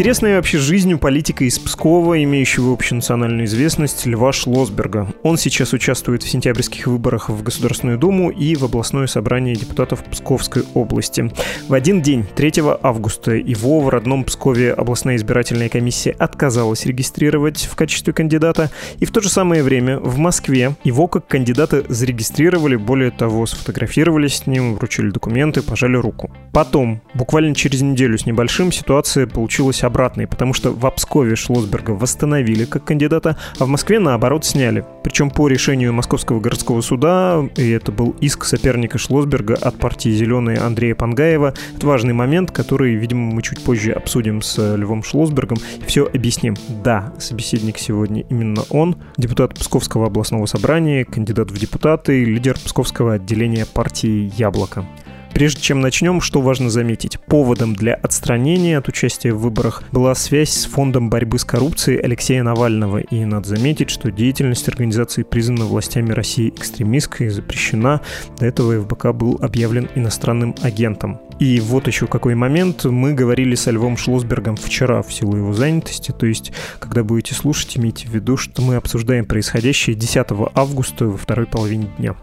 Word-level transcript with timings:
Интересная 0.00 0.36
вообще 0.36 0.56
жизнь 0.56 0.94
у 0.94 0.98
политика 0.98 1.44
из 1.44 1.58
Пскова, 1.58 2.24
имеющего 2.24 2.72
общенациональную 2.72 3.44
известность, 3.44 4.06
Льва 4.06 4.32
Шлосберга. 4.32 5.12
Он 5.22 5.36
сейчас 5.36 5.74
участвует 5.74 6.22
в 6.22 6.28
сентябрьских 6.30 6.86
выборах 6.86 7.28
в 7.28 7.42
Государственную 7.42 7.98
Думу 7.98 8.30
и 8.30 8.56
в 8.56 8.64
областное 8.64 9.06
собрание 9.06 9.54
депутатов 9.54 10.02
Псковской 10.04 10.62
области. 10.72 11.30
В 11.68 11.74
один 11.74 12.00
день, 12.00 12.24
3 12.34 12.62
августа, 12.82 13.32
его 13.32 13.80
в 13.80 13.90
родном 13.90 14.24
Пскове 14.24 14.72
областная 14.72 15.16
избирательная 15.16 15.68
комиссия 15.68 16.12
отказалась 16.12 16.86
регистрировать 16.86 17.68
в 17.70 17.76
качестве 17.76 18.14
кандидата, 18.14 18.70
и 19.00 19.04
в 19.04 19.10
то 19.10 19.20
же 19.20 19.28
самое 19.28 19.62
время 19.62 19.98
в 19.98 20.16
Москве 20.16 20.76
его 20.82 21.08
как 21.08 21.26
кандидата 21.26 21.84
зарегистрировали, 21.90 22.76
более 22.76 23.10
того, 23.10 23.44
сфотографировались 23.44 24.36
с 24.36 24.46
ним, 24.46 24.76
вручили 24.76 25.10
документы, 25.10 25.60
пожали 25.60 25.96
руку. 25.96 26.30
Потом, 26.54 27.02
буквально 27.12 27.54
через 27.54 27.82
неделю 27.82 28.16
с 28.16 28.24
небольшим, 28.24 28.72
ситуация 28.72 29.26
получилась 29.26 29.84
обратной, 29.90 30.28
потому 30.28 30.54
что 30.54 30.70
в 30.70 30.88
Пскове 30.90 31.34
Шлосберга 31.34 31.90
восстановили 31.90 32.64
как 32.64 32.84
кандидата, 32.84 33.36
а 33.58 33.64
в 33.64 33.68
Москве, 33.68 33.98
наоборот, 33.98 34.44
сняли. 34.44 34.84
Причем 35.02 35.30
по 35.30 35.48
решению 35.48 35.92
Московского 35.92 36.38
городского 36.40 36.80
суда, 36.80 37.42
и 37.56 37.70
это 37.70 37.90
был 37.90 38.14
иск 38.20 38.44
соперника 38.44 38.98
Шлосберга 38.98 39.54
от 39.54 39.78
партии 39.78 40.10
«Зеленые» 40.10 40.58
Андрея 40.58 40.94
Пангаева. 40.94 41.54
Это 41.76 41.86
важный 41.86 42.14
момент, 42.14 42.52
который, 42.52 42.94
видимо, 42.94 43.32
мы 43.32 43.42
чуть 43.42 43.62
позже 43.64 43.92
обсудим 43.92 44.42
с 44.42 44.76
Львом 44.76 45.02
Шлосбергом 45.02 45.58
и 45.80 45.84
все 45.84 46.06
объясним. 46.06 46.56
Да, 46.84 47.12
собеседник 47.18 47.78
сегодня 47.78 48.22
именно 48.30 48.62
он, 48.70 48.96
депутат 49.16 49.54
Псковского 49.54 50.06
областного 50.06 50.46
собрания, 50.46 51.04
кандидат 51.04 51.50
в 51.50 51.58
депутаты, 51.58 52.24
лидер 52.24 52.54
Псковского 52.54 53.14
отделения 53.14 53.66
партии 53.66 54.32
«Яблоко». 54.36 54.86
Прежде 55.34 55.62
чем 55.62 55.80
начнем, 55.80 56.20
что 56.20 56.40
важно 56.40 56.70
заметить. 56.70 57.18
Поводом 57.20 57.74
для 57.74 57.94
отстранения 57.94 58.78
от 58.78 58.88
участия 58.88 59.32
в 59.32 59.38
выборах 59.38 59.84
была 59.92 60.14
связь 60.14 60.50
с 60.50 60.66
фондом 60.66 61.08
борьбы 61.08 61.38
с 61.38 61.44
коррупцией 61.44 62.00
Алексея 62.00 62.42
Навального. 62.42 62.98
И 62.98 63.24
надо 63.24 63.48
заметить, 63.48 63.90
что 63.90 64.10
деятельность 64.10 64.68
организации 64.68 65.22
признана 65.22 65.64
властями 65.64 66.12
России 66.12 66.50
экстремистской 66.50 67.28
и 67.28 67.30
запрещена. 67.30 68.00
До 68.38 68.46
этого 68.46 68.82
ФБК 68.82 69.12
был 69.12 69.38
объявлен 69.40 69.88
иностранным 69.94 70.54
агентом. 70.62 71.20
И 71.40 71.58
вот 71.58 71.86
еще 71.86 72.06
какой 72.06 72.34
момент. 72.34 72.84
Мы 72.84 73.14
говорили 73.14 73.54
со 73.54 73.70
Львом 73.70 73.96
Шлосбергом 73.96 74.56
вчера 74.56 75.02
в 75.02 75.10
силу 75.12 75.36
его 75.36 75.54
занятости. 75.54 76.12
То 76.12 76.26
есть, 76.26 76.52
когда 76.78 77.02
будете 77.02 77.34
слушать, 77.34 77.78
имейте 77.78 78.06
в 78.06 78.10
виду, 78.10 78.36
что 78.36 78.60
мы 78.60 78.76
обсуждаем 78.76 79.24
происходящее 79.24 79.96
10 79.96 80.26
августа 80.54 81.06
во 81.06 81.16
второй 81.16 81.46
половине 81.46 81.88
дня. 81.96 82.14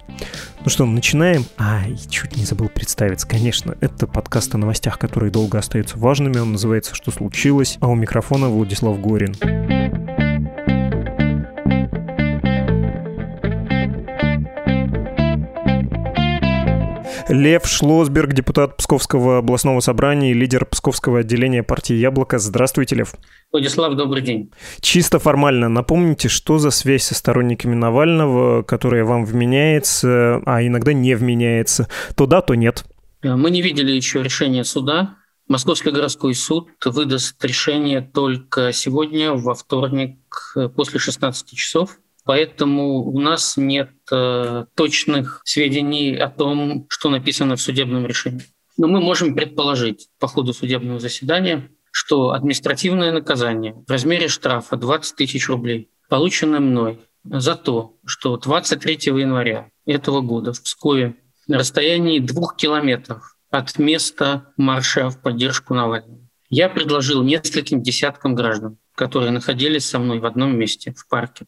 Ну 0.64 0.70
что, 0.70 0.86
начинаем? 0.86 1.46
А, 1.58 1.82
и 1.88 1.98
чуть 2.10 2.38
не 2.38 2.46
забыл 2.46 2.70
представиться. 2.70 3.28
Конечно, 3.28 3.76
это 3.82 4.06
подкаст 4.06 4.54
о 4.54 4.60
новостях, 4.60 5.00
которые 5.00 5.32
долго 5.32 5.58
остаются 5.58 5.98
важными. 5.98 6.38
Он 6.38 6.52
называется 6.52 6.94
«Что 6.94 7.10
случилось?», 7.10 7.78
а 7.82 7.88
у 7.88 7.96
микрофона 7.96 8.50
Владислав 8.50 9.02
Горин. 9.02 9.36
Лев 17.30 17.68
Шлосберг, 17.68 18.32
депутат 18.34 18.78
Псковского 18.78 19.40
областного 19.40 19.82
собрания 19.82 20.32
и 20.32 20.34
лидер 20.34 20.66
Псковского 20.66 21.20
отделения 21.20 21.62
партии 21.62 21.94
«Яблоко». 21.94 22.40
Здравствуйте, 22.40 22.96
Лев. 22.96 23.16
Владислав, 23.52 23.96
добрый 23.96 24.22
день. 24.22 24.52
Чисто 24.80 25.20
формально 25.20 25.68
напомните, 25.68 26.30
что 26.30 26.58
за 26.58 26.72
связь 26.72 27.04
со 27.04 27.16
сторонниками 27.16 27.76
Навального, 27.76 28.64
которая 28.64 29.04
вам 29.04 29.26
вменяется, 29.26 30.42
а 30.46 30.66
иногда 30.66 30.94
не 30.94 31.16
вменяется. 31.16 31.90
То 32.16 32.28
да, 32.28 32.42
то 32.42 32.56
нет. 32.56 32.86
Мы 33.24 33.52
не 33.52 33.62
видели 33.62 33.92
еще 33.92 34.24
решения 34.24 34.64
суда. 34.64 35.16
Московский 35.50 35.92
городской 35.92 36.34
суд 36.34 36.70
выдаст 36.86 37.44
решение 37.44 38.02
только 38.02 38.72
сегодня, 38.72 39.34
во 39.34 39.54
вторник, 39.54 40.18
после 40.76 41.00
16 41.00 41.50
часов. 41.58 41.98
Поэтому 42.28 43.06
у 43.06 43.20
нас 43.22 43.56
нет 43.56 43.90
э, 44.12 44.66
точных 44.76 45.42
сведений 45.46 46.14
о 46.18 46.28
том, 46.28 46.86
что 46.90 47.10
написано 47.10 47.56
в 47.56 47.62
судебном 47.62 48.06
решении. 48.06 48.44
Но 48.76 48.88
мы 48.90 49.00
можем 49.00 49.34
предположить 49.34 50.10
по 50.20 50.28
ходу 50.28 50.52
судебного 50.52 51.00
заседания, 51.00 51.70
что 51.90 52.32
административное 52.32 53.14
наказание 53.14 53.82
в 53.88 53.90
размере 53.90 54.28
штрафа 54.28 54.76
20 54.76 55.16
тысяч 55.16 55.48
рублей, 55.48 55.90
полученное 56.10 56.60
мной 56.60 57.00
за 57.24 57.56
то, 57.56 57.96
что 58.06 58.36
23 58.36 59.00
января 59.18 59.72
этого 59.86 60.20
года 60.20 60.52
в 60.52 60.62
Пскове 60.62 61.16
на 61.48 61.58
расстоянии 61.58 62.20
двух 62.20 62.58
километров 62.58 63.38
от 63.52 63.80
места 63.80 64.52
марша 64.58 65.10
в 65.10 65.22
поддержку 65.22 65.74
Навального 65.74 66.28
я 66.50 66.68
предложил 66.68 67.24
нескольким 67.24 67.82
десяткам 67.82 68.36
граждан 68.36 68.78
которые 68.98 69.30
находились 69.30 69.86
со 69.86 70.00
мной 70.00 70.20
в 70.20 70.26
одном 70.26 70.58
месте, 70.58 70.92
в 70.92 71.08
парке, 71.08 71.46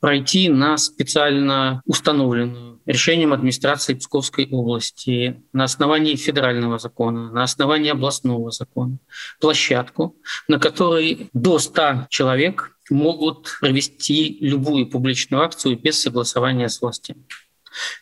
пройти 0.00 0.50
на 0.50 0.76
специально 0.76 1.80
установленную 1.86 2.78
решением 2.84 3.32
администрации 3.32 3.94
Псковской 3.94 4.46
области 4.50 5.42
на 5.54 5.64
основании 5.64 6.14
федерального 6.16 6.78
закона, 6.78 7.32
на 7.32 7.42
основании 7.42 7.90
областного 7.90 8.50
закона 8.50 8.98
площадку, 9.40 10.14
на 10.46 10.58
которой 10.58 11.30
до 11.32 11.58
100 11.58 12.08
человек 12.10 12.76
могут 12.90 13.48
провести 13.60 14.36
любую 14.42 14.86
публичную 14.86 15.42
акцию 15.42 15.78
без 15.78 15.98
согласования 16.02 16.68
с 16.68 16.82
властями. 16.82 17.24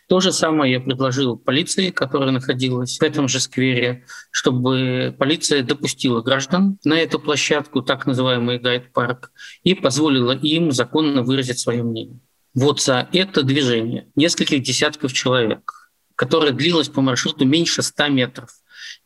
То 0.09 0.21
же 0.21 0.33
самое 0.33 0.73
я 0.73 0.81
предложил 0.81 1.37
полиции, 1.37 1.91
которая 1.91 2.31
находилась 2.31 2.99
в 2.99 3.03
этом 3.03 3.29
же 3.29 3.41
сквере, 3.41 4.05
чтобы 4.31 5.15
полиция 5.19 5.63
допустила 5.63 6.23
граждан 6.23 6.79
на 6.85 6.95
эту 6.95 7.19
площадку, 7.19 7.83
так 7.83 8.07
называемый 8.07 8.59
гайд-парк, 8.59 9.31
и 9.63 9.75
позволила 9.75 10.33
им 10.33 10.73
законно 10.73 11.23
выразить 11.23 11.59
свое 11.59 11.83
мнение. 11.83 12.21
Вот 12.55 12.81
за 12.81 13.09
это 13.13 13.43
движение 13.43 14.09
нескольких 14.17 14.63
десятков 14.63 15.13
человек, 15.13 15.91
которое 16.17 16.53
длилось 16.53 16.89
по 16.89 17.03
маршруту 17.03 17.45
меньше 17.45 17.83
100 17.83 18.09
метров, 18.09 18.51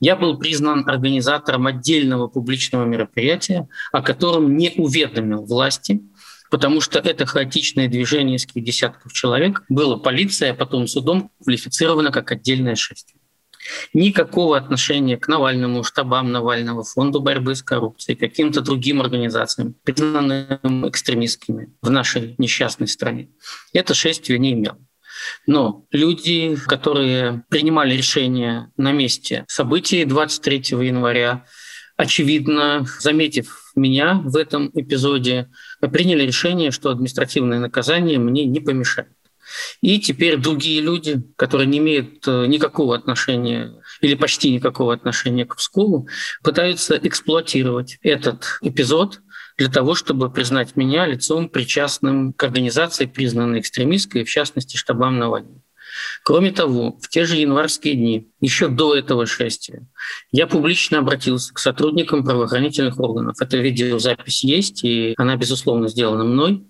я 0.01 0.17
был 0.17 0.39
признан 0.39 0.89
организатором 0.89 1.67
отдельного 1.67 2.29
публичного 2.29 2.85
мероприятия, 2.85 3.69
о 3.93 4.03
котором 4.03 4.57
не 4.57 4.73
уведомил 4.77 5.45
власти, 5.45 6.03
потому 6.53 6.83
что 6.83 6.99
это 6.99 7.25
хаотичное 7.25 7.89
движение 7.89 8.37
из 8.37 8.47
десятков 8.55 9.15
человек 9.15 9.63
было 9.71 9.97
полицией, 9.97 10.53
а 10.53 10.55
потом 10.55 10.87
судом 10.87 11.31
квалифицировано 11.43 12.13
как 12.13 12.31
отдельное 12.31 12.77
шествие. 12.77 13.19
Никакого 13.95 14.59
отношения 14.59 15.17
к 15.17 15.29
Навальному, 15.29 15.83
штабам 15.83 16.31
Навального, 16.31 16.85
фонду 16.85 17.21
борьбы 17.21 17.55
с 17.55 17.63
коррупцией, 17.63 18.19
каким-то 18.19 18.61
другим 18.61 19.01
организациям, 19.01 19.77
признанным 19.83 20.87
экстремистскими 20.87 21.73
в 21.81 21.89
нашей 21.89 22.35
несчастной 22.37 22.89
стране, 22.89 23.31
это 23.73 23.95
шествие 23.95 24.39
не 24.39 24.53
имело. 24.53 24.77
Но 25.47 25.87
люди, 25.91 26.59
которые 26.67 27.45
принимали 27.49 27.95
решения 27.95 28.71
на 28.77 28.93
месте 28.93 29.47
событий 29.49 30.05
23 30.05 30.57
января, 30.87 31.47
очевидно, 31.97 32.87
заметив 33.01 33.73
меня 33.75 34.21
в 34.23 34.37
этом 34.37 34.71
эпизоде, 34.75 35.49
приняли 35.89 36.25
решение, 36.25 36.71
что 36.71 36.91
административное 36.91 37.59
наказание 37.59 38.19
мне 38.19 38.45
не 38.45 38.61
помешает. 38.61 39.09
И 39.81 39.99
теперь 40.01 40.37
другие 40.37 40.81
люди, 40.81 41.23
которые 41.37 41.67
не 41.67 41.79
имеют 41.79 42.27
э, 42.27 42.47
никакого 42.47 42.95
отношения 42.95 43.73
или 44.01 44.15
почти 44.15 44.53
никакого 44.53 44.95
отношения 44.95 45.45
к 45.45 45.57
Пскову, 45.57 46.09
пытаются 46.43 46.99
эксплуатировать 47.03 47.99
этот 48.03 48.59
эпизод 48.63 49.21
для 49.59 49.69
того, 49.69 49.95
чтобы 49.95 50.31
признать 50.31 50.77
меня 50.77 51.07
лицом 51.07 51.49
причастным 51.49 52.33
к 52.33 52.43
организации, 52.45 53.07
признанной 53.07 53.61
экстремистской, 53.61 54.25
в 54.25 54.31
частности, 54.31 54.77
штабам 54.77 55.19
Навального. 55.19 55.62
Кроме 56.25 56.53
того, 56.53 56.99
в 57.01 57.09
те 57.09 57.25
же 57.25 57.37
январские 57.37 57.95
дни, 57.95 58.29
еще 58.41 58.69
до 58.69 58.95
этого 58.95 59.27
шествия, 59.27 59.87
я 60.31 60.47
публично 60.47 60.99
обратился 60.99 61.53
к 61.53 61.59
сотрудникам 61.59 62.25
правоохранительных 62.25 63.01
органов. 63.01 63.37
Эта 63.41 63.57
видеозапись 63.57 64.45
есть, 64.45 64.85
и 64.85 65.15
она, 65.17 65.37
безусловно, 65.37 65.89
сделана 65.89 66.25
мной, 66.25 66.65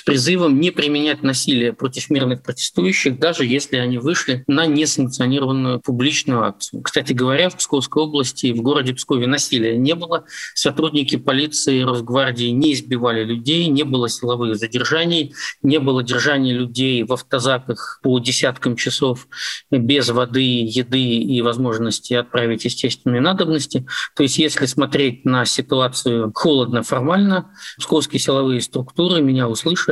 с 0.00 0.02
призывом 0.02 0.58
не 0.60 0.70
применять 0.70 1.22
насилие 1.22 1.74
против 1.74 2.08
мирных 2.08 2.42
протестующих, 2.42 3.18
даже 3.18 3.44
если 3.44 3.76
они 3.76 3.98
вышли 3.98 4.44
на 4.46 4.64
несанкционированную 4.64 5.78
публичную 5.80 6.42
акцию. 6.42 6.80
Кстати 6.80 7.12
говоря, 7.12 7.50
в 7.50 7.58
Псковской 7.58 8.04
области, 8.04 8.50
в 8.52 8.62
городе 8.62 8.94
Пскове 8.94 9.26
насилия 9.26 9.76
не 9.76 9.94
было. 9.94 10.24
Сотрудники 10.54 11.16
полиции, 11.16 11.82
Росгвардии 11.82 12.46
не 12.46 12.72
избивали 12.72 13.24
людей, 13.24 13.66
не 13.66 13.82
было 13.82 14.08
силовых 14.08 14.56
задержаний, 14.56 15.34
не 15.62 15.78
было 15.78 16.02
держания 16.02 16.54
людей 16.54 17.02
в 17.02 17.12
автозаках 17.12 18.00
по 18.02 18.18
десяткам 18.20 18.76
часов 18.76 19.28
без 19.70 20.08
воды, 20.08 20.64
еды 20.64 20.98
и 21.02 21.42
возможности 21.42 22.14
отправить 22.14 22.64
естественные 22.64 23.20
надобности. 23.20 23.86
То 24.16 24.22
есть 24.22 24.38
если 24.38 24.64
смотреть 24.64 25.26
на 25.26 25.44
ситуацию 25.44 26.32
холодно 26.34 26.82
формально, 26.82 27.50
псковские 27.78 28.18
силовые 28.18 28.62
структуры 28.62 29.20
меня 29.20 29.46
услышали, 29.46 29.89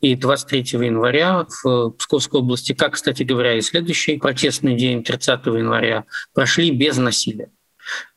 и 0.00 0.16
23 0.16 0.86
января 0.86 1.46
в 1.62 1.90
Псковской 1.90 2.40
области, 2.40 2.72
как, 2.72 2.94
кстати 2.94 3.22
говоря, 3.22 3.54
и 3.54 3.60
следующий 3.60 4.18
протестный 4.18 4.76
день 4.76 5.04
30 5.04 5.46
января, 5.46 6.04
прошли 6.34 6.70
без 6.70 6.96
насилия. 6.96 7.50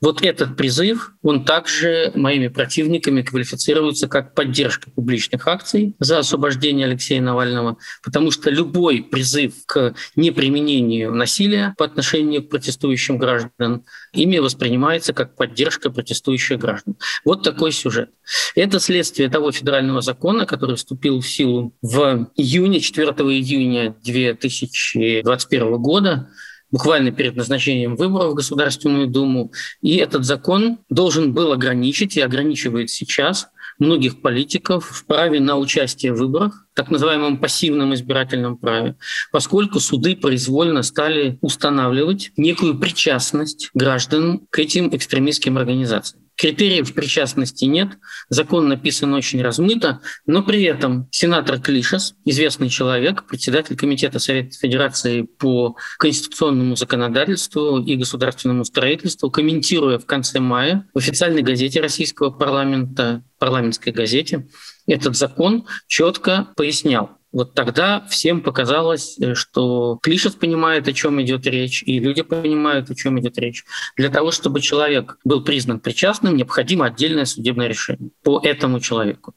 Вот 0.01 0.21
этот 0.21 0.55
призыв, 0.55 1.11
он 1.21 1.45
также 1.45 2.11
моими 2.15 2.47
противниками 2.47 3.21
квалифицируется 3.21 4.07
как 4.07 4.33
поддержка 4.35 4.91
публичных 4.91 5.47
акций 5.47 5.95
за 5.99 6.19
освобождение 6.19 6.85
Алексея 6.87 7.21
Навального, 7.21 7.77
потому 8.03 8.31
что 8.31 8.49
любой 8.49 9.01
призыв 9.01 9.53
к 9.65 9.95
неприменению 10.15 11.13
насилия 11.13 11.73
по 11.77 11.85
отношению 11.85 12.43
к 12.43 12.49
протестующим 12.49 13.17
гражданам 13.17 13.85
ими 14.13 14.37
воспринимается 14.37 15.13
как 15.13 15.35
поддержка 15.35 15.89
протестующих 15.89 16.59
граждан. 16.59 16.95
Вот 17.23 17.43
такой 17.43 17.71
сюжет. 17.71 18.09
Это 18.55 18.79
следствие 18.79 19.29
того 19.29 19.51
федерального 19.51 20.01
закона, 20.01 20.45
который 20.45 20.75
вступил 20.75 21.19
в 21.19 21.27
силу 21.27 21.73
в 21.81 22.29
июне, 22.35 22.79
4 22.79 23.07
июня 23.07 23.95
2021 24.03 25.77
года, 25.81 26.29
буквально 26.71 27.11
перед 27.11 27.35
назначением 27.35 27.95
выборов 27.95 28.31
в 28.31 28.35
Государственную 28.35 29.07
Думу. 29.07 29.51
И 29.81 29.95
этот 29.97 30.25
закон 30.25 30.79
должен 30.89 31.33
был 31.33 31.51
ограничить 31.51 32.17
и 32.17 32.21
ограничивает 32.21 32.89
сейчас 32.89 33.47
многих 33.79 34.21
политиков 34.21 34.85
в 34.85 35.05
праве 35.05 35.39
на 35.39 35.57
участие 35.57 36.13
в 36.13 36.17
выборах, 36.17 36.65
так 36.73 36.89
называемом 36.89 37.37
пассивном 37.37 37.93
избирательном 37.93 38.57
праве, 38.57 38.95
поскольку 39.31 39.79
суды 39.79 40.15
произвольно 40.15 40.81
стали 40.83 41.37
устанавливать 41.41 42.31
некую 42.37 42.79
причастность 42.79 43.69
граждан 43.73 44.41
к 44.49 44.59
этим 44.59 44.95
экстремистским 44.95 45.57
организациям. 45.57 46.24
Критериев 46.37 46.93
причастности 46.93 47.65
нет, 47.65 47.89
закон 48.29 48.67
написан 48.67 49.13
очень 49.13 49.41
размыто, 49.41 50.01
но 50.25 50.43
при 50.43 50.63
этом 50.63 51.07
сенатор 51.11 51.59
Клишес, 51.59 52.15
известный 52.25 52.69
человек, 52.69 53.25
председатель 53.25 53.77
Комитета 53.77 54.19
Совета 54.19 54.57
Федерации 54.57 55.21
по 55.21 55.77
конституционному 55.97 56.75
законодательству 56.75 57.79
и 57.79 57.95
государственному 57.95 58.65
строительству, 58.65 59.31
комментируя 59.31 59.97
в 59.97 60.05
конце 60.05 60.39
мая 60.39 60.87
в 60.93 60.97
официальной 60.97 61.41
газете 61.41 61.79
российского 61.79 62.31
парламента, 62.31 63.23
парламентской 63.39 63.91
газете, 63.91 64.47
этот 64.87 65.15
закон 65.15 65.65
четко 65.87 66.49
пояснял, 66.55 67.11
вот 67.35 67.53
тогда 67.53 67.99
всем 68.09 68.39
показалось, 68.39 69.19
э, 69.19 69.35
что 69.35 69.99
Клишес 70.01 70.35
понимает, 70.35 70.87
о 70.87 70.93
чем 70.93 71.21
идет 71.21 71.45
речь, 71.45 71.83
и 71.83 71.99
люди 71.99 72.21
понимают, 72.21 72.89
о 72.89 72.95
чем 72.95 73.19
идет 73.19 73.37
речь. 73.37 73.65
Для 73.97 74.09
того, 74.09 74.31
чтобы 74.31 74.61
человек 74.61 75.17
был 75.25 75.43
признан 75.43 75.81
причастным, 75.81 76.37
необходимо 76.37 76.85
отдельное 76.85 77.25
судебное 77.25 77.67
решение 77.67 78.11
по 78.23 78.39
этому 78.41 78.79
человеку. 78.79 79.33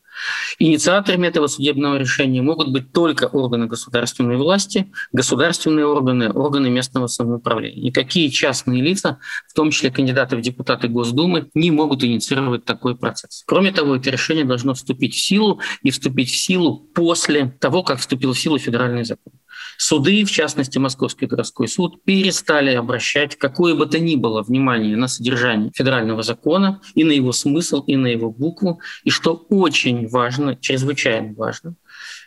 Инициаторами 0.58 1.26
этого 1.26 1.46
судебного 1.46 1.96
решения 1.96 2.42
могут 2.42 2.72
быть 2.72 2.92
только 2.92 3.24
органы 3.24 3.66
государственной 3.66 4.36
власти, 4.36 4.90
государственные 5.12 5.86
органы, 5.86 6.30
органы 6.32 6.70
местного 6.70 7.06
самоуправления. 7.06 7.82
Никакие 7.82 8.30
частные 8.30 8.82
лица, 8.82 9.18
в 9.48 9.54
том 9.54 9.70
числе 9.70 9.90
кандидаты 9.90 10.36
в 10.36 10.40
депутаты 10.40 10.88
Госдумы, 10.88 11.50
не 11.54 11.70
могут 11.70 12.02
инициировать 12.04 12.64
такой 12.64 12.96
процесс. 12.96 13.44
Кроме 13.46 13.72
того, 13.72 13.96
это 13.96 14.10
решение 14.10 14.44
должно 14.44 14.74
вступить 14.74 15.14
в 15.14 15.20
силу 15.20 15.60
и 15.82 15.90
вступить 15.90 16.30
в 16.30 16.36
силу 16.36 16.78
после 16.94 17.50
того, 17.60 17.82
как 17.82 17.98
вступил 17.98 18.32
в 18.32 18.38
силу 18.38 18.58
федеральный 18.58 19.04
закон. 19.04 19.37
Суды, 19.80 20.24
в 20.24 20.30
частности 20.30 20.76
Московский 20.78 21.26
городской 21.26 21.68
суд, 21.68 22.02
перестали 22.02 22.74
обращать 22.74 23.36
какое 23.36 23.76
бы 23.76 23.86
то 23.86 24.00
ни 24.00 24.16
было 24.16 24.42
внимание 24.42 24.96
на 24.96 25.06
содержание 25.06 25.70
федерального 25.72 26.24
закона 26.24 26.80
и 26.96 27.04
на 27.04 27.12
его 27.12 27.30
смысл, 27.30 27.84
и 27.86 27.94
на 27.94 28.08
его 28.08 28.28
букву. 28.28 28.80
И 29.04 29.10
что 29.10 29.34
очень 29.34 30.08
важно, 30.08 30.56
чрезвычайно 30.56 31.32
важно, 31.34 31.76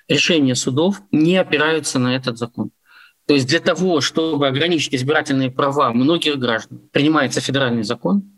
решения 0.07 0.55
судов 0.55 1.01
не 1.11 1.35
опираются 1.35 1.99
на 1.99 2.15
этот 2.15 2.37
закон. 2.37 2.71
То 3.27 3.33
есть 3.33 3.47
для 3.47 3.59
того, 3.59 3.99
чтобы 3.99 4.47
ограничить 4.47 4.95
избирательные 4.95 5.51
права 5.51 5.91
многих 5.91 6.39
граждан, 6.39 6.79
принимается 6.93 7.41
федеральный 7.41 7.83
закон, 7.83 8.31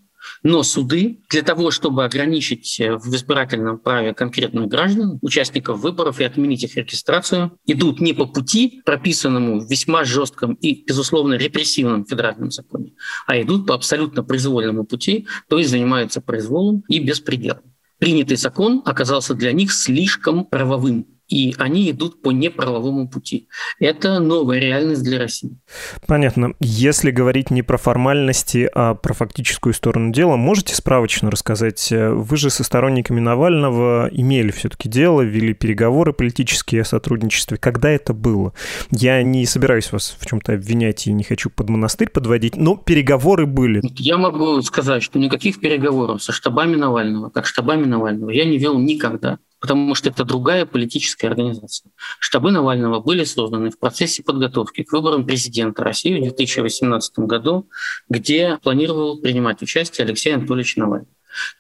но 0.44 0.62
суды 0.62 1.22
для 1.30 1.42
того, 1.42 1.72
чтобы 1.72 2.04
ограничить 2.04 2.80
э, 2.80 2.98
в 2.98 3.08
избирательном 3.16 3.80
праве 3.80 4.14
конкретных 4.14 4.68
граждан, 4.68 5.18
участников 5.22 5.80
выборов 5.80 6.20
и 6.20 6.26
отменить 6.26 6.64
их 6.64 6.76
регистрацию, 6.76 7.58
идут 7.66 8.02
не 8.02 8.14
по 8.14 8.26
пути, 8.26 8.82
прописанному 8.86 9.62
в 9.62 9.70
весьма 9.70 10.04
жестком 10.04 10.54
и, 10.56 10.84
безусловно, 10.86 11.36
репрессивном 11.36 12.06
федеральном 12.06 12.52
законе, 12.52 12.94
а 13.26 13.42
идут 13.42 13.66
по 13.68 13.74
абсолютно 13.74 14.24
произвольному 14.24 14.84
пути, 14.84 15.28
то 15.48 15.58
есть 15.58 15.70
занимаются 15.70 16.22
произволом 16.22 16.84
и 16.90 17.00
беспределом. 17.00 17.62
Принятый 17.98 18.36
закон 18.36 18.82
оказался 18.84 19.34
для 19.34 19.54
них 19.54 19.72
слишком 19.72 20.46
правовым 20.46 21.08
и 21.28 21.56
они 21.58 21.90
идут 21.90 22.22
по 22.22 22.32
неправовому 22.32 23.08
пути. 23.08 23.48
Это 23.80 24.20
новая 24.20 24.60
реальность 24.60 25.04
для 25.04 25.20
России. 25.20 25.58
Понятно. 26.06 26.54
Если 26.60 27.12
говорить 27.12 27.50
не 27.50 27.62
про 27.62 27.78
формальности, 27.78 28.70
а 28.74 28.94
про 28.94 29.14
фактическую 29.14 29.74
сторону 29.74 30.12
дела, 30.12 30.36
можете 30.36 30.76
справочно 30.76 31.32
рассказать? 31.32 31.92
Вы 31.92 32.38
же 32.38 32.50
со 32.50 32.64
сторонниками 32.64 33.20
Навального 33.20 34.10
имели 34.12 34.52
все-таки 34.52 34.90
дело, 34.90 35.22
вели 35.22 35.54
переговоры 35.54 36.14
политические 36.14 36.82
о 36.82 36.86
сотрудничестве. 36.86 37.58
Когда 37.58 37.90
это 37.90 38.14
было? 38.14 38.54
Я 38.92 39.24
не 39.24 39.46
собираюсь 39.46 39.92
вас 39.92 40.16
в 40.20 40.26
чем-то 40.26 40.54
обвинять 40.54 41.08
и 41.08 41.14
не 41.14 41.24
хочу 41.24 41.50
под 41.50 41.70
монастырь 41.70 42.10
подводить, 42.10 42.56
но 42.56 42.76
переговоры 42.76 43.46
были. 43.46 43.82
Я 43.98 44.18
могу 44.18 44.62
сказать, 44.62 45.02
что 45.04 45.20
никаких 45.20 45.60
переговоров 45.60 46.22
со 46.22 46.32
штабами 46.32 46.76
Навального, 46.76 47.30
как 47.30 47.46
штабами 47.46 47.86
Навального, 47.86 48.30
я 48.30 48.46
не 48.46 48.58
вел 48.58 48.78
никогда 48.78 49.40
потому 49.64 49.96
что 49.96 50.10
это 50.10 50.26
другая 50.26 50.66
политическая 50.66 51.28
организация. 51.28 51.90
Штабы 52.20 52.52
Навального 52.52 53.00
были 53.00 53.24
созданы 53.24 53.70
в 53.70 53.80
процессе 53.80 54.22
подготовки 54.22 54.84
к 54.84 54.92
выборам 54.92 55.26
президента 55.26 55.86
России 55.86 56.20
в 56.20 56.22
2018 56.22 57.20
году, 57.20 57.70
где 58.10 58.60
планировал 58.62 59.22
принимать 59.22 59.62
участие 59.62 60.04
Алексей 60.04 60.36
Анатольевич 60.36 60.76
Навальный. 60.76 61.08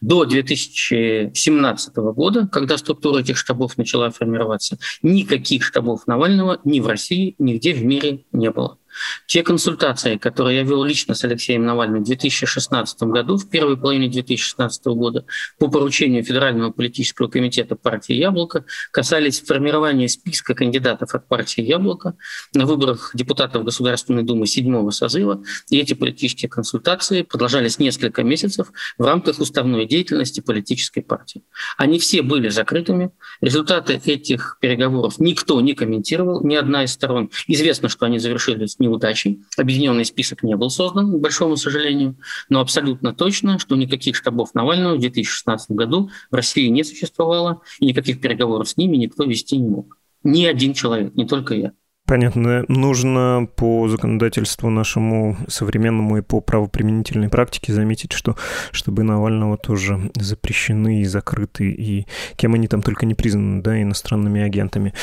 До 0.01 0.25
2017 0.25 1.95
года, 1.95 2.45
когда 2.51 2.77
структура 2.77 3.21
этих 3.21 3.37
штабов 3.37 3.77
начала 3.77 4.09
формироваться, 4.09 4.77
никаких 5.01 5.63
штабов 5.63 6.05
Навального 6.05 6.59
ни 6.65 6.81
в 6.81 6.87
России, 6.87 7.35
нигде 7.39 7.73
в 7.73 7.85
мире 7.85 8.25
не 8.33 8.51
было. 8.51 8.79
Те 9.27 9.43
консультации, 9.43 10.17
которые 10.17 10.57
я 10.57 10.63
вел 10.63 10.83
лично 10.83 11.15
с 11.15 11.23
Алексеем 11.23 11.65
Навальным 11.65 12.03
в 12.03 12.05
2016 12.05 13.03
году, 13.03 13.37
в 13.37 13.49
первой 13.49 13.77
половине 13.77 14.09
2016 14.09 14.85
года, 14.87 15.25
по 15.59 15.67
поручению 15.67 16.23
Федерального 16.23 16.71
политического 16.71 17.27
комитета 17.27 17.75
партии 17.75 18.15
«Яблоко», 18.15 18.65
касались 18.91 19.41
формирования 19.41 20.07
списка 20.07 20.53
кандидатов 20.53 21.13
от 21.15 21.27
партии 21.27 21.61
«Яблоко» 21.61 22.15
на 22.53 22.65
выборах 22.65 23.11
депутатов 23.13 23.63
Государственной 23.63 24.23
Думы 24.23 24.47
седьмого 24.47 24.91
созыва. 24.91 25.43
И 25.69 25.79
эти 25.79 25.93
политические 25.93 26.49
консультации 26.49 27.21
продолжались 27.23 27.79
несколько 27.79 28.23
месяцев 28.23 28.71
в 28.97 29.03
рамках 29.03 29.39
уставной 29.39 29.85
деятельности 29.85 30.41
политической 30.41 31.01
партии. 31.01 31.43
Они 31.77 31.99
все 31.99 32.21
были 32.21 32.49
закрытыми. 32.49 33.11
Результаты 33.41 34.01
этих 34.05 34.57
переговоров 34.61 35.19
никто 35.19 35.59
не 35.61 35.73
комментировал, 35.73 36.43
ни 36.43 36.55
одна 36.55 36.83
из 36.83 36.93
сторон. 36.93 37.29
Известно, 37.47 37.89
что 37.89 38.05
они 38.05 38.19
завершились 38.19 38.79
неудачей. 38.83 39.41
Объединенный 39.57 40.05
список 40.05 40.43
не 40.43 40.55
был 40.55 40.69
создан, 40.69 41.11
к 41.11 41.19
большому 41.19 41.57
сожалению, 41.57 42.17
но 42.49 42.59
абсолютно 42.59 43.13
точно, 43.13 43.59
что 43.59 43.75
никаких 43.75 44.15
штабов 44.15 44.53
Навального 44.53 44.95
в 44.95 44.99
2016 44.99 45.71
году 45.71 46.09
в 46.29 46.35
России 46.35 46.67
не 46.67 46.83
существовало, 46.83 47.61
и 47.79 47.87
никаких 47.87 48.21
переговоров 48.21 48.69
с 48.69 48.77
ними 48.77 48.97
никто 48.97 49.23
вести 49.23 49.57
не 49.57 49.69
мог. 49.69 49.97
Ни 50.23 50.45
один 50.45 50.73
человек, 50.73 51.15
не 51.15 51.25
только 51.25 51.55
я. 51.55 51.73
Понятно. 52.13 52.63
Нужно 52.67 53.49
по 53.55 53.89
законодательству 53.89 54.69
нашему 54.69 55.35
современному 55.47 56.19
и 56.19 56.21
по 56.21 56.41
правоприменительной 56.41 57.27
практике 57.27 57.73
заметить, 57.73 58.11
что 58.11 58.35
чтобы 58.71 59.01
Навального 59.01 59.57
тоже 59.57 60.11
запрещены 60.13 61.01
и 61.01 61.05
закрыты, 61.05 61.71
и 61.71 62.05
кем 62.35 62.53
они 62.53 62.67
там 62.67 62.83
только 62.83 63.07
не 63.07 63.15
признаны, 63.15 63.63
да, 63.63 63.81
иностранными 63.81 64.43
агентами. 64.43 64.93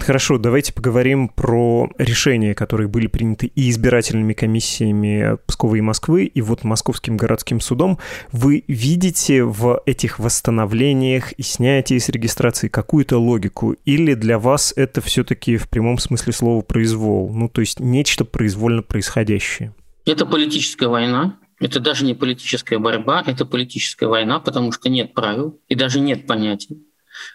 Хорошо, 0.00 0.36
давайте 0.36 0.72
поговорим 0.72 1.28
про 1.28 1.90
решения, 1.96 2.56
которые 2.56 2.88
были 2.88 3.06
приняты 3.06 3.52
и 3.54 3.70
избирательными 3.70 4.32
комиссиями 4.32 5.38
Пскова 5.46 5.76
и 5.76 5.80
Москвы, 5.80 6.24
и 6.24 6.40
вот 6.40 6.64
Московским 6.64 7.16
городским 7.16 7.60
судом. 7.60 8.00
Вы 8.32 8.64
видите 8.66 9.44
в 9.44 9.80
этих 9.86 10.18
восстановлениях 10.18 11.30
и 11.34 11.42
снятии 11.42 11.98
с 11.98 12.08
регистрации 12.08 12.66
какую-то 12.66 13.16
логику? 13.18 13.76
Или 13.84 14.14
для 14.14 14.40
вас 14.40 14.72
это 14.74 15.00
все-таки 15.00 15.56
в 15.56 15.68
прямом 15.68 15.98
смысле 15.98 16.32
слова 16.32 16.47
произвол? 16.62 17.30
Ну, 17.32 17.48
то 17.48 17.60
есть 17.60 17.80
нечто 17.80 18.24
произвольно 18.24 18.82
происходящее? 18.82 19.74
Это 20.04 20.26
политическая 20.26 20.88
война, 20.88 21.38
это 21.60 21.80
даже 21.80 22.04
не 22.04 22.14
политическая 22.14 22.78
борьба, 22.78 23.22
это 23.26 23.44
политическая 23.44 24.06
война, 24.06 24.40
потому 24.40 24.72
что 24.72 24.88
нет 24.88 25.14
правил 25.14 25.60
и 25.68 25.74
даже 25.74 26.00
нет 26.00 26.26
понятий. 26.26 26.84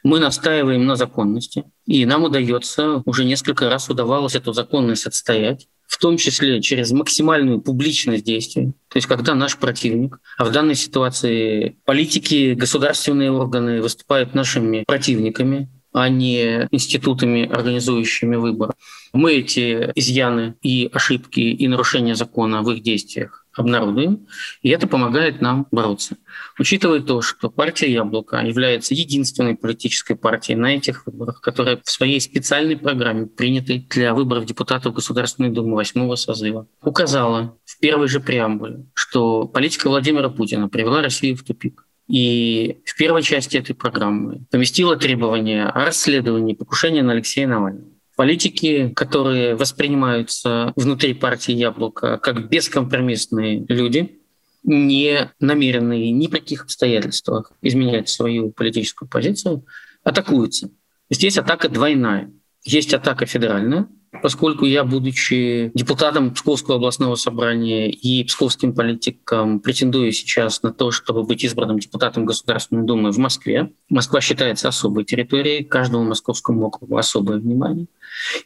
Мы 0.03 0.19
настаиваем 0.19 0.85
на 0.85 0.95
законности, 0.95 1.65
и 1.85 2.05
нам 2.05 2.23
удается, 2.23 3.03
уже 3.05 3.25
несколько 3.25 3.69
раз 3.69 3.89
удавалось 3.89 4.35
эту 4.35 4.53
законность 4.53 5.05
отстоять, 5.05 5.67
в 5.87 5.97
том 5.97 6.17
числе 6.17 6.61
через 6.61 6.91
максимальную 6.91 7.61
публичность 7.61 8.23
действий. 8.23 8.73
То 8.87 8.97
есть 8.97 9.07
когда 9.07 9.35
наш 9.35 9.57
противник, 9.57 10.19
а 10.37 10.45
в 10.45 10.51
данной 10.51 10.75
ситуации 10.75 11.77
политики, 11.85 12.53
государственные 12.53 13.31
органы 13.31 13.81
выступают 13.81 14.33
нашими 14.33 14.83
противниками, 14.87 15.69
а 15.91 16.09
не 16.09 16.67
институтами, 16.71 17.45
организующими 17.47 18.35
выборы. 18.35 18.73
Мы 19.13 19.33
эти 19.33 19.91
изъяны 19.93 20.55
и 20.63 20.89
ошибки 20.91 21.39
и 21.39 21.67
нарушения 21.67 22.15
закона 22.15 22.63
в 22.63 22.71
их 22.71 22.81
действиях 22.81 23.45
обнародуем, 23.55 24.25
и 24.63 24.69
это 24.69 24.87
помогает 24.87 25.39
нам 25.39 25.67
бороться. 25.69 26.17
Учитывая 26.57 26.99
то, 26.99 27.21
что 27.21 27.51
партия 27.51 27.91
«Яблоко» 27.91 28.37
является 28.37 28.95
единственной 28.95 29.55
политической 29.55 30.15
партией 30.15 30.57
на 30.57 30.75
этих 30.75 31.05
выборах, 31.05 31.41
которая 31.41 31.79
в 31.83 31.89
своей 31.89 32.19
специальной 32.19 32.75
программе, 32.75 33.27
принятой 33.27 33.85
для 33.87 34.15
выборов 34.15 34.45
депутатов 34.45 34.95
Государственной 34.95 35.49
Думы 35.49 35.75
восьмого 35.75 36.15
созыва, 36.15 36.67
указала 36.81 37.55
в 37.65 37.79
первой 37.79 38.07
же 38.07 38.19
преамбуле, 38.19 38.87
что 38.95 39.45
политика 39.45 39.89
Владимира 39.89 40.29
Путина 40.29 40.69
привела 40.69 41.03
Россию 41.03 41.37
в 41.37 41.43
тупик. 41.43 41.85
И 42.07 42.79
в 42.85 42.97
первой 42.97 43.21
части 43.21 43.57
этой 43.57 43.75
программы 43.75 44.45
поместила 44.51 44.97
требования 44.97 45.67
о 45.67 45.85
расследовании 45.85 46.53
покушения 46.53 47.03
на 47.03 47.13
Алексея 47.13 47.47
Навального. 47.47 47.93
Политики, 48.15 48.89
которые 48.95 49.55
воспринимаются 49.55 50.71
внутри 50.75 51.13
партии 51.13 51.53
«Яблоко» 51.53 52.17
как 52.17 52.49
бескомпромиссные 52.49 53.65
люди, 53.67 54.19
не 54.63 55.31
намеренные 55.39 56.11
ни 56.11 56.27
при 56.27 56.39
каких 56.39 56.63
обстоятельствах 56.63 57.51
изменять 57.61 58.09
свою 58.09 58.51
политическую 58.51 59.09
позицию, 59.09 59.65
атакуются. 60.03 60.69
Здесь 61.09 61.37
атака 61.37 61.69
двойная. 61.69 62.31
Есть 62.63 62.93
атака 62.93 63.25
федеральная, 63.25 63.87
поскольку 64.21 64.65
я, 64.65 64.83
будучи 64.83 65.71
депутатом 65.73 66.33
Псковского 66.33 66.77
областного 66.77 67.15
собрания 67.15 67.89
и 67.89 68.23
псковским 68.23 68.73
политиком, 68.73 69.59
претендую 69.59 70.11
сейчас 70.11 70.63
на 70.63 70.71
то, 70.71 70.91
чтобы 70.91 71.23
быть 71.23 71.43
избранным 71.43 71.79
депутатом 71.79 72.25
Государственной 72.25 72.85
Думы 72.85 73.11
в 73.11 73.17
Москве. 73.17 73.73
Москва 73.89 74.21
считается 74.21 74.69
особой 74.69 75.03
территорией, 75.03 75.63
каждому 75.63 76.03
московскому 76.05 76.67
округу 76.67 76.97
особое 76.97 77.39
внимание. 77.39 77.87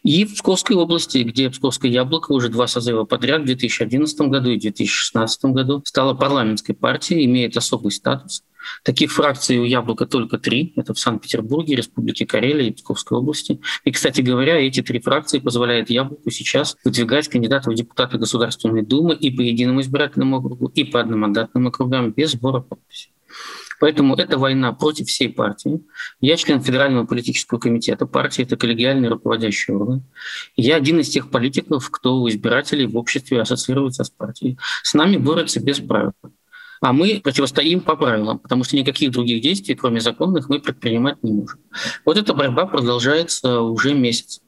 И 0.04 0.26
в 0.26 0.36
Псковской 0.36 0.76
области, 0.76 1.20
где 1.20 1.50
Псковское 1.50 1.92
яблоко 1.92 2.32
уже 2.32 2.50
два 2.50 2.68
созыва 2.68 3.04
подряд 3.04 3.42
в 3.42 3.46
2011 3.46 4.20
году 4.22 4.50
и 4.52 4.60
2016 4.60 5.46
году 5.46 5.82
стала 5.86 6.14
парламентской 6.14 6.74
партией, 6.74 7.26
имеет 7.26 7.58
особый 7.58 7.92
статус. 7.92 8.44
Таких 8.84 9.14
фракций 9.14 9.58
у 9.60 9.64
«Яблока» 9.64 10.06
только 10.06 10.38
три. 10.38 10.74
Это 10.76 10.94
в 10.94 11.00
Санкт-Петербурге, 11.00 11.76
Республике 11.76 12.26
Карелия 12.26 12.68
и 12.68 12.74
Псковской 12.74 13.18
области. 13.18 13.60
И, 13.86 13.92
кстати 13.92 14.22
говоря, 14.22 14.58
эти 14.60 14.82
три 14.82 15.00
фракции 15.00 15.40
позволяют 15.40 15.90
«Яблоку» 15.90 16.30
сейчас 16.32 16.76
выдвигать 16.84 17.28
кандидатов 17.28 17.74
в 17.74 17.76
депутаты 17.78 18.18
Государственной 18.18 18.84
Думы 18.84 19.16
и 19.16 19.32
по 19.32 19.42
единому 19.42 19.82
избирательному 19.82 20.38
округу, 20.38 20.68
и 20.68 20.84
по 20.84 21.00
одномандатным 21.00 21.68
округам 21.68 22.12
без 22.12 22.32
сбора 22.32 22.62
подписей. 22.62 23.12
Поэтому 23.80 24.16
это 24.16 24.38
война 24.38 24.74
против 24.74 25.08
всей 25.08 25.30
партии. 25.30 25.82
Я 26.20 26.36
член 26.38 26.62
Федерального 26.62 27.06
политического 27.06 27.60
комитета 27.60 28.06
партии, 28.06 28.44
это 28.44 28.58
коллегиальный 28.58 29.10
руководящий 29.10 29.74
орган. 29.74 30.04
Я 30.56 30.76
один 30.78 31.00
из 31.00 31.10
тех 31.10 31.30
политиков, 31.30 31.90
кто 31.92 32.18
у 32.18 32.30
избирателей 32.30 32.88
в 32.88 32.98
обществе 32.98 33.42
ассоциируется 33.42 34.04
с 34.04 34.10
партией. 34.10 34.58
С 34.84 34.94
нами 34.94 35.18
борются 35.18 35.60
без 35.60 35.80
правил. 35.80 36.14
А 36.80 36.94
мы 36.94 37.22
противостоим 37.24 37.82
по 37.82 37.96
правилам, 37.96 38.40
потому 38.40 38.64
что 38.64 38.76
никаких 38.76 39.12
других 39.12 39.42
действий, 39.42 39.76
кроме 39.76 40.00
законных, 40.00 40.48
мы 40.50 40.60
предпринимать 40.60 41.24
не 41.24 41.32
можем. 41.32 41.60
Вот 42.06 42.18
эта 42.18 42.34
борьба 42.34 42.68
продолжается 42.68 43.62
уже 43.62 43.94
месяц. 43.94 44.42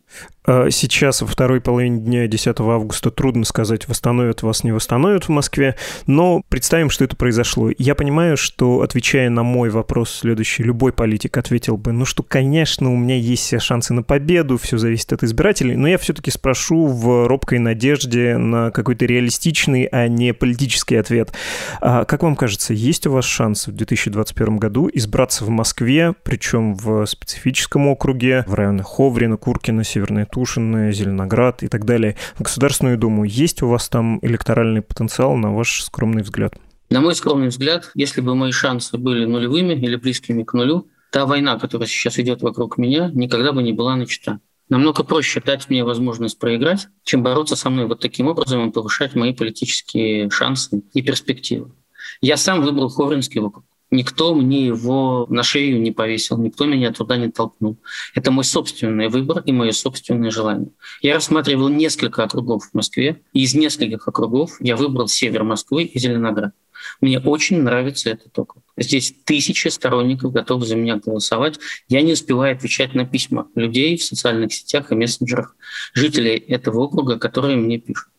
А 0.46 0.72
сейчас, 0.72 1.22
во 1.22 1.28
второй 1.28 1.62
половине 1.62 2.00
дня 2.00 2.28
10 2.28 2.60
августа, 2.60 3.12
трудно 3.12 3.46
сказать, 3.46 3.88
восстановят 3.88 4.42
вас, 4.42 4.64
не 4.64 4.72
восстановят 4.72 5.26
в 5.26 5.30
Москве, 5.30 5.76
но 6.08 6.42
представим, 6.50 6.90
что 6.90 7.04
это 7.04 7.16
произошло. 7.16 7.70
Я 7.78 7.94
понимаю, 7.94 8.36
что, 8.36 8.82
отвечая 8.82 9.30
на 9.30 9.44
мой 9.44 9.70
вопрос 9.70 10.10
следующий, 10.10 10.64
любой 10.64 10.92
политик 10.92 11.38
ответил 11.38 11.78
бы, 11.78 11.92
ну 11.92 12.04
что, 12.04 12.24
конечно, 12.24 12.92
у 12.92 12.98
меня 12.98 13.16
есть 13.16 13.44
все 13.44 13.60
шансы 13.60 13.94
на 13.94 14.02
победу, 14.02 14.58
все 14.58 14.80
зависит 14.80 15.14
от 15.14 15.24
избирателей, 15.24 15.76
но 15.76 15.88
я 15.88 16.00
все-таки 16.00 16.32
спрошу 16.32 16.88
в 16.88 17.28
робкой 17.28 17.60
надежде 17.60 18.38
на 18.38 18.72
какой-то 18.72 19.06
реалистичный, 19.06 19.84
а 19.92 20.08
не 20.08 20.34
политический 20.34 20.96
ответ. 20.96 21.32
А 21.80 22.06
как 22.06 22.24
вам 22.24 22.36
кажется, 22.36 22.74
есть 22.74 23.06
у 23.06 23.12
вас 23.12 23.26
шанс 23.26 23.68
в 23.68 23.72
2021 23.74 24.58
году 24.58 24.90
избраться 24.92 25.46
в 25.46 25.50
Москве, 25.50 26.16
причем 26.24 26.74
в 26.74 27.06
специфическом 27.06 27.88
округе, 27.88 28.46
в 28.48 28.56
районах 28.56 28.88
Ховрина, 28.88 29.38
Куркина, 29.38 29.84
Северная 30.00 30.26
Тушино, 30.26 30.94
Зеленоград 30.94 31.62
и 31.62 31.68
так 31.68 31.84
далее, 31.84 32.16
в 32.36 32.42
Государственную 32.42 32.98
Думу. 32.98 33.26
Есть 33.26 33.62
у 33.62 33.68
вас 33.68 33.90
там 33.90 34.20
электоральный 34.22 34.82
потенциал, 34.82 35.36
на 35.36 35.54
ваш 35.54 35.84
скромный 35.84 36.24
взгляд? 36.24 36.54
На 36.90 37.02
мой 37.02 37.14
скромный 37.16 37.50
взгляд, 37.50 37.92
если 37.96 38.22
бы 38.22 38.34
мои 38.34 38.52
шансы 38.52 38.98
были 38.98 39.26
нулевыми 39.26 39.74
или 39.74 39.98
близкими 39.98 40.44
к 40.44 40.54
нулю, 40.54 40.88
та 41.12 41.26
война, 41.26 41.60
которая 41.60 41.88
сейчас 41.90 42.18
идет 42.18 42.42
вокруг 42.42 42.78
меня, 42.78 43.12
никогда 43.14 43.52
бы 43.52 43.62
не 43.62 43.74
была 43.74 43.98
начата. 43.98 44.40
Намного 44.70 45.04
проще 45.04 45.42
дать 45.42 45.70
мне 45.70 45.84
возможность 45.84 46.40
проиграть, 46.40 46.88
чем 47.04 47.22
бороться 47.22 47.58
со 47.58 47.70
мной 47.70 47.86
вот 47.86 48.00
таким 48.00 48.28
образом 48.28 48.70
и 48.70 48.72
повышать 48.72 49.16
мои 49.16 49.34
политические 49.34 50.30
шансы 50.30 50.82
и 50.94 51.02
перспективы. 51.02 51.74
Я 52.22 52.38
сам 52.38 52.62
выбрал 52.62 52.88
Ховринский 52.88 53.42
округ. 53.42 53.66
Никто 53.92 54.36
мне 54.36 54.68
его 54.68 55.26
на 55.30 55.42
шею 55.42 55.82
не 55.82 55.92
повесил, 55.92 56.38
никто 56.38 56.66
меня 56.66 56.92
туда 56.92 57.18
не 57.18 57.30
толкнул. 57.30 57.78
Это 58.14 58.30
мой 58.30 58.44
собственный 58.44 59.08
выбор 59.08 59.42
и 59.46 59.52
мое 59.52 59.72
собственное 59.72 60.30
желание. 60.30 60.70
Я 61.02 61.16
рассматривал 61.16 61.70
несколько 61.70 62.24
округов 62.24 62.66
в 62.66 62.74
Москве, 62.76 63.22
и 63.34 63.44
из 63.44 63.56
нескольких 63.56 64.08
округов 64.08 64.52
я 64.60 64.76
выбрал 64.76 65.08
север 65.08 65.44
Москвы 65.44 65.84
и 65.84 65.98
Зеленоград. 65.98 66.54
Мне 67.02 67.20
очень 67.20 67.62
нравится 67.62 68.12
этот 68.12 68.38
округ. 68.38 68.64
Здесь 68.78 69.14
тысячи 69.26 69.68
сторонников 69.68 70.32
готовы 70.32 70.66
за 70.66 70.76
меня 70.76 70.98
голосовать. 70.98 71.60
Я 71.88 72.02
не 72.02 72.14
успеваю 72.14 72.56
отвечать 72.56 72.94
на 72.94 73.06
письма 73.06 73.48
людей 73.56 73.98
в 73.98 74.04
социальных 74.04 74.54
сетях 74.54 74.92
и 74.92 74.96
мессенджерах, 74.96 75.56
жителей 75.94 76.38
этого 76.38 76.82
округа, 76.82 77.18
которые 77.18 77.58
мне 77.58 77.80
пишут. 77.80 78.10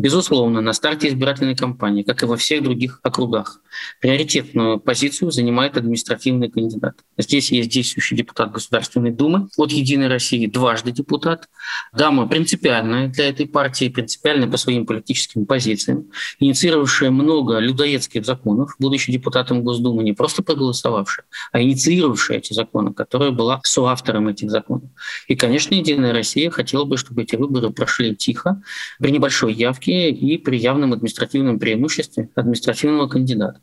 Безусловно, 0.00 0.62
на 0.62 0.72
старте 0.72 1.08
избирательной 1.08 1.54
кампании, 1.54 2.02
как 2.02 2.22
и 2.22 2.26
во 2.26 2.38
всех 2.38 2.62
других 2.62 3.00
округах, 3.02 3.60
приоритетную 4.00 4.80
позицию 4.80 5.30
занимает 5.30 5.76
административный 5.76 6.48
кандидат. 6.48 6.94
Здесь 7.18 7.52
есть 7.52 7.68
действующий 7.68 8.16
депутат 8.16 8.50
Государственной 8.50 9.10
Думы 9.10 9.48
от 9.58 9.72
«Единой 9.72 10.08
России», 10.08 10.46
дважды 10.46 10.90
депутат. 10.90 11.50
Дама 11.92 12.26
принципиальная 12.26 13.08
для 13.08 13.28
этой 13.28 13.46
партии, 13.46 13.90
принципиальная 13.90 14.48
по 14.48 14.56
своим 14.56 14.86
политическим 14.86 15.44
позициям, 15.44 16.06
инициировавшая 16.38 17.10
много 17.10 17.58
людоедских 17.58 18.24
законов, 18.24 18.76
будучи 18.78 19.12
депутатом 19.12 19.62
Госдумы, 19.62 20.02
не 20.02 20.14
просто 20.14 20.42
проголосовавшая, 20.42 21.26
а 21.52 21.60
инициировавшая 21.60 22.38
эти 22.38 22.54
законы, 22.54 22.94
которая 22.94 23.32
была 23.32 23.60
соавтором 23.64 24.28
этих 24.28 24.50
законов. 24.50 24.88
И, 25.28 25.36
конечно, 25.36 25.74
«Единая 25.74 26.14
Россия» 26.14 26.50
хотела 26.50 26.86
бы, 26.86 26.96
чтобы 26.96 27.24
эти 27.24 27.36
выборы 27.36 27.68
прошли 27.68 28.16
тихо, 28.16 28.62
при 28.98 29.10
небольшой 29.10 29.52
явке 29.52 29.89
и 29.90 30.38
при 30.38 30.56
явном 30.58 30.92
административном 30.92 31.58
преимуществе 31.58 32.30
административного 32.34 33.08
кандидата. 33.08 33.60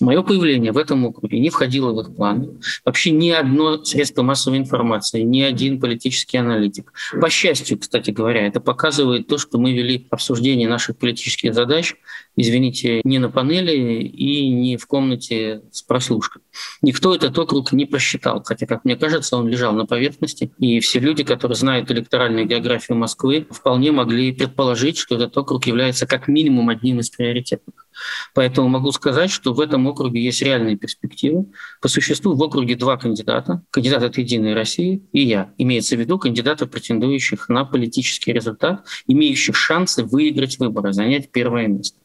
Мое 0.00 0.22
появление 0.22 0.72
в 0.72 0.78
этом 0.78 1.04
округе 1.04 1.38
не 1.38 1.50
входило 1.50 1.92
в 1.92 2.00
их 2.00 2.16
планы. 2.16 2.48
Вообще 2.84 3.10
ни 3.10 3.28
одно 3.28 3.84
средство 3.84 4.22
массовой 4.22 4.58
информации, 4.58 5.20
ни 5.20 5.42
один 5.42 5.78
политический 5.78 6.38
аналитик. 6.38 6.92
По 7.20 7.28
счастью, 7.28 7.78
кстати 7.78 8.10
говоря, 8.10 8.46
это 8.46 8.60
показывает 8.60 9.26
то, 9.26 9.36
что 9.36 9.58
мы 9.58 9.72
вели 9.72 10.06
обсуждение 10.10 10.68
наших 10.68 10.96
политических 10.96 11.54
задач, 11.54 11.96
извините, 12.36 13.02
не 13.04 13.18
на 13.18 13.28
панели 13.28 14.02
и 14.02 14.48
не 14.48 14.78
в 14.78 14.86
комнате 14.86 15.62
с 15.70 15.82
прослушкой. 15.82 16.42
Никто 16.80 17.14
этот 17.14 17.38
округ 17.38 17.72
не 17.72 17.84
просчитал, 17.84 18.42
хотя, 18.42 18.66
как 18.66 18.84
мне 18.84 18.96
кажется, 18.96 19.36
он 19.36 19.48
лежал 19.48 19.74
на 19.74 19.84
поверхности, 19.84 20.50
и 20.58 20.80
все 20.80 20.98
люди, 20.98 21.24
которые 21.24 21.56
знают 21.56 21.90
электоральную 21.90 22.46
географию 22.46 22.96
Москвы, 22.96 23.46
вполне 23.50 23.92
могли 23.92 24.32
предположить, 24.32 24.96
что 24.96 25.16
этот 25.16 25.36
округ 25.36 25.66
является 25.66 26.06
как 26.06 26.26
минимум 26.26 26.70
одним 26.70 27.00
из 27.00 27.10
приоритетных. 27.10 27.86
Поэтому 28.34 28.68
могу 28.68 28.92
сказать, 28.92 29.30
что 29.30 29.52
в 29.52 29.60
этом 29.60 29.86
округе 29.86 30.22
есть 30.22 30.42
реальные 30.42 30.76
перспективы. 30.76 31.46
По 31.80 31.88
существу 31.88 32.34
в 32.34 32.42
округе 32.42 32.76
два 32.76 32.96
кандидата. 32.96 33.62
Кандидат 33.70 34.02
от 34.02 34.18
«Единой 34.18 34.54
России» 34.54 35.02
и 35.12 35.22
я. 35.22 35.52
Имеется 35.58 35.96
в 35.96 36.00
виду 36.00 36.18
кандидатов, 36.18 36.70
претендующих 36.70 37.48
на 37.48 37.64
политический 37.64 38.32
результат, 38.32 38.86
имеющих 39.06 39.56
шансы 39.56 40.04
выиграть 40.04 40.58
выборы, 40.58 40.92
занять 40.92 41.30
первое 41.30 41.66
место. 41.66 41.98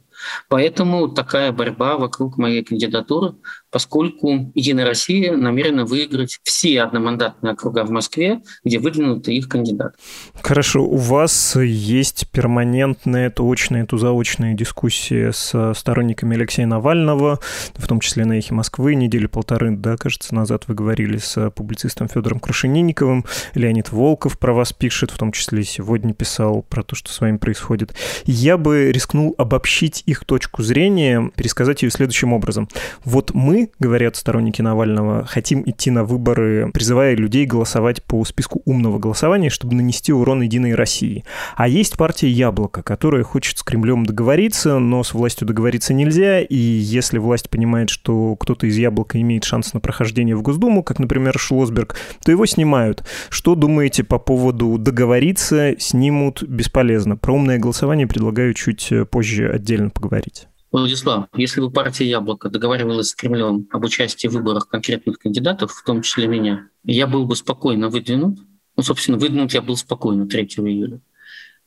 Поэтому 0.50 1.08
такая 1.10 1.52
борьба 1.52 1.98
вокруг 1.98 2.38
моей 2.38 2.64
кандидатуры 2.64 3.36
поскольку 3.76 4.54
«Единая 4.56 4.86
Россия» 4.86 5.36
намерена 5.36 5.84
выиграть 5.84 6.40
все 6.44 6.82
одномандатные 6.82 7.52
округа 7.52 7.84
в 7.84 7.90
Москве, 7.90 8.40
где 8.64 8.80
выдвинуты 8.80 9.36
их 9.36 9.50
кандидаты. 9.50 9.98
Хорошо. 10.42 10.86
У 10.86 10.96
вас 10.96 11.58
есть 11.58 12.30
перманентная, 12.32 13.30
то 13.30 13.46
очная, 13.52 13.86
то 13.86 13.98
заочная 13.98 14.54
дискуссия 14.54 15.34
с 15.34 15.74
сторонниками 15.76 16.38
Алексея 16.38 16.68
Навального, 16.68 17.42
в 17.74 17.86
том 17.86 18.00
числе 18.00 18.24
на 18.24 18.40
«Эхе 18.40 18.54
Москвы». 18.54 18.96
Недели 18.96 19.26
полторы, 19.26 19.76
да, 19.76 19.98
кажется, 19.98 20.34
назад 20.34 20.64
вы 20.68 20.74
говорили 20.74 21.18
с 21.18 21.50
публицистом 21.50 22.08
Федором 22.08 22.40
Крашенинниковым. 22.40 23.26
Леонид 23.56 23.92
Волков 23.92 24.40
про 24.40 24.54
вас 24.54 24.72
пишет, 24.72 25.12
в 25.12 25.18
том 25.18 25.34
числе 25.34 25.66
сегодня 25.66 26.14
писал 26.14 26.62
про 26.62 26.82
то, 26.82 26.96
что 26.96 27.12
с 27.12 27.20
вами 27.20 27.36
происходит. 27.36 27.94
Я 28.24 28.58
бы 28.58 28.94
рискнул 28.94 29.36
обобщить 29.38 30.02
их 30.06 30.24
точку 30.24 30.64
зрения, 30.64 31.30
пересказать 31.36 31.84
ее 31.84 31.90
следующим 31.90 32.32
образом. 32.32 32.70
Вот 33.04 33.34
мы 33.34 33.65
говорят 33.80 34.16
сторонники 34.16 34.62
Навального, 34.62 35.26
хотим 35.26 35.64
идти 35.66 35.92
на 35.92 36.04
выборы, 36.04 36.72
призывая 36.74 37.16
людей 37.16 37.46
голосовать 37.46 38.04
по 38.04 38.24
списку 38.26 38.62
умного 38.66 39.00
голосования, 39.00 39.50
чтобы 39.50 39.76
нанести 39.76 40.14
урон 40.14 40.42
Единой 40.42 40.76
России. 40.76 41.24
А 41.56 41.68
есть 41.68 41.98
партия 41.98 42.30
«Яблоко», 42.30 42.84
которая 42.84 43.24
хочет 43.24 43.58
с 43.58 43.64
Кремлем 43.64 44.06
договориться, 44.06 44.80
но 44.80 45.04
с 45.04 45.14
властью 45.14 45.48
договориться 45.48 45.94
нельзя, 45.94 46.42
и 46.42 46.56
если 46.56 47.18
власть 47.18 47.50
понимает, 47.50 47.90
что 47.90 48.36
кто-то 48.36 48.68
из 48.68 48.78
«Яблока» 48.78 49.20
имеет 49.22 49.44
шанс 49.44 49.74
на 49.74 49.80
прохождение 49.80 50.36
в 50.36 50.42
Госдуму, 50.42 50.84
как, 50.84 51.00
например, 51.00 51.38
Шлосберг, 51.38 51.96
то 52.24 52.32
его 52.32 52.46
снимают. 52.46 53.06
Что 53.30 53.56
думаете 53.56 54.04
по 54.04 54.20
поводу 54.20 54.78
договориться, 54.78 55.76
снимут, 55.80 56.44
бесполезно? 56.44 57.18
Про 57.18 57.34
умное 57.34 57.60
голосование 57.60 58.08
предлагаю 58.08 58.54
чуть 58.54 58.92
позже 59.12 59.50
отдельно 59.50 59.90
поговорить. 59.90 60.48
Владислав, 60.72 61.28
если 61.36 61.62
бы 61.62 61.72
партия 61.72 62.10
«Яблоко» 62.10 62.50
договаривалась 62.50 63.10
с 63.10 63.16
Кремлем 63.16 63.68
об 63.72 63.86
участии 63.86 64.28
в 64.28 64.34
выборах 64.34 64.68
конкретных 64.68 65.20
кандидатов, 65.20 65.72
в 65.72 65.84
том 65.84 66.02
числе 66.02 66.28
меня, 66.28 66.68
я 66.84 67.08
был 67.08 67.26
бы 67.26 67.36
спокойно 67.36 67.90
выдвинут, 67.90 68.40
ну, 68.76 68.84
собственно, 68.84 69.18
выдвинут 69.18 69.54
я 69.54 69.62
был 69.62 69.78
спокойно 69.78 70.28
3 70.28 70.44
июля, 70.44 71.00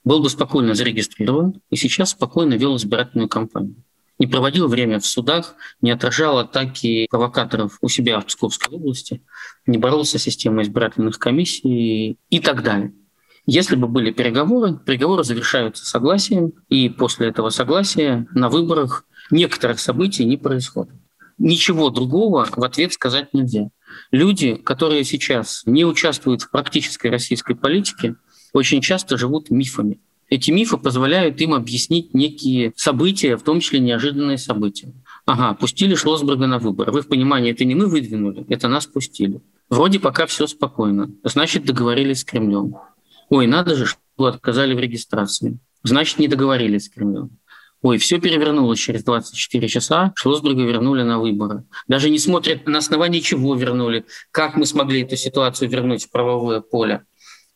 был 0.05 0.21
бы 0.21 0.29
спокойно 0.29 0.75
зарегистрирован 0.75 1.61
и 1.71 1.77
сейчас 1.77 2.11
спокойно 2.11 2.55
вел 2.55 2.77
избирательную 2.77 3.29
кампанию. 3.29 3.77
Не 4.19 4.27
проводил 4.27 4.67
время 4.67 4.99
в 4.99 5.07
судах, 5.07 5.55
не 5.81 5.93
отражал 5.93 6.39
атаки 6.39 7.07
провокаторов 7.09 7.79
у 7.81 7.89
себя 7.89 8.21
в 8.21 8.27
Псковской 8.27 8.77
области, 8.77 9.23
не 9.65 9.79
боролся 9.79 10.19
с 10.19 10.23
системой 10.23 10.65
избирательных 10.65 11.19
комиссий 11.19 12.19
и 12.29 12.41
так 12.41 12.63
далее. 12.65 12.93
Если 13.51 13.77
бы 13.77 13.89
были 13.89 14.11
переговоры, 14.11 14.79
переговоры 14.85 15.25
завершаются 15.25 15.87
согласием, 15.87 16.53
и 16.69 16.91
после 16.91 17.29
этого 17.29 17.49
согласия 17.49 18.27
на 18.35 18.51
выборах 18.51 19.07
некоторых 19.31 19.81
событий 19.81 20.27
не 20.27 20.37
происходит. 20.37 20.93
Ничего 21.39 21.89
другого 21.89 22.47
в 22.55 22.63
ответ 22.63 22.93
сказать 22.93 23.33
нельзя. 23.33 23.71
Люди, 24.11 24.55
которые 24.57 25.03
сейчас 25.05 25.63
не 25.65 25.87
участвуют 25.87 26.43
в 26.43 26.51
практической 26.51 27.07
российской 27.07 27.55
политике, 27.55 28.17
очень 28.53 28.83
часто 28.83 29.17
живут 29.17 29.49
мифами. 29.49 29.99
Эти 30.29 30.51
мифы 30.51 30.77
позволяют 30.77 31.41
им 31.41 31.55
объяснить 31.55 32.13
некие 32.13 32.75
события, 32.77 33.39
в 33.39 33.43
том 33.45 33.61
числе 33.61 33.81
неожиданные 33.81 34.37
события. 34.37 34.93
Ага, 35.25 35.55
пустили 35.55 35.95
Шлосберга 35.95 36.47
на 36.47 36.59
выборы. 36.59 36.93
Вы 36.93 37.01
в 37.01 37.09
понимании, 37.09 37.53
это 37.53 37.65
не 37.65 37.75
мы 37.75 37.87
выдвинули, 37.87 38.45
это 38.51 38.69
нас 38.69 38.85
пустили. 38.85 39.41
Вроде 39.71 40.01
пока 40.01 40.27
все 40.27 40.47
спокойно. 40.47 41.11
Значит, 41.25 41.65
договорились 41.65 42.21
с 42.21 42.25
Кремлем. 42.25 42.77
Ой, 43.31 43.47
надо 43.47 43.75
же, 43.75 43.87
что 43.87 44.25
отказали 44.25 44.75
в 44.75 44.79
регистрации. 44.79 45.59
Значит, 45.83 46.19
не 46.19 46.29
договорились 46.29 46.87
с 46.87 46.89
Кремлем. 46.89 47.39
Ой, 47.81 47.99
все 47.99 48.19
перевернулось 48.19 48.81
через 48.81 49.05
24 49.05 49.69
часа, 49.69 50.13
Шлосберга 50.17 50.65
вернули 50.65 51.03
на 51.03 51.21
выборы. 51.21 51.65
Даже 51.87 52.11
не 52.11 52.19
смотрят, 52.19 52.67
на 52.67 52.79
основании 52.79 53.21
чего 53.21 53.55
вернули, 53.55 54.05
как 54.33 54.57
мы 54.57 54.67
смогли 54.67 55.03
эту 55.03 55.17
ситуацию 55.17 55.71
вернуть 55.71 56.05
в 56.05 56.11
правовое 56.11 56.61
поле. 56.61 57.05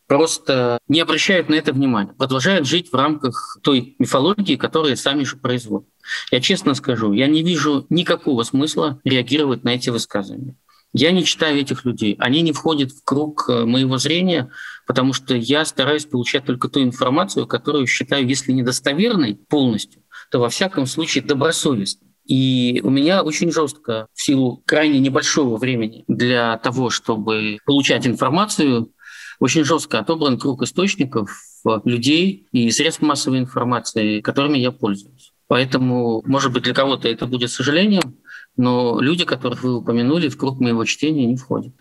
Просто 0.06 0.78
не 0.88 1.00
обращают 1.00 1.48
на 1.48 1.54
это 1.54 1.72
внимания. 1.72 2.12
Продолжают 2.12 2.66
жить 2.66 2.92
в 2.92 2.94
рамках 2.94 3.58
той 3.62 3.96
мифологии, 3.98 4.56
которую 4.56 4.96
сами 4.96 5.24
же 5.24 5.36
производят. 5.36 5.88
Я 6.30 6.40
честно 6.40 6.74
скажу, 6.74 7.12
я 7.12 7.26
не 7.26 7.42
вижу 7.42 7.86
никакого 7.88 8.42
смысла 8.42 9.00
реагировать 9.04 9.64
на 9.64 9.70
эти 9.70 9.90
высказывания. 9.90 10.54
Я 10.92 11.10
не 11.12 11.24
читаю 11.24 11.58
этих 11.58 11.84
людей. 11.84 12.16
Они 12.18 12.42
не 12.42 12.52
входят 12.52 12.92
в 12.92 13.02
круг 13.02 13.46
э, 13.48 13.64
моего 13.64 13.96
зрения, 13.96 14.50
потому 14.86 15.14
что 15.14 15.34
я 15.34 15.64
стараюсь 15.64 16.04
получать 16.04 16.44
только 16.44 16.68
ту 16.68 16.82
информацию, 16.82 17.46
которую 17.46 17.86
считаю, 17.86 18.26
если 18.26 18.52
не 18.52 18.62
достоверной 18.62 19.34
полностью, 19.34 20.02
то 20.30 20.38
во 20.38 20.50
всяком 20.50 20.86
случае 20.86 21.24
добросовестной. 21.24 22.08
И 22.26 22.80
у 22.84 22.90
меня 22.90 23.22
очень 23.22 23.50
жестко, 23.50 24.06
в 24.12 24.22
силу 24.22 24.62
крайне 24.66 25.00
небольшого 25.00 25.56
времени 25.56 26.04
для 26.08 26.58
того, 26.58 26.90
чтобы 26.90 27.58
получать 27.64 28.06
информацию, 28.06 28.92
очень 29.40 29.64
жестко 29.64 29.98
отобран 29.98 30.38
круг 30.38 30.62
источников 30.62 31.30
людей 31.84 32.46
и 32.52 32.70
средств 32.70 33.02
массовой 33.02 33.38
информации, 33.38 34.20
которыми 34.20 34.58
я 34.58 34.70
пользуюсь. 34.70 35.32
Поэтому, 35.48 36.22
может 36.26 36.52
быть, 36.52 36.62
для 36.62 36.74
кого-то 36.74 37.08
это 37.08 37.26
будет 37.26 37.50
сожалением, 37.50 38.18
но 38.56 39.00
люди, 39.00 39.24
которых 39.24 39.62
вы 39.62 39.76
упомянули, 39.76 40.28
в 40.28 40.36
круг 40.36 40.60
моего 40.60 40.84
чтения 40.84 41.26
не 41.26 41.36
входят. 41.36 41.72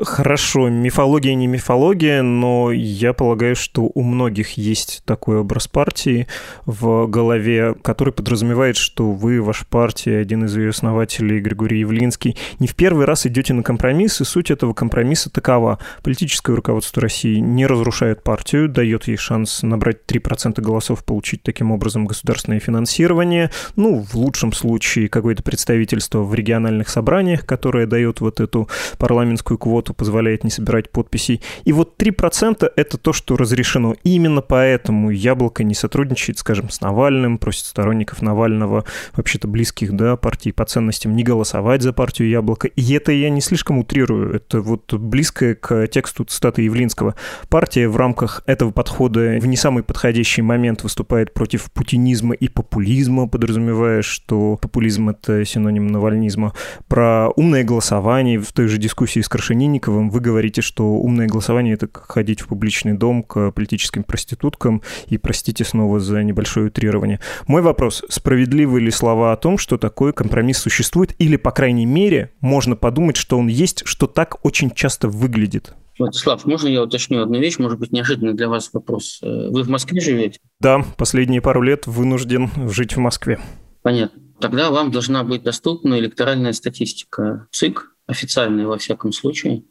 Хорошо, 0.00 0.68
мифология 0.68 1.34
не 1.34 1.46
мифология, 1.46 2.22
но 2.22 2.70
я 2.70 3.12
полагаю, 3.12 3.56
что 3.56 3.90
у 3.92 4.02
многих 4.02 4.56
есть 4.56 5.02
такой 5.04 5.38
образ 5.38 5.66
партии 5.66 6.28
в 6.66 7.06
голове, 7.06 7.74
который 7.82 8.12
подразумевает, 8.12 8.76
что 8.76 9.10
вы, 9.10 9.42
ваша 9.42 9.66
партия, 9.66 10.18
один 10.18 10.44
из 10.44 10.56
ее 10.56 10.70
основателей, 10.70 11.40
Григорий 11.40 11.80
Явлинский, 11.80 12.36
не 12.60 12.68
в 12.68 12.76
первый 12.76 13.06
раз 13.06 13.26
идете 13.26 13.52
на 13.52 13.62
компромисс, 13.62 14.20
и 14.20 14.24
суть 14.24 14.50
этого 14.50 14.72
компромисса 14.72 15.30
такова. 15.30 15.78
Политическое 16.02 16.54
руководство 16.54 17.02
России 17.02 17.38
не 17.38 17.66
разрушает 17.66 18.22
партию, 18.22 18.68
дает 18.68 19.08
ей 19.08 19.16
шанс 19.16 19.62
набрать 19.62 19.98
3% 20.06 20.60
голосов, 20.60 21.04
получить 21.04 21.42
таким 21.42 21.72
образом 21.72 22.06
государственное 22.06 22.60
финансирование, 22.60 23.50
ну, 23.74 24.00
в 24.00 24.14
лучшем 24.14 24.52
случае 24.52 25.08
какое-то 25.08 25.42
представительство 25.42 26.19
в 26.22 26.34
региональных 26.34 26.88
собраниях, 26.88 27.46
которое 27.46 27.86
дает 27.86 28.20
вот 28.20 28.40
эту 28.40 28.68
парламентскую 28.98 29.58
квоту, 29.58 29.94
позволяет 29.94 30.44
не 30.44 30.50
собирать 30.50 30.90
подписей. 30.90 31.40
И 31.64 31.72
вот 31.72 32.00
3% 32.00 32.70
это 32.74 32.98
то, 32.98 33.12
что 33.12 33.36
разрешено. 33.36 33.94
И 34.04 34.14
именно 34.14 34.40
поэтому 34.40 35.10
Яблоко 35.10 35.64
не 35.64 35.74
сотрудничает, 35.74 36.38
скажем, 36.38 36.70
с 36.70 36.80
Навальным, 36.80 37.38
просит 37.38 37.66
сторонников 37.66 38.22
Навального, 38.22 38.84
вообще-то 39.14 39.48
близких, 39.48 39.92
да, 39.92 40.16
партий 40.16 40.52
по 40.52 40.64
ценностям, 40.64 41.16
не 41.16 41.22
голосовать 41.22 41.82
за 41.82 41.92
партию 41.92 42.28
Яблоко. 42.28 42.68
И 42.68 42.92
это 42.94 43.12
я 43.12 43.30
не 43.30 43.40
слишком 43.40 43.78
утрирую, 43.78 44.34
это 44.34 44.60
вот 44.60 44.92
близкое 44.94 45.54
к 45.54 45.86
тексту 45.88 46.24
цитаты 46.24 46.62
Явлинского. 46.62 47.14
Партия 47.48 47.88
в 47.88 47.96
рамках 47.96 48.42
этого 48.46 48.70
подхода 48.70 49.38
в 49.40 49.46
не 49.46 49.56
самый 49.56 49.82
подходящий 49.82 50.42
момент 50.42 50.82
выступает 50.82 51.34
против 51.34 51.70
путинизма 51.72 52.34
и 52.34 52.48
популизма, 52.48 53.28
подразумевая, 53.28 54.02
что 54.02 54.56
популизм— 54.56 55.08
это 55.10 55.44
синоним 55.44 55.86
Навального 55.86 56.09
навальнизма, 56.10 56.52
про 56.88 57.30
умное 57.36 57.64
голосование. 57.64 58.38
В 58.38 58.52
той 58.52 58.66
же 58.66 58.78
дискуссии 58.78 59.20
с 59.20 59.28
Крашенинниковым 59.28 60.10
вы 60.10 60.20
говорите, 60.20 60.60
что 60.60 60.84
умное 60.84 61.26
голосование— 61.26 61.74
это 61.80 61.88
ходить 61.92 62.40
в 62.40 62.48
публичный 62.48 62.94
дом 62.94 63.22
к 63.22 63.52
политическим 63.52 64.02
проституткам, 64.02 64.82
и 65.08 65.18
простите 65.18 65.64
снова 65.64 66.00
за 66.00 66.22
небольшое 66.22 66.66
утрирование. 66.66 67.20
Мой 67.46 67.62
вопрос, 67.62 68.02
справедливы 68.08 68.80
ли 68.80 68.90
слова 68.90 69.32
о 69.32 69.36
том, 69.36 69.58
что 69.58 69.78
такой 69.78 70.12
компромисс 70.12 70.58
существует, 70.58 71.14
или, 71.18 71.36
по 71.36 71.50
крайней 71.50 71.86
мере, 71.86 72.32
можно 72.40 72.76
подумать, 72.76 73.16
что 73.16 73.38
он 73.38 73.48
есть, 73.48 73.82
что 73.84 74.06
так 74.06 74.44
очень 74.44 74.70
часто 74.70 75.08
выглядит? 75.08 75.74
Владислав, 75.98 76.46
можно 76.46 76.68
я 76.68 76.82
уточню 76.82 77.22
одну 77.22 77.38
вещь, 77.38 77.58
может 77.58 77.78
быть, 77.78 77.92
неожиданный 77.92 78.32
для 78.32 78.48
вас 78.48 78.70
вопрос. 78.72 79.20
Э, 79.22 79.50
вы 79.50 79.62
в 79.62 79.68
Москве 79.68 80.00
живете? 80.00 80.38
Да, 80.58 80.82
последние 80.96 81.42
пару 81.42 81.60
лет 81.60 81.86
вынужден 81.86 82.48
жить 82.70 82.96
в 82.96 82.98
Москве. 82.98 83.38
Понятно. 83.82 84.20
Тогда 84.40 84.70
вам 84.70 84.90
должна 84.90 85.22
быть 85.22 85.42
доступна 85.42 85.98
электоральная 85.98 86.52
статистика 86.52 87.46
ЦИК, 87.52 87.94
официальная 88.06 88.66
во 88.66 88.78
всяком 88.78 89.12
случае. 89.12 89.64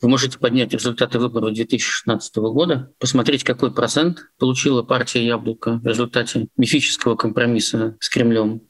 Вы 0.00 0.08
можете 0.08 0.38
поднять 0.38 0.72
результаты 0.72 1.18
выборов 1.18 1.52
2016 1.54 2.36
года, 2.36 2.92
посмотреть, 2.98 3.44
какой 3.44 3.72
процент 3.72 4.30
получила 4.38 4.82
партия 4.82 5.26
«Яблоко» 5.26 5.80
в 5.82 5.86
результате 5.86 6.48
мифического 6.56 7.16
компромисса 7.16 7.96
с 8.00 8.08
Кремлем, 8.08 8.62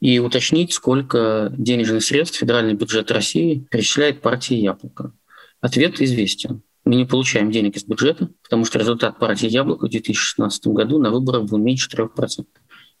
и 0.00 0.18
уточнить, 0.18 0.72
сколько 0.74 1.50
денежных 1.56 2.02
средств 2.04 2.38
федеральный 2.38 2.74
бюджет 2.74 3.10
России 3.10 3.66
перечисляет 3.70 4.20
партии 4.20 4.56
«Яблоко». 4.56 5.14
Ответ 5.62 6.02
известен. 6.02 6.62
Мы 6.84 6.96
не 6.96 7.06
получаем 7.06 7.50
денег 7.50 7.76
из 7.76 7.84
бюджета, 7.84 8.28
потому 8.42 8.66
что 8.66 8.78
результат 8.78 9.18
партии 9.18 9.48
«Яблоко» 9.48 9.86
в 9.86 9.90
2016 9.90 10.66
году 10.66 10.98
на 10.98 11.10
выборах 11.10 11.44
был 11.44 11.56
меньше 11.56 11.88
3%. 11.88 12.44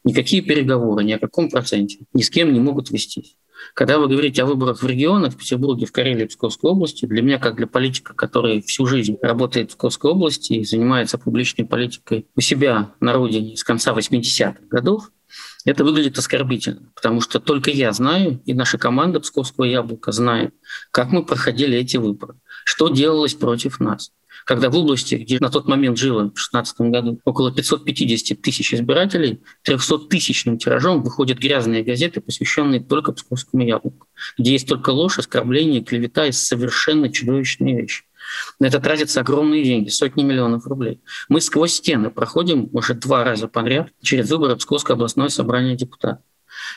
Никакие 0.04 0.42
переговоры 0.42 1.02
ни 1.02 1.12
о 1.12 1.18
каком 1.18 1.48
проценте 1.48 2.00
ни 2.12 2.22
с 2.22 2.30
кем 2.30 2.52
не 2.52 2.60
могут 2.60 2.90
вестись. 2.90 3.36
Когда 3.72 3.98
вы 3.98 4.08
говорите 4.08 4.42
о 4.42 4.46
выборах 4.46 4.82
в 4.82 4.86
регионах, 4.86 5.32
в 5.32 5.38
Петербурге, 5.38 5.86
в 5.86 5.92
Карелии, 5.92 6.26
в 6.26 6.28
Псковской 6.28 6.70
области, 6.70 7.06
для 7.06 7.22
меня, 7.22 7.38
как 7.38 7.56
для 7.56 7.66
политика, 7.66 8.12
который 8.12 8.60
всю 8.60 8.84
жизнь 8.84 9.16
работает 9.22 9.70
в 9.70 9.76
Псковской 9.76 10.10
области 10.10 10.52
и 10.52 10.64
занимается 10.64 11.16
публичной 11.16 11.64
политикой 11.64 12.26
у 12.36 12.40
себя 12.40 12.92
на 13.00 13.14
родине 13.14 13.56
с 13.56 13.64
конца 13.64 13.94
80-х 13.94 14.58
годов, 14.68 15.10
это 15.64 15.82
выглядит 15.82 16.18
оскорбительно, 16.18 16.90
потому 16.94 17.22
что 17.22 17.40
только 17.40 17.70
я 17.70 17.92
знаю, 17.92 18.42
и 18.44 18.52
наша 18.52 18.76
команда 18.76 19.20
Псковского 19.20 19.64
яблока 19.64 20.12
знает, 20.12 20.52
как 20.90 21.10
мы 21.10 21.24
проходили 21.24 21.78
эти 21.78 21.96
выборы, 21.96 22.34
что 22.64 22.90
делалось 22.90 23.34
против 23.34 23.80
нас 23.80 24.12
когда 24.44 24.70
в 24.70 24.76
области, 24.76 25.14
где 25.16 25.38
на 25.40 25.50
тот 25.50 25.66
момент 25.66 25.98
жило 25.98 26.20
в 26.20 26.34
2016 26.34 26.80
году 26.82 27.20
около 27.24 27.52
550 27.52 28.40
тысяч 28.40 28.74
избирателей, 28.74 29.40
300-тысячным 29.66 30.58
тиражом 30.58 31.02
выходят 31.02 31.38
грязные 31.38 31.82
газеты, 31.82 32.20
посвященные 32.20 32.80
только 32.80 33.12
Псковскому 33.12 33.64
яблоку, 33.64 34.06
где 34.38 34.52
есть 34.52 34.68
только 34.68 34.90
ложь, 34.90 35.18
оскорбление, 35.18 35.82
клевета 35.82 36.26
и 36.26 36.32
совершенно 36.32 37.10
чудовищные 37.10 37.80
вещи. 37.80 38.04
На 38.58 38.66
это 38.66 38.80
тратятся 38.80 39.20
огромные 39.20 39.64
деньги, 39.64 39.88
сотни 39.88 40.22
миллионов 40.22 40.66
рублей. 40.66 41.00
Мы 41.28 41.40
сквозь 41.40 41.74
стены 41.74 42.10
проходим 42.10 42.68
уже 42.72 42.94
два 42.94 43.24
раза 43.24 43.48
подряд 43.48 43.90
через 44.02 44.30
выборы 44.30 44.56
Псковское 44.56 44.94
областное 44.94 45.28
собрание 45.28 45.76
депутатов. 45.76 46.22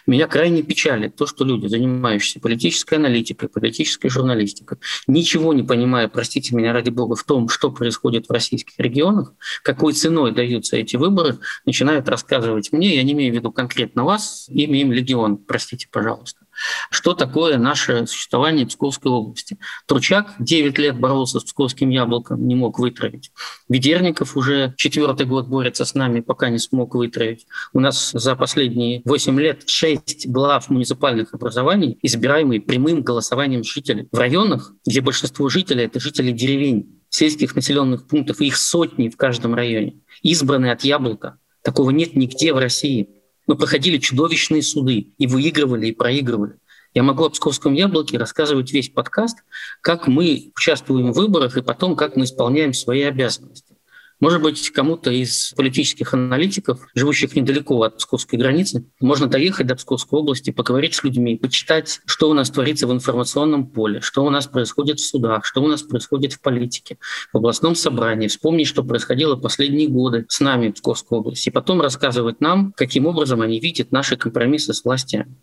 Меня 0.05 0.27
крайне 0.27 0.63
печалит 0.63 1.15
то, 1.15 1.25
что 1.25 1.43
люди, 1.43 1.67
занимающиеся 1.67 2.39
политической 2.39 2.95
аналитикой, 2.95 3.49
политической 3.49 4.09
журналистикой, 4.09 4.79
ничего 5.07 5.53
не 5.53 5.63
понимая, 5.63 6.07
простите 6.07 6.55
меня 6.55 6.73
ради 6.73 6.89
бога, 6.89 7.15
в 7.15 7.23
том, 7.23 7.49
что 7.49 7.71
происходит 7.71 8.27
в 8.27 8.31
российских 8.31 8.73
регионах, 8.79 9.33
какой 9.63 9.93
ценой 9.93 10.31
даются 10.31 10.77
эти 10.77 10.95
выборы, 10.95 11.39
начинают 11.65 12.09
рассказывать 12.09 12.71
мне, 12.71 12.95
я 12.95 13.03
не 13.03 13.13
имею 13.13 13.33
в 13.33 13.35
виду 13.35 13.51
конкретно 13.51 14.03
вас, 14.03 14.45
имя 14.49 14.81
им 14.81 14.91
легион, 14.91 15.37
простите, 15.37 15.87
пожалуйста 15.91 16.46
что 16.89 17.13
такое 17.13 17.57
наше 17.57 18.07
существование 18.07 18.65
в 18.65 18.69
Псковской 18.69 19.11
области. 19.11 19.57
Тручак 19.85 20.35
9 20.39 20.77
лет 20.77 20.99
боролся 20.99 21.39
с 21.39 21.43
псковским 21.43 21.89
яблоком, 21.89 22.47
не 22.47 22.55
мог 22.55 22.79
вытравить. 22.79 23.31
Ведерников 23.69 24.37
уже 24.37 24.73
четвертый 24.77 25.25
год 25.25 25.47
борется 25.47 25.85
с 25.85 25.93
нами, 25.93 26.21
пока 26.21 26.49
не 26.49 26.59
смог 26.59 26.95
вытравить. 26.95 27.47
У 27.73 27.79
нас 27.79 28.11
за 28.13 28.35
последние 28.35 29.01
8 29.05 29.39
лет 29.39 29.69
6 29.69 30.27
глав 30.27 30.69
муниципальных 30.69 31.33
образований, 31.33 31.97
избираемые 32.01 32.61
прямым 32.61 33.01
голосованием 33.01 33.63
жителей. 33.63 34.07
В 34.11 34.17
районах, 34.17 34.73
где 34.85 35.01
большинство 35.01 35.49
жителей– 35.49 35.83
это 35.85 35.99
жители 35.99 36.31
деревень, 36.31 37.01
сельских 37.09 37.55
населенных 37.55 38.07
пунктов, 38.07 38.41
их 38.41 38.57
сотни 38.57 39.09
в 39.09 39.17
каждом 39.17 39.55
районе, 39.55 40.01
избранные 40.21 40.71
от 40.71 40.83
яблока. 40.83 41.39
Такого 41.63 41.89
нет 41.89 42.15
нигде 42.15 42.53
в 42.53 42.57
России. 42.57 43.09
Мы 43.47 43.55
проходили 43.55 43.97
чудовищные 43.97 44.61
суды 44.61 45.13
и 45.17 45.25
выигрывали, 45.25 45.87
и 45.87 45.93
проигрывали. 45.93 46.57
Я 46.93 47.03
могу 47.03 47.23
о 47.23 47.29
Псковском 47.29 47.73
яблоке 47.73 48.17
рассказывать 48.17 48.71
весь 48.71 48.89
подкаст, 48.89 49.37
как 49.81 50.07
мы 50.07 50.51
участвуем 50.55 51.13
в 51.13 51.15
выборах 51.15 51.57
и 51.57 51.61
потом, 51.61 51.95
как 51.95 52.15
мы 52.15 52.25
исполняем 52.25 52.73
свои 52.73 53.03
обязанности. 53.03 53.76
Может 54.19 54.41
быть, 54.41 54.71
кому-то 54.71 55.11
из 55.11 55.53
политических 55.55 56.15
аналитиков, 56.15 56.87
живущих 56.95 57.35
недалеко 57.35 57.83
от 57.83 57.97
Псковской 57.97 58.39
границы, 58.39 58.85
можно 58.99 59.27
доехать 59.27 59.67
до 59.67 59.75
Псковской 59.75 60.19
области, 60.19 60.49
поговорить 60.49 60.95
с 60.95 61.03
людьми, 61.03 61.37
почитать, 61.37 61.99
что 62.05 62.29
у 62.29 62.33
нас 62.33 62.49
творится 62.49 62.87
в 62.87 62.91
информационном 62.91 63.67
поле, 63.67 64.01
что 64.01 64.25
у 64.25 64.31
нас 64.31 64.47
происходит 64.47 64.99
в 64.99 65.07
судах, 65.07 65.45
что 65.45 65.61
у 65.61 65.67
нас 65.67 65.83
происходит 65.83 66.33
в 66.33 66.41
политике, 66.41 66.97
в 67.31 67.37
областном 67.37 67.75
собрании, 67.75 68.27
вспомнить, 68.27 68.67
что 68.67 68.83
происходило 68.83 69.35
последние 69.35 69.87
годы 69.87 70.25
с 70.29 70.39
нами 70.39 70.69
в 70.69 70.73
Псковской 70.73 71.19
области, 71.19 71.49
и 71.49 71.51
потом 71.51 71.79
рассказывать 71.81 72.41
нам, 72.41 72.73
каким 72.75 73.05
образом 73.05 73.41
они 73.41 73.59
видят 73.59 73.91
наши 73.91 74.17
компромиссы 74.17 74.73
с 74.73 74.83
властями. 74.83 75.35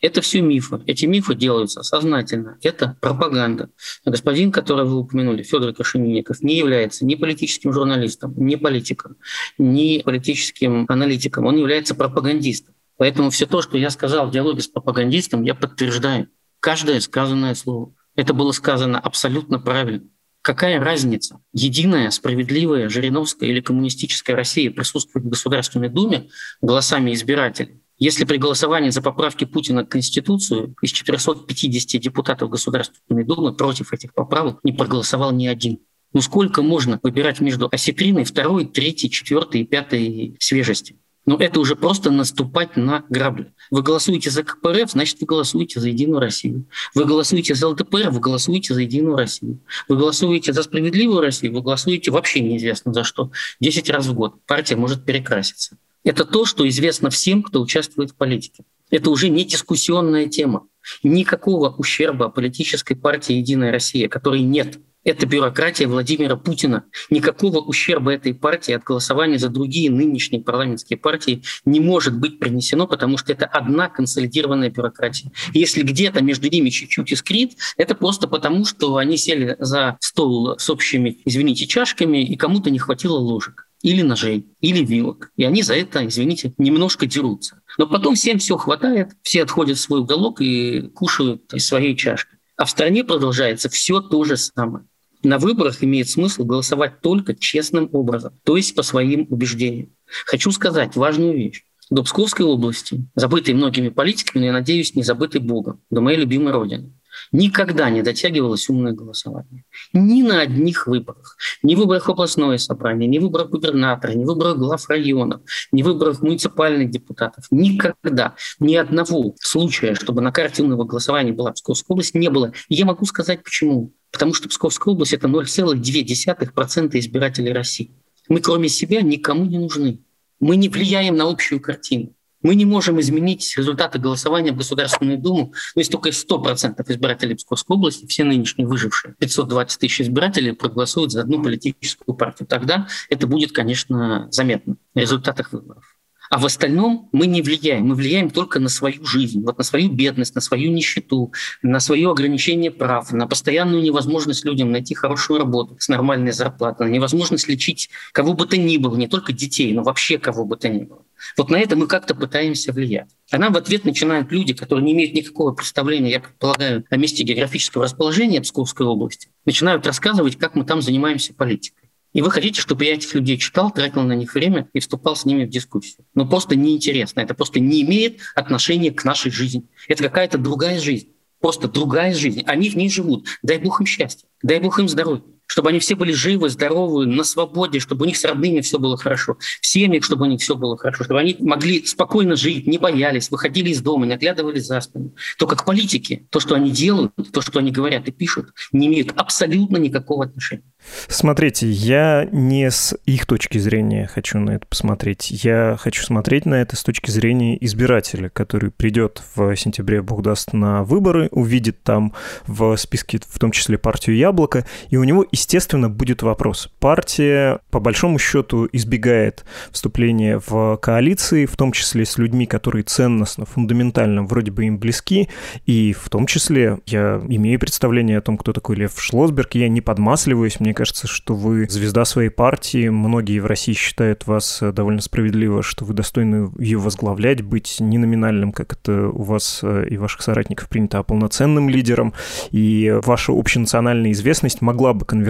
Это 0.00 0.20
все 0.20 0.40
мифы. 0.40 0.82
Эти 0.86 1.06
мифы 1.06 1.34
делаются 1.34 1.82
сознательно. 1.82 2.58
Это 2.62 2.96
пропаганда. 3.00 3.70
Господин, 4.04 4.52
которого 4.52 4.84
вы 4.84 4.98
упомянули, 4.98 5.42
Федор 5.42 5.72
Кашеминников, 5.72 6.42
не 6.42 6.56
является 6.56 7.04
ни 7.04 7.14
политическим 7.14 7.72
журналистом, 7.72 8.34
ни 8.36 8.56
политиком, 8.56 9.16
ни 9.58 10.02
политическим 10.02 10.86
аналитиком. 10.88 11.46
Он 11.46 11.56
является 11.56 11.94
пропагандистом. 11.94 12.74
Поэтому 12.96 13.30
все 13.30 13.46
то, 13.46 13.62
что 13.62 13.78
я 13.78 13.90
сказал 13.90 14.26
в 14.26 14.32
диалоге 14.32 14.60
с 14.60 14.68
пропагандистом, 14.68 15.42
я 15.44 15.54
подтверждаю. 15.54 16.28
Каждое 16.60 17.00
сказанное 17.00 17.54
слово. 17.54 17.94
Это 18.16 18.34
было 18.34 18.50
сказано 18.50 18.98
абсолютно 18.98 19.60
правильно. 19.60 20.08
Какая 20.42 20.80
разница, 20.80 21.40
единая, 21.52 22.10
справедливая, 22.10 22.88
Жириновская 22.88 23.50
или 23.50 23.60
коммунистическая 23.60 24.34
Россия 24.34 24.70
присутствует 24.70 25.26
в 25.26 25.28
Государственной 25.28 25.88
Думе 25.88 26.28
голосами 26.60 27.12
избирателей? 27.12 27.80
Если 27.98 28.24
при 28.24 28.36
голосовании 28.36 28.90
за 28.90 29.02
поправки 29.02 29.44
Путина 29.44 29.84
к 29.84 29.88
Конституцию 29.88 30.76
из 30.82 30.90
450 30.90 32.00
депутатов 32.00 32.48
Государственной 32.48 33.24
Думы 33.24 33.52
против 33.52 33.92
этих 33.92 34.14
поправок 34.14 34.60
не 34.62 34.72
проголосовал 34.72 35.32
ни 35.32 35.46
один. 35.46 35.80
Ну 36.12 36.20
сколько 36.20 36.62
можно 36.62 37.00
выбирать 37.02 37.40
между 37.40 37.68
осетриной 37.70 38.24
второй, 38.24 38.66
третьей, 38.66 39.10
четвертой 39.10 39.62
и 39.62 39.64
пятой 39.64 40.36
свежести? 40.38 40.96
Но 41.26 41.36
ну, 41.36 41.44
это 41.44 41.60
уже 41.60 41.76
просто 41.76 42.10
наступать 42.10 42.78
на 42.78 43.04
грабли. 43.10 43.52
Вы 43.70 43.82
голосуете 43.82 44.30
за 44.30 44.44
КПРФ, 44.44 44.92
значит, 44.92 45.20
вы 45.20 45.26
голосуете 45.26 45.78
за 45.78 45.88
Единую 45.88 46.20
Россию. 46.20 46.64
Вы 46.94 47.04
голосуете 47.04 47.54
за 47.54 47.68
ЛДПР, 47.68 48.08
вы 48.10 48.20
голосуете 48.20 48.72
за 48.72 48.80
Единую 48.80 49.14
Россию. 49.14 49.58
Вы 49.88 49.98
голосуете 49.98 50.54
за 50.54 50.62
Справедливую 50.62 51.20
Россию, 51.20 51.52
вы 51.52 51.60
голосуете 51.60 52.12
вообще 52.12 52.40
неизвестно 52.40 52.94
за 52.94 53.04
что. 53.04 53.30
Десять 53.60 53.90
раз 53.90 54.06
в 54.06 54.14
год 54.14 54.42
партия 54.46 54.76
может 54.76 55.04
перекраситься. 55.04 55.76
Это 56.04 56.24
то, 56.24 56.44
что 56.44 56.68
известно 56.68 57.10
всем, 57.10 57.42
кто 57.42 57.60
участвует 57.60 58.10
в 58.10 58.14
политике. 58.14 58.64
Это 58.90 59.10
уже 59.10 59.28
не 59.28 59.44
дискуссионная 59.44 60.26
тема. 60.26 60.66
Никакого 61.02 61.70
ущерба 61.70 62.30
политической 62.30 62.94
партии 62.94 63.34
«Единая 63.34 63.70
Россия», 63.70 64.08
которой 64.08 64.40
нет. 64.40 64.78
Это 65.04 65.26
бюрократия 65.26 65.86
Владимира 65.86 66.36
Путина. 66.36 66.84
Никакого 67.08 67.60
ущерба 67.60 68.12
этой 68.12 68.34
партии 68.34 68.72
от 68.72 68.84
голосования 68.84 69.38
за 69.38 69.48
другие 69.48 69.90
нынешние 69.90 70.42
парламентские 70.42 70.98
партии 70.98 71.42
не 71.64 71.80
может 71.80 72.18
быть 72.18 72.38
принесено, 72.38 72.86
потому 72.86 73.16
что 73.16 73.32
это 73.32 73.46
одна 73.46 73.88
консолидированная 73.88 74.70
бюрократия. 74.70 75.30
Если 75.54 75.82
где-то 75.82 76.22
между 76.22 76.48
ними 76.50 76.70
чуть-чуть 76.70 77.12
искрит, 77.12 77.56
это 77.76 77.94
просто 77.94 78.28
потому, 78.28 78.64
что 78.64 78.96
они 78.96 79.16
сели 79.16 79.56
за 79.58 79.96
стол 80.00 80.58
с 80.58 80.68
общими, 80.68 81.18
извините, 81.24 81.66
чашками, 81.66 82.24
и 82.24 82.36
кому-то 82.36 82.70
не 82.70 82.78
хватило 82.78 83.18
ложек 83.18 83.67
или 83.82 84.02
ножей, 84.02 84.46
или 84.60 84.84
вилок. 84.84 85.30
И 85.36 85.44
они 85.44 85.62
за 85.62 85.74
это, 85.74 86.06
извините, 86.06 86.54
немножко 86.58 87.06
дерутся. 87.06 87.62
Но 87.78 87.86
потом 87.86 88.14
всем 88.14 88.38
все 88.38 88.56
хватает, 88.56 89.10
все 89.22 89.42
отходят 89.42 89.78
в 89.78 89.80
свой 89.80 90.00
уголок 90.00 90.40
и 90.40 90.88
кушают 90.94 91.52
из 91.54 91.66
своей 91.66 91.96
чашки. 91.96 92.36
А 92.56 92.64
в 92.64 92.70
стране 92.70 93.04
продолжается 93.04 93.68
все 93.68 94.00
то 94.00 94.24
же 94.24 94.36
самое. 94.36 94.84
На 95.22 95.38
выборах 95.38 95.82
имеет 95.82 96.08
смысл 96.08 96.44
голосовать 96.44 97.00
только 97.00 97.34
честным 97.34 97.88
образом, 97.92 98.34
то 98.44 98.56
есть 98.56 98.74
по 98.74 98.82
своим 98.82 99.26
убеждениям. 99.30 99.90
Хочу 100.26 100.50
сказать 100.52 100.96
важную 100.96 101.36
вещь. 101.36 101.64
До 101.90 102.02
Псковской 102.02 102.44
области, 102.44 103.08
забытой 103.14 103.54
многими 103.54 103.88
политиками, 103.88 104.40
но, 104.40 104.46
я 104.46 104.52
надеюсь, 104.52 104.94
не 104.94 105.02
забытой 105.02 105.40
Богом, 105.40 105.80
до 105.90 106.02
моей 106.02 106.18
любимой 106.18 106.52
родины, 106.52 106.92
Никогда 107.32 107.90
не 107.90 108.02
дотягивалось 108.02 108.68
умное 108.68 108.92
голосование. 108.92 109.64
Ни 109.92 110.22
на 110.22 110.40
одних 110.40 110.86
выборах. 110.86 111.36
Ни 111.62 111.74
выборах 111.74 112.08
областное 112.08 112.58
собрание, 112.58 113.08
ни 113.08 113.18
выборах 113.18 113.50
губернатора, 113.50 114.12
ни 114.12 114.24
выборах 114.24 114.56
глав 114.56 114.88
районов, 114.88 115.42
ни 115.72 115.82
выборах 115.82 116.22
муниципальных 116.22 116.90
депутатов. 116.90 117.44
Никогда 117.50 118.34
ни 118.60 118.74
одного 118.74 119.34
случая, 119.40 119.94
чтобы 119.94 120.22
на 120.22 120.32
карте 120.32 120.62
умного 120.62 120.84
голосования 120.84 121.32
была 121.32 121.52
Псковская 121.52 121.94
область, 121.94 122.14
не 122.14 122.30
было. 122.30 122.52
И 122.68 122.74
я 122.74 122.84
могу 122.84 123.04
сказать 123.04 123.42
почему. 123.42 123.92
Потому 124.10 124.32
что 124.32 124.48
Псковская 124.48 124.94
область– 124.94 125.12
это 125.14 125.28
0,2% 125.28 126.98
избирателей 126.98 127.52
России. 127.52 127.92
Мы 128.28 128.40
кроме 128.40 128.68
себя 128.68 129.02
никому 129.02 129.44
не 129.44 129.58
нужны. 129.58 130.00
Мы 130.40 130.56
не 130.56 130.68
влияем 130.68 131.16
на 131.16 131.28
общую 131.28 131.60
картину. 131.60 132.14
Мы 132.42 132.54
не 132.54 132.64
можем 132.64 133.00
изменить 133.00 133.54
результаты 133.56 133.98
голосования 133.98 134.52
в 134.52 134.56
Государственную 134.56 135.18
Думу, 135.18 135.52
ну, 135.74 135.80
если 135.80 135.92
только 135.92 136.10
100% 136.10 136.84
избирателей 136.88 137.34
Псковской 137.34 137.76
области, 137.76 138.06
все 138.06 138.24
нынешние 138.24 138.66
выжившие, 138.66 139.14
520 139.18 139.80
тысяч 139.80 140.02
избирателей 140.02 140.52
проголосуют 140.52 141.12
за 141.12 141.22
одну 141.22 141.42
политическую 141.42 142.16
партию. 142.16 142.46
Тогда 142.46 142.88
это 143.10 143.26
будет, 143.26 143.52
конечно, 143.52 144.28
заметно 144.30 144.76
в 144.94 144.98
результатах 144.98 145.52
выборов. 145.52 145.97
А 146.30 146.38
в 146.38 146.44
остальном 146.44 147.08
мы 147.12 147.26
не 147.26 147.42
влияем. 147.42 147.86
Мы 147.88 147.94
влияем 147.94 148.30
только 148.30 148.60
на 148.60 148.68
свою 148.68 149.04
жизнь, 149.04 149.42
вот 149.42 149.58
на 149.58 149.64
свою 149.64 149.90
бедность, 149.90 150.34
на 150.34 150.40
свою 150.40 150.70
нищету, 150.70 151.32
на 151.62 151.80
свое 151.80 152.10
ограничение 152.10 152.70
прав, 152.70 153.12
на 153.12 153.26
постоянную 153.26 153.82
невозможность 153.82 154.44
людям 154.44 154.70
найти 154.70 154.94
хорошую 154.94 155.38
работу 155.38 155.76
с 155.78 155.88
нормальной 155.88 156.32
зарплатой, 156.32 156.88
на 156.88 156.92
невозможность 156.92 157.48
лечить 157.48 157.90
кого 158.12 158.34
бы 158.34 158.46
то 158.46 158.56
ни 158.56 158.76
было, 158.76 158.96
не 158.96 159.08
только 159.08 159.32
детей, 159.32 159.72
но 159.72 159.82
вообще 159.82 160.18
кого 160.18 160.44
бы 160.44 160.56
то 160.56 160.68
ни 160.68 160.84
было. 160.84 161.02
Вот 161.36 161.50
на 161.50 161.56
это 161.56 161.76
мы 161.76 161.86
как-то 161.86 162.14
пытаемся 162.14 162.72
влиять. 162.72 163.08
А 163.30 163.38
нам 163.38 163.52
в 163.52 163.56
ответ 163.56 163.84
начинают 163.84 164.30
люди, 164.30 164.54
которые 164.54 164.84
не 164.84 164.92
имеют 164.92 165.14
никакого 165.14 165.52
представления, 165.52 166.10
я 166.10 166.20
предполагаю, 166.20 166.84
о 166.88 166.96
месте 166.96 167.24
географического 167.24 167.84
расположения 167.84 168.40
Псковской 168.40 168.86
области, 168.86 169.28
начинают 169.44 169.86
рассказывать, 169.86 170.36
как 170.36 170.54
мы 170.54 170.64
там 170.64 170.80
занимаемся 170.80 171.34
политикой. 171.34 171.87
И 172.12 172.22
вы 172.22 172.30
хотите, 172.30 172.60
чтобы 172.60 172.84
я 172.84 172.94
этих 172.94 173.14
людей 173.14 173.36
читал, 173.36 173.70
тратил 173.70 174.02
на 174.02 174.14
них 174.14 174.34
время 174.34 174.68
и 174.72 174.80
вступал 174.80 175.14
с 175.14 175.24
ними 175.24 175.44
в 175.44 175.50
дискуссию. 175.50 176.04
Но 176.14 176.24
ну, 176.24 176.30
просто 176.30 176.56
неинтересно. 176.56 177.20
Это 177.20 177.34
просто 177.34 177.60
не 177.60 177.82
имеет 177.82 178.20
отношения 178.34 178.90
к 178.90 179.04
нашей 179.04 179.30
жизни. 179.30 179.64
Это 179.88 180.04
какая-то 180.04 180.38
другая 180.38 180.80
жизнь. 180.80 181.08
Просто 181.40 181.68
другая 181.68 182.14
жизнь. 182.14 182.42
Они 182.46 182.70
в 182.70 182.76
ней 182.76 182.90
живут. 182.90 183.26
Дай 183.42 183.58
Бог 183.58 183.80
им 183.80 183.86
счастья. 183.86 184.26
Дай 184.42 184.58
Бог 184.58 184.78
им 184.80 184.88
здоровья 184.88 185.22
чтобы 185.48 185.70
они 185.70 185.80
все 185.80 185.96
были 185.96 186.12
живы, 186.12 186.50
здоровы, 186.50 187.06
на 187.06 187.24
свободе, 187.24 187.80
чтобы 187.80 188.04
у 188.04 188.06
них 188.06 188.16
с 188.16 188.24
родными 188.24 188.60
все 188.60 188.78
было 188.78 188.96
хорошо, 188.96 189.38
в 189.60 189.66
семьях, 189.66 190.04
чтобы 190.04 190.26
у 190.26 190.28
них 190.28 190.40
все 190.40 190.54
было 190.54 190.76
хорошо, 190.76 191.04
чтобы 191.04 191.20
они 191.20 191.36
могли 191.40 191.84
спокойно 191.84 192.36
жить, 192.36 192.66
не 192.66 192.78
боялись, 192.78 193.30
выходили 193.30 193.70
из 193.70 193.80
дома, 193.80 194.06
не 194.06 194.14
оглядывались 194.14 194.66
за 194.66 194.80
спину. 194.80 195.14
То, 195.38 195.46
как 195.46 195.64
политики, 195.64 196.26
то, 196.30 196.38
что 196.38 196.54
они 196.54 196.70
делают, 196.70 197.12
то, 197.32 197.40
что 197.40 197.58
они 197.58 197.72
говорят 197.72 198.06
и 198.06 198.12
пишут, 198.12 198.50
не 198.72 198.86
имеют 198.86 199.12
абсолютно 199.16 199.78
никакого 199.78 200.26
отношения. 200.26 200.62
Смотрите, 201.08 201.68
я 201.68 202.28
не 202.30 202.70
с 202.70 202.96
их 203.04 203.26
точки 203.26 203.58
зрения 203.58 204.06
хочу 204.06 204.38
на 204.38 204.52
это 204.52 204.66
посмотреть. 204.66 205.30
Я 205.30 205.76
хочу 205.78 206.02
смотреть 206.02 206.46
на 206.46 206.54
это 206.54 206.76
с 206.76 206.84
точки 206.84 207.10
зрения 207.10 207.56
избирателя, 207.64 208.28
который 208.28 208.70
придет 208.70 209.22
в 209.34 209.56
сентябре, 209.56 210.02
бог 210.02 210.22
даст, 210.22 210.52
на 210.52 210.84
выборы, 210.84 211.28
увидит 211.30 211.82
там 211.82 212.14
в 212.46 212.76
списке 212.76 213.20
в 213.26 213.38
том 213.38 213.50
числе 213.50 213.78
партию 213.78 214.16
«Яблоко», 214.16 214.66
и 214.90 214.96
у 214.96 215.04
него, 215.04 215.26
естественно, 215.38 215.88
будет 215.88 216.22
вопрос. 216.22 216.70
Партия, 216.80 217.60
по 217.70 217.80
большому 217.80 218.18
счету, 218.18 218.68
избегает 218.72 219.44
вступления 219.70 220.40
в 220.44 220.76
коалиции, 220.76 221.46
в 221.46 221.56
том 221.56 221.72
числе 221.72 222.04
с 222.04 222.18
людьми, 222.18 222.46
которые 222.46 222.82
ценностно, 222.82 223.46
фундаментально 223.46 224.24
вроде 224.24 224.50
бы 224.50 224.66
им 224.66 224.78
близки, 224.78 225.28
и 225.64 225.92
в 225.92 226.10
том 226.10 226.26
числе 226.26 226.78
я 226.86 227.22
имею 227.28 227.58
представление 227.58 228.18
о 228.18 228.20
том, 228.20 228.36
кто 228.36 228.52
такой 228.52 228.76
Лев 228.76 228.94
Шлосберг, 228.96 229.54
я 229.54 229.68
не 229.68 229.80
подмасливаюсь, 229.80 230.60
мне 230.60 230.74
кажется, 230.74 231.06
что 231.06 231.34
вы 231.34 231.68
звезда 231.68 232.04
своей 232.04 232.30
партии. 232.30 232.88
Многие 232.88 233.38
в 233.38 233.46
России 233.46 233.72
считают 233.72 234.26
вас 234.26 234.60
э, 234.60 234.72
довольно 234.72 235.00
справедливо, 235.00 235.62
что 235.62 235.84
вы 235.84 235.94
достойны 235.94 236.50
ее 236.58 236.78
возглавлять, 236.78 237.42
быть 237.42 237.76
не 237.80 237.98
номинальным, 237.98 238.52
как 238.52 238.72
это 238.72 239.08
у 239.08 239.22
вас 239.22 239.60
э, 239.62 239.86
и 239.88 239.96
ваших 239.96 240.22
соратников 240.22 240.68
принято, 240.68 240.98
а 240.98 241.02
полноценным 241.02 241.68
лидером. 241.68 242.12
И 242.50 242.92
ваша 243.04 243.32
общенациональная 243.32 244.12
известность 244.12 244.60
могла 244.62 244.92
бы 244.94 245.04
конвертироваться 245.04 245.27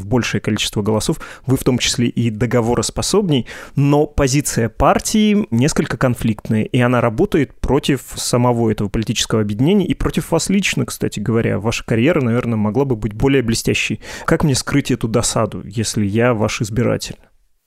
в 0.00 0.06
большее 0.06 0.40
количество 0.40 0.82
голосов. 0.82 1.20
Вы 1.46 1.56
в 1.56 1.64
том 1.64 1.78
числе 1.78 2.08
и 2.08 2.30
договороспособней, 2.30 3.46
но 3.76 4.06
позиция 4.06 4.68
партии 4.68 5.46
несколько 5.50 5.96
конфликтная, 5.96 6.64
и 6.64 6.80
она 6.80 7.00
работает 7.00 7.54
против 7.60 8.02
самого 8.16 8.70
этого 8.70 8.88
политического 8.88 9.42
объединения 9.42 9.86
и 9.86 9.94
против 9.94 10.30
вас 10.30 10.48
лично, 10.48 10.86
кстати 10.86 11.20
говоря. 11.20 11.58
Ваша 11.58 11.84
карьера, 11.84 12.20
наверное, 12.20 12.56
могла 12.56 12.84
бы 12.84 12.96
быть 12.96 13.12
более 13.12 13.42
блестящей. 13.42 14.00
Как 14.24 14.44
мне 14.44 14.54
скрыть 14.54 14.90
эту 14.90 15.08
досаду, 15.08 15.62
если 15.64 16.06
я 16.06 16.34
ваш 16.34 16.62
избиратель? 16.62 17.16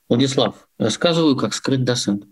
Владислав, 0.10 0.56
рассказываю, 0.78 1.36
как 1.36 1.54
скрыть 1.54 1.84
досаду. 1.84 2.26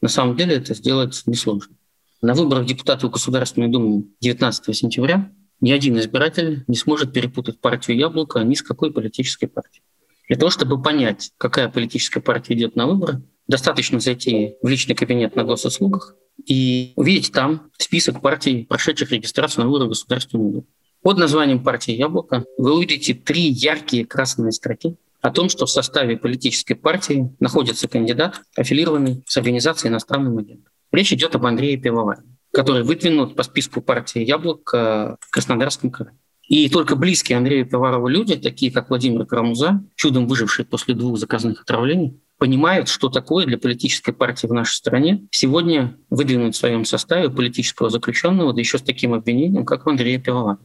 На 0.00 0.08
самом 0.08 0.36
деле 0.36 0.56
это 0.56 0.74
сделать 0.74 1.22
несложно. 1.26 1.74
На 2.20 2.34
выборах 2.34 2.66
депутатов 2.66 3.10
Государственной 3.10 3.68
Думы 3.68 4.04
19 4.20 4.76
сентября 4.76 5.30
ни 5.62 5.70
один 5.70 5.98
избиратель 5.98 6.64
не 6.66 6.76
сможет 6.76 7.12
перепутать 7.12 7.60
партию 7.60 7.96
«Яблоко» 7.96 8.40
ни 8.40 8.54
с 8.54 8.62
какой 8.62 8.92
политической 8.92 9.46
партией. 9.46 9.82
Для 10.28 10.36
того, 10.36 10.50
чтобы 10.50 10.82
понять, 10.82 11.30
какая 11.38 11.68
политическая 11.68 12.20
партия 12.20 12.54
идет 12.54 12.76
на 12.76 12.86
выборы, 12.86 13.22
достаточно 13.46 14.00
зайти 14.00 14.56
в 14.60 14.68
личный 14.68 14.94
кабинет 14.94 15.36
на 15.36 15.44
госуслугах 15.44 16.16
и 16.44 16.92
увидеть 16.96 17.32
там 17.32 17.70
список 17.78 18.20
партий, 18.20 18.66
прошедших 18.68 19.12
регистрацию 19.12 19.64
на 19.64 19.70
выборы 19.70 19.88
Государственной 19.88 20.50
Думы. 20.50 20.64
Под 21.02 21.18
названием 21.18 21.62
партии 21.62 21.92
«Яблоко» 21.92 22.44
вы 22.58 22.74
увидите 22.74 23.14
три 23.14 23.48
яркие 23.48 24.04
красные 24.04 24.52
строки 24.52 24.96
о 25.20 25.30
том, 25.30 25.48
что 25.48 25.66
в 25.66 25.70
составе 25.70 26.16
политической 26.16 26.74
партии 26.74 27.32
находится 27.38 27.86
кандидат, 27.86 28.40
аффилированный 28.56 29.22
с 29.26 29.36
организацией 29.36 29.92
иностранным 29.92 30.38
агентом. 30.38 30.72
Речь 30.90 31.12
идет 31.12 31.34
об 31.36 31.46
Андрее 31.46 31.76
Пивоваре, 31.76 32.22
который 32.52 32.84
выдвинут 32.84 33.34
по 33.34 33.42
списку 33.42 33.80
партии 33.80 34.24
«Яблоко» 34.24 35.16
в 35.20 35.30
Краснодарском 35.30 35.90
крае. 35.90 36.16
И 36.48 36.68
только 36.68 36.96
близкие 36.96 37.38
Андрею 37.38 37.66
Пиварову 37.66 38.08
люди, 38.08 38.36
такие 38.36 38.70
как 38.70 38.90
Владимир 38.90 39.24
Карамуза, 39.24 39.82
чудом 39.94 40.26
выживший 40.26 40.64
после 40.64 40.94
двух 40.94 41.18
заказанных 41.18 41.62
отравлений, 41.62 42.20
понимают, 42.36 42.88
что 42.88 43.08
такое 43.08 43.46
для 43.46 43.56
политической 43.56 44.12
партии 44.12 44.46
в 44.46 44.52
нашей 44.52 44.74
стране 44.74 45.26
сегодня 45.30 45.96
выдвинуть 46.10 46.54
в 46.54 46.58
своем 46.58 46.84
составе 46.84 47.30
политического 47.30 47.88
заключенного, 47.88 48.52
да 48.52 48.60
еще 48.60 48.78
с 48.78 48.82
таким 48.82 49.14
обвинением, 49.14 49.64
как 49.64 49.86
Андрея 49.86 50.18
Пивовара. 50.18 50.58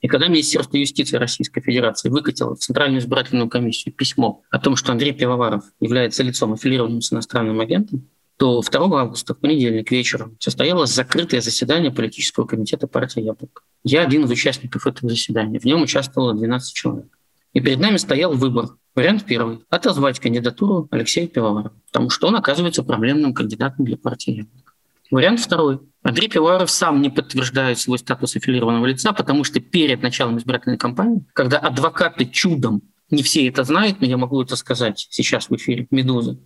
И 0.00 0.08
когда 0.08 0.28
Министерство 0.28 0.76
юстиции 0.76 1.16
Российской 1.16 1.60
Федерации 1.60 2.08
выкатило 2.08 2.54
в 2.54 2.58
Центральную 2.58 3.00
избирательную 3.00 3.48
комиссию 3.48 3.94
письмо 3.94 4.42
о 4.50 4.58
том, 4.58 4.76
что 4.76 4.92
Андрей 4.92 5.12
Пивоваров 5.12 5.64
является 5.80 6.22
лицом, 6.22 6.52
аффилированным 6.52 7.02
с 7.02 7.12
иностранным 7.12 7.60
агентом, 7.60 8.08
то 8.38 8.62
2 8.62 9.00
августа, 9.00 9.34
в 9.34 9.38
понедельник 9.38 9.90
вечером, 9.90 10.36
состоялось 10.38 10.94
закрытое 10.94 11.40
заседание 11.40 11.90
политического 11.90 12.46
комитета 12.46 12.86
партии 12.86 13.20
«Яблоко». 13.20 13.62
Я 13.82 14.02
один 14.02 14.24
из 14.24 14.30
участников 14.30 14.86
этого 14.86 15.10
заседания. 15.10 15.58
В 15.58 15.64
нем 15.64 15.82
участвовало 15.82 16.34
12 16.34 16.72
человек. 16.72 17.18
И 17.52 17.60
перед 17.60 17.80
нами 17.80 17.96
стоял 17.96 18.32
выбор. 18.32 18.68
Вариант 18.94 19.24
первый– 19.26 19.58
отозвать 19.70 20.20
кандидатуру 20.20 20.86
Алексея 20.92 21.26
Пивоварова, 21.26 21.72
потому 21.88 22.10
что 22.10 22.28
он 22.28 22.36
оказывается 22.36 22.84
проблемным 22.84 23.34
кандидатом 23.34 23.84
для 23.84 23.96
партии 23.96 24.30
«Яблоко». 24.30 24.72
Вариант 25.10 25.40
второй. 25.40 25.80
Андрей 26.02 26.28
Пивоваров 26.28 26.70
сам 26.70 27.02
не 27.02 27.10
подтверждает 27.10 27.80
свой 27.80 27.98
статус 27.98 28.36
аффилированного 28.36 28.86
лица, 28.86 29.12
потому 29.12 29.42
что 29.42 29.58
перед 29.58 30.00
началом 30.00 30.38
избирательной 30.38 30.78
кампании, 30.78 31.24
когда 31.32 31.58
адвокаты 31.58 32.24
чудом, 32.24 32.82
не 33.10 33.24
все 33.24 33.48
это 33.48 33.64
знают, 33.64 34.00
но 34.00 34.06
я 34.06 34.16
могу 34.16 34.40
это 34.40 34.54
сказать 34.54 35.08
сейчас 35.10 35.50
в 35.50 35.56
эфире 35.56 35.88
«Медузы», 35.90 36.38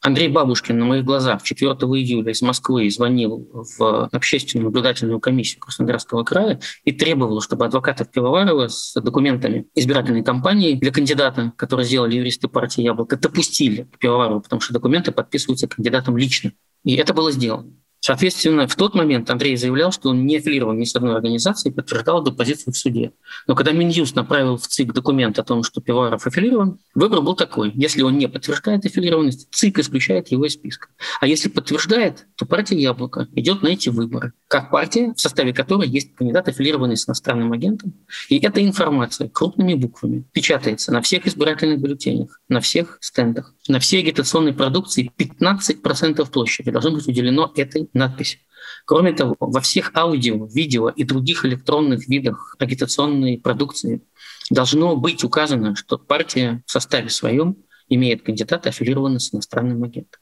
Андрей 0.00 0.28
Бабушкин 0.28 0.78
на 0.78 0.84
моих 0.84 1.04
глазах 1.04 1.42
4 1.42 1.72
июля 1.72 2.30
из 2.30 2.40
Москвы 2.40 2.88
звонил 2.88 3.48
в 3.52 4.08
общественную 4.12 4.66
наблюдательную 4.66 5.18
комиссию 5.18 5.60
Краснодарского 5.60 6.22
края 6.22 6.60
и 6.84 6.92
требовал, 6.92 7.40
чтобы 7.40 7.64
адвокатов 7.64 8.10
Пивоварова 8.10 8.68
с 8.68 8.94
документами 9.00 9.66
избирательной 9.74 10.22
кампании 10.22 10.74
для 10.74 10.92
кандидата, 10.92 11.52
который 11.56 11.84
сделали 11.84 12.16
юристы 12.16 12.46
партии 12.46 12.82
«Яблоко», 12.82 13.16
допустили 13.16 13.88
к 13.92 13.98
Пивоварову, 13.98 14.40
потому 14.40 14.60
что 14.60 14.72
документы 14.72 15.10
подписываются 15.10 15.66
кандидатом 15.66 16.16
лично. 16.16 16.52
И 16.84 16.94
это 16.94 17.12
было 17.12 17.32
сделано. 17.32 17.72
Соответственно, 18.00 18.68
в 18.68 18.76
тот 18.76 18.94
момент 18.94 19.28
Андрей 19.28 19.56
заявлял, 19.56 19.92
что 19.92 20.10
он 20.10 20.24
не 20.24 20.36
аффилирован 20.36 20.78
ни 20.78 20.84
с 20.84 20.94
одной 20.94 21.14
организацией, 21.16 21.74
подтверждал 21.74 22.22
эту 22.22 22.32
позицию 22.32 22.72
в 22.72 22.78
суде. 22.78 23.12
Но 23.46 23.54
когда 23.54 23.72
Минюст 23.72 24.14
направил 24.14 24.56
в 24.56 24.66
ЦИК 24.66 24.92
документ 24.92 25.38
о 25.38 25.42
том, 25.42 25.62
что 25.62 25.80
Пивоваров 25.80 26.26
аффилирован, 26.26 26.78
выбор 26.94 27.20
был 27.22 27.34
такой. 27.34 27.72
Если 27.74 28.02
он 28.02 28.16
не 28.16 28.28
подтверждает 28.28 28.84
аффилированность, 28.84 29.48
ЦИК 29.50 29.80
исключает 29.80 30.28
его 30.28 30.46
из 30.46 30.54
списка. 30.54 30.88
А 31.20 31.26
если 31.26 31.48
подтверждает, 31.48 32.26
то 32.36 32.46
партия 32.46 32.80
«Яблоко» 32.80 33.28
идет 33.34 33.62
на 33.62 33.68
эти 33.68 33.88
выборы. 33.88 34.32
Как 34.46 34.70
партия, 34.70 35.12
в 35.14 35.20
составе 35.20 35.52
которой 35.52 35.88
есть 35.88 36.14
кандидат, 36.14 36.48
аффилированный 36.48 36.96
с 36.96 37.08
иностранным 37.08 37.52
агентом. 37.52 37.94
И 38.28 38.38
эта 38.38 38.64
информация 38.64 39.28
крупными 39.28 39.74
буквами 39.74 40.24
печатается 40.32 40.92
на 40.92 41.02
всех 41.02 41.26
избирательных 41.26 41.80
бюллетенях, 41.80 42.40
на 42.48 42.60
всех 42.60 42.98
стендах, 43.00 43.54
на 43.66 43.80
всей 43.80 44.00
агитационной 44.00 44.52
продукции. 44.52 45.10
15% 45.18 46.30
площади 46.30 46.70
должно 46.70 46.92
быть 46.92 47.06
уделено 47.06 47.52
этой 47.56 47.87
надпись. 47.94 48.38
Кроме 48.84 49.12
того, 49.12 49.36
во 49.38 49.60
всех 49.60 49.92
аудио, 49.94 50.46
видео 50.46 50.88
и 50.88 51.04
других 51.04 51.44
электронных 51.44 52.08
видах 52.08 52.56
агитационной 52.58 53.38
продукции 53.38 54.02
должно 54.50 54.96
быть 54.96 55.24
указано, 55.24 55.74
что 55.74 55.98
партия 55.98 56.62
в 56.66 56.70
составе 56.70 57.08
своем 57.08 57.56
имеет 57.88 58.22
кандидата, 58.22 58.68
аффилированного 58.68 59.18
с 59.18 59.32
иностранным 59.32 59.82
агентом. 59.84 60.20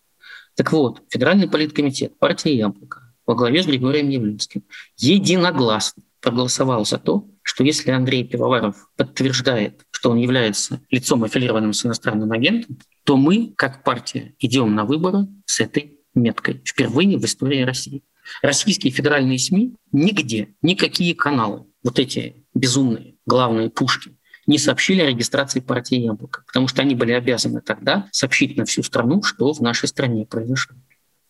Так 0.54 0.72
вот, 0.72 1.02
Федеральный 1.10 1.48
политкомитет 1.48 2.18
партии 2.18 2.52
«Яблоко» 2.52 3.14
во 3.26 3.34
главе 3.34 3.62
с 3.62 3.66
Григорием 3.66 4.08
Явлинским 4.08 4.64
единогласно 4.96 6.02
проголосовал 6.20 6.84
за 6.84 6.98
то, 6.98 7.28
что 7.42 7.62
если 7.62 7.90
Андрей 7.90 8.24
Пивоваров 8.24 8.88
подтверждает, 8.96 9.82
что 9.90 10.10
он 10.10 10.18
является 10.18 10.80
лицом, 10.90 11.24
аффилированным 11.24 11.72
с 11.72 11.84
иностранным 11.84 12.32
агентом, 12.32 12.78
то 13.04 13.16
мы, 13.16 13.52
как 13.56 13.84
партия, 13.84 14.34
идем 14.40 14.74
на 14.74 14.84
выборы 14.84 15.28
с 15.44 15.60
этой 15.60 15.95
меткой 16.16 16.62
впервые 16.64 17.18
в 17.18 17.24
истории 17.24 17.62
России. 17.62 18.02
Российские 18.42 18.92
федеральные 18.92 19.38
СМИ 19.38 19.76
нигде, 19.92 20.54
никакие 20.62 21.14
каналы, 21.14 21.66
вот 21.84 21.98
эти 21.98 22.44
безумные 22.54 23.14
главные 23.26 23.70
пушки, 23.70 24.16
не 24.46 24.58
сообщили 24.58 25.00
о 25.02 25.06
регистрации 25.06 25.60
партии 25.60 25.96
«Яблоко», 25.96 26.42
потому 26.46 26.68
что 26.68 26.82
они 26.82 26.94
были 26.94 27.12
обязаны 27.12 27.60
тогда 27.60 28.08
сообщить 28.12 28.56
на 28.56 28.64
всю 28.64 28.82
страну, 28.82 29.22
что 29.22 29.52
в 29.52 29.60
нашей 29.60 29.88
стране 29.88 30.24
произошло. 30.24 30.76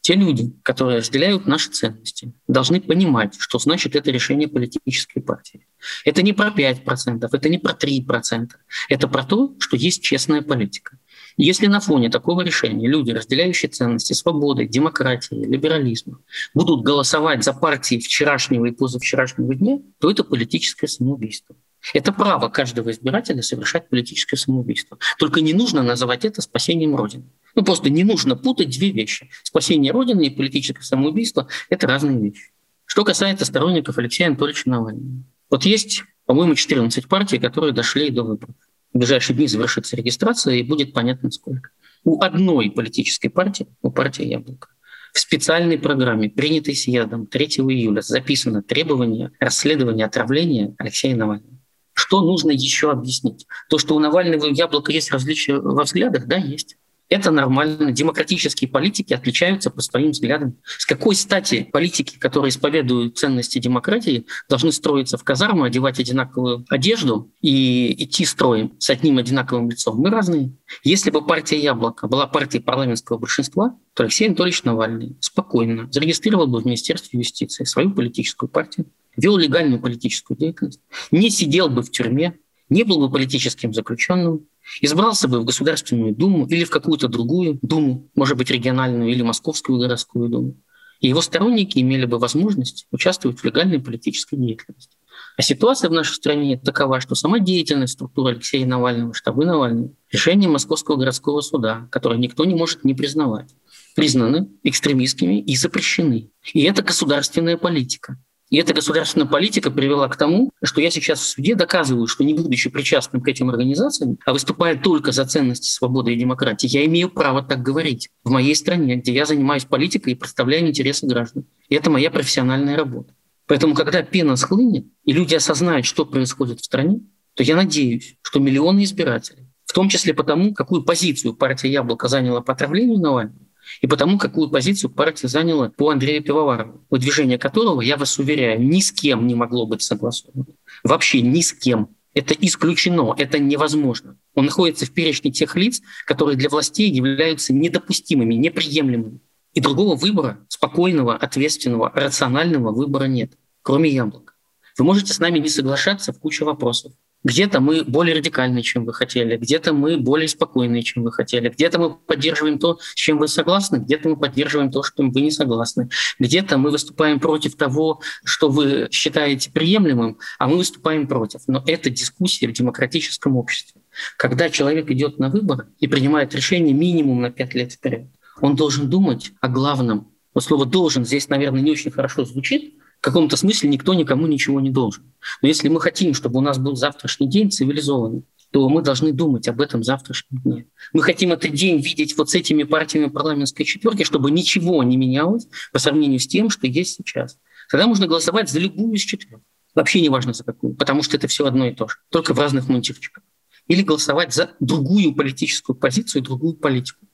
Те 0.07 0.14
люди, 0.14 0.53
которые 0.62 0.99
разделяют 0.99 1.46
наши 1.46 1.68
ценности, 1.70 2.33
должны 2.46 2.81
понимать, 2.81 3.35
что 3.38 3.59
значит 3.59 3.96
это 3.96 4.12
решение 4.12 4.46
политической 4.46 5.20
партии. 5.20 5.66
Это 6.05 6.22
не 6.22 6.33
про 6.33 6.51
5%, 6.51 7.29
это 7.33 7.49
не 7.49 7.59
про 7.59 7.72
3%. 7.72 8.51
Это 8.88 9.09
про 9.09 9.25
то, 9.25 9.57
что 9.59 9.77
есть 9.77 10.05
честная 10.05 10.42
политика. 10.42 10.99
Если 11.37 11.66
на 11.66 11.81
фоне 11.81 12.09
такого 12.09 12.40
решения 12.40 12.88
люди, 12.88 13.11
разделяющие 13.11 13.70
ценности 13.70 14.14
свободы, 14.14 14.66
демократии, 14.66 15.35
либерализма, 15.35 16.20
будут 16.55 16.83
голосовать 16.83 17.44
за 17.44 17.53
партии 17.53 17.99
вчерашнего 17.99 18.64
и 18.66 18.70
позавчерашнего 18.70 19.55
дня, 19.55 19.79
то 20.01 20.11
это 20.11 20.25
политическое 20.25 20.87
самоубийство. 20.87 21.55
Это 21.92 22.12
право 22.12 22.49
каждого 22.49 22.90
избирателя 22.90 23.42
совершать 23.42 23.88
политическое 23.88 24.37
самоубийство. 24.37 24.99
Только 25.18 25.40
не 25.40 25.53
нужно 25.53 25.83
называть 25.83 26.25
это 26.25 26.40
спасением 26.40 26.96
Родины. 26.96 27.25
Ну 27.55 27.62
просто 27.62 27.90
не 27.90 28.03
нужно 28.03 28.35
путать 28.35 28.70
две 28.70 28.90
вещи. 28.90 29.31
Спасение 29.42 29.92
Родины 29.92 30.27
и 30.27 30.31
политическое 30.31 30.83
самоубийство– 30.83 31.49
это 31.68 31.87
разные 31.87 32.18
вещи. 32.18 32.51
Что 32.87 33.05
касается 33.05 33.44
сторонников 33.44 33.99
Алексея 33.99 34.29
Анатольевича 34.29 34.70
Навального. 34.70 35.22
Вот 35.51 35.64
есть, 35.64 36.05
по-моему, 36.25 36.55
14 36.55 37.07
партий, 37.09 37.38
которые 37.38 37.72
дошли 37.72 38.11
до 38.11 38.22
выборов. 38.22 38.55
В 38.96 38.98
ближайшие 38.98 39.37
дни 39.37 39.46
завершится 39.46 39.94
регистрация, 39.94 40.54
и 40.54 40.62
будет 40.62 40.94
понятно, 40.94 41.30
сколько. 41.30 41.68
У 42.02 42.22
одной 42.22 42.70
политической 42.70 43.28
партии, 43.28 43.66
у 43.82 43.90
партии 43.90 44.24
«Яблоко», 44.24 44.68
в 45.12 45.18
специальной 45.18 45.78
программе, 45.78 46.30
принятой 46.30 46.74
съездом 46.74 47.26
3 47.26 47.44
июля, 47.44 48.00
записано 48.00 48.62
требование 48.62 49.32
расследования 49.38 50.06
отравления 50.06 50.74
Алексея 50.78 51.14
Навального. 51.14 51.59
Что 51.92 52.22
нужно 52.22 52.52
еще 52.52 52.90
объяснить? 52.90 53.46
То, 53.68 53.76
что 53.76 53.94
у 53.94 53.98
Навального 53.98 54.46
и 54.46 54.54
Яблока 54.54 54.92
есть 54.92 55.12
различия 55.12 55.56
во 55.59 55.85
взглядах, 55.85 56.26
да, 56.26 56.38
есть. 56.38 56.78
Это 57.08 57.30
нормально. 57.30 57.92
Демократические 57.92 58.68
политики 58.68 59.12
отличаются 59.12 59.70
по 59.70 59.80
своим 59.80 60.10
взглядам. 60.10 60.56
С 60.64 60.84
какой 60.84 61.14
стати 61.14 61.68
политики, 61.72 62.18
которые 62.18 62.50
исповедуют 62.50 63.16
ценности 63.16 63.58
демократии, 63.58 64.26
должны 64.48 64.72
строиться 64.72 65.16
в 65.16 65.22
казармы, 65.22 65.68
одевать 65.68 66.00
одинаковую 66.00 66.64
одежду 66.68 67.30
и 67.40 68.04
идти 68.04 68.24
строем 68.24 68.74
с 68.80 68.90
одним 68.90 69.18
одинаковым 69.18 69.70
лицом? 69.70 69.98
Мы 69.98 70.10
разные. 70.10 70.52
Если 70.82 71.10
бы 71.10 71.24
партия 71.24 71.60
«Яблоко» 71.60 72.08
была 72.08 72.26
партией 72.26 72.62
парламентского 72.62 73.18
большинства, 73.18 73.78
то 73.94 74.02
Алексей 74.02 74.26
Анатольевич 74.26 74.64
Навальный 74.64 75.16
спокойно 75.20 75.88
зарегистрировал 75.92 76.48
бы 76.48 76.60
в 76.60 76.66
Министерстве 76.66 77.20
юстиции 77.20 77.64
свою 77.64 77.92
политическую 77.92 78.50
партию, 78.50 78.86
вел 79.16 79.36
легальную 79.36 79.80
политическую 79.80 80.36
деятельность, 80.36 80.80
не 81.12 81.30
сидел 81.30 81.68
бы 81.68 81.82
в 81.82 81.90
тюрьме, 81.90 82.36
не 82.68 82.82
был 82.82 82.98
бы 82.98 83.10
политическим 83.10 83.72
заключенным, 83.72 84.46
избрался 84.81 85.29
бы 85.29 85.40
в 85.40 85.44
Государственную 85.44 86.14
Думу 86.14 86.46
или 86.46 86.64
в 86.64 86.70
какую-то 86.70 87.09
другую 87.09 87.59
Думу, 87.62 88.11
может 88.14 88.37
быть, 88.37 88.50
региональную 88.50 89.11
или 89.11 89.22
Московскую 89.22 89.79
городскую 89.79 90.29
Думу. 90.29 90.57
И 91.00 91.09
его 91.09 91.20
сторонники 91.20 91.79
имели 91.79 92.07
бы 92.07 92.18
возможность 92.18 92.87
участвовать 92.90 93.38
в 93.38 93.44
легальной 93.44 93.81
политической 93.81 94.37
деятельности. 94.37 94.96
А 95.37 95.42
ситуация 95.42 95.90
в 95.90 95.92
нашей 95.92 96.14
стране 96.14 96.59
такова, 96.59 97.00
что 97.00 97.14
сама 97.14 97.38
деятельность 97.38 97.94
структуры 97.94 98.33
Алексея 98.33 98.66
Навального, 98.66 99.12
штабы 99.12 99.44
Навального, 99.44 99.92
решение 100.11 100.48
Московского 100.48 100.96
городского 100.96 101.40
суда, 101.42 101.88
которое 101.90 102.18
никто 102.18 102.44
не 102.44 102.55
может 102.55 102.85
не 102.85 102.94
признавать, 102.94 103.55
признаны 103.94 104.48
экстремистскими 104.62 105.40
и 105.40 105.57
запрещены. 105.57 106.31
И 106.55 106.62
это 106.62 106.83
государственная 106.83 107.57
политика. 107.57 108.18
И 108.48 108.59
эта 108.59 108.72
государственная 108.72 109.26
политика 109.26 109.72
привела 109.72 110.09
к 110.09 110.16
тому, 110.16 110.52
что 110.62 110.80
я 110.80 110.90
сейчас 110.90 111.18
в 111.18 111.26
суде 111.26 111.56
доказываю, 111.56 112.06
что 112.06 112.22
не 112.22 112.32
будучи 112.32 112.70
причастным 112.70 113.20
к 113.20 113.28
этим 113.28 113.50
организациям, 113.50 114.18
а 114.24 114.32
выступая 114.32 114.76
только 114.76 115.11
за 115.11 115.24
ценности 115.24 115.68
свободы 115.68 116.12
и 116.12 116.16
демократии, 116.16 116.68
я 116.68 116.85
имею 116.87 117.11
право 117.11 117.42
так 117.42 117.62
говорить 117.62 118.09
в 118.22 118.30
моей 118.30 118.54
стране, 118.54 118.96
где 118.96 119.12
я 119.12 119.26
занимаюсь 119.26 119.64
политикой 119.64 120.12
и 120.12 120.16
представляю 120.16 120.68
интересы 120.68 121.06
граждан. 121.06 121.46
И 121.68 121.74
это 121.74 121.90
моя 121.90 122.11
профессиональная 122.11 122.76
работа. 122.76 123.12
Поэтому, 123.48 123.74
когда 123.74 124.02
пена 124.02 124.37
схлынет, 124.37 124.87
и 125.04 125.12
люди 125.12 125.35
осознают, 125.35 125.87
что 125.87 126.06
происходит 126.06 126.61
в 126.61 126.64
стране, 126.64 127.00
то 127.35 127.42
я 127.42 127.56
надеюсь, 127.56 128.16
что 128.22 128.38
миллионы 128.38 128.85
избирателей, 128.85 129.48
в 129.64 129.72
том 129.72 129.88
числе 129.88 130.14
потому, 130.14 130.54
какую 130.54 130.85
позицию 130.85 131.35
партия 131.35 131.70
«Яблоко» 131.70 132.09
заняла 132.09 132.40
по 132.40 132.52
отравлению 132.52 132.98
Навального, 132.98 133.45
и 133.81 133.87
потому, 133.87 134.18
какую 134.18 134.50
позицию 134.50 134.90
партия 134.90 135.29
заняла 135.29 135.70
по 135.70 135.90
Андрею 135.90 136.22
Пивоварову, 136.22 136.85
выдвижение 136.90 137.38
которого, 137.38 137.81
я 137.81 137.96
вас 137.96 138.18
уверяю, 138.18 138.62
ни 138.62 138.81
с 138.81 138.92
кем 138.92 139.26
не 139.26 139.35
могло 139.35 139.66
быть 139.66 139.83
согласовано. 139.83 140.46
Вообще 140.85 141.20
ни 141.20 141.40
с 141.40 141.52
кем. 141.52 141.88
Это 142.14 142.35
исключено, 142.35 143.14
это 143.16 143.38
невозможно. 143.38 144.16
Он 144.35 144.46
находится 144.46 144.87
в 144.87 144.92
перечне 144.92 145.31
тех 145.31 145.55
лиц, 145.55 145.83
которые 146.07 146.37
для 146.37 146.48
властей 146.48 146.90
являются 146.90 147.52
недопустимыми, 147.52 148.35
неприемлемыми. 148.35 149.20
И 149.52 149.61
другого 149.61 149.96
выбора, 149.96 150.38
спокойного, 150.48 151.16
ответственного, 151.16 151.90
рационального 151.94 152.72
выбора 152.72 153.05
нет, 153.05 153.33
кроме 153.62 153.90
яблок. 153.90 154.37
Вы 154.79 154.85
можете 154.85 155.12
с 155.12 155.18
нами 155.18 155.38
не 155.38 155.48
соглашаться 155.48 156.12
в 156.12 156.18
куче 156.18 156.44
вопросов. 156.44 156.92
Где-то 157.26 157.58
мы 157.58 157.82
более 157.82 158.14
радикальные, 158.14 158.62
чем 158.62 158.84
вы 158.84 158.94
хотели, 158.94 159.36
где-то 159.36 159.72
мы 159.72 159.98
более 159.98 160.28
спокойные, 160.28 160.84
чем 160.84 161.02
вы 161.02 161.10
хотели, 161.10 161.48
где-то 161.48 161.80
мы 161.80 161.96
поддерживаем 161.96 162.60
то, 162.60 162.78
с 162.78 162.94
чем 162.94 163.18
вы 163.18 163.26
согласны, 163.26 163.78
где-то 163.78 164.10
мы 164.10 164.16
поддерживаем 164.16 164.70
то, 164.70 164.84
что 164.84 165.02
вы 165.02 165.20
не 165.22 165.32
согласны, 165.32 165.88
где-то 166.20 166.56
мы 166.56 166.70
выступаем 166.70 167.18
против 167.18 167.56
того, 167.56 168.00
что 168.24 168.48
вы 168.48 168.86
считаете 168.92 169.50
приемлемым, 169.50 170.18
а 170.38 170.46
мы 170.46 170.58
выступаем 170.58 171.08
против. 171.08 171.40
Но 171.48 171.64
это 171.66 171.90
дискуссия 171.90 172.46
в 172.46 172.52
демократическом 172.52 173.34
обществе. 173.34 173.80
Когда 174.16 174.48
человек 174.48 174.88
идет 174.92 175.18
на 175.18 175.28
выбор 175.28 175.66
и 175.80 175.88
принимает 175.88 176.32
решение 176.32 176.74
минимум 176.74 177.22
на 177.22 177.32
пять 177.32 177.54
лет 177.54 177.72
вперед, 177.72 178.06
он 178.40 178.54
должен 178.54 178.88
думать 178.88 179.32
о 179.40 179.48
главном. 179.48 180.12
Вот 180.32 180.44
слово 180.44 180.64
«должен» 180.64 181.04
здесь, 181.04 181.28
наверное, 181.28 181.60
не 181.60 181.72
очень 181.72 181.90
хорошо 181.90 182.24
звучит, 182.24 182.74
каком-то 183.06 183.36
смысле 183.36 183.68
никто 183.68 183.94
никому 183.94 184.26
ничего 184.26 184.60
не 184.60 184.70
должен. 184.70 185.04
Но 185.40 185.46
если 185.46 185.68
мы 185.68 185.80
хотим, 185.80 186.12
чтобы 186.12 186.38
у 186.38 186.42
нас 186.42 186.58
был 186.58 186.74
завтрашний 186.74 187.28
день 187.28 187.52
цивилизованный, 187.52 188.24
то 188.50 188.68
мы 188.68 188.82
должны 188.82 189.12
думать 189.12 189.46
об 189.46 189.60
этом 189.60 189.84
завтрашнем 189.84 190.40
дне. 190.42 190.66
Мы 190.92 191.02
хотим 191.02 191.30
этот 191.30 191.52
день 191.52 191.80
видеть 191.80 192.16
вот 192.18 192.30
с 192.30 192.34
этими 192.34 192.64
партиями 192.64 193.06
парламентской 193.06 193.62
четверки, 193.62 194.02
чтобы 194.02 194.32
ничего 194.32 194.82
не 194.82 194.96
менялось 194.96 195.46
по 195.72 195.78
сравнению 195.78 196.18
с 196.18 196.26
тем, 196.26 196.50
что 196.50 196.66
есть 196.66 196.96
сейчас. 196.96 197.38
Тогда 197.70 197.86
можно 197.86 198.08
голосовать 198.08 198.50
за 198.50 198.58
любую 198.58 198.94
из 198.94 199.02
четырех. 199.02 199.38
Вообще 199.76 200.00
не 200.00 200.08
важно 200.08 200.32
за 200.32 200.42
какую, 200.42 200.74
потому 200.74 201.04
что 201.04 201.16
это 201.16 201.28
все 201.28 201.46
одно 201.46 201.66
и 201.66 201.74
то 201.74 201.86
же, 201.86 201.96
только 202.10 202.34
в 202.34 202.40
разных 202.40 202.68
мотивчиках. 202.68 203.22
Или 203.68 203.82
голосовать 203.82 204.34
за 204.34 204.50
другую 204.58 205.14
политическую 205.14 205.76
позицию, 205.76 206.22
другую 206.22 206.54
политику. 206.54 207.06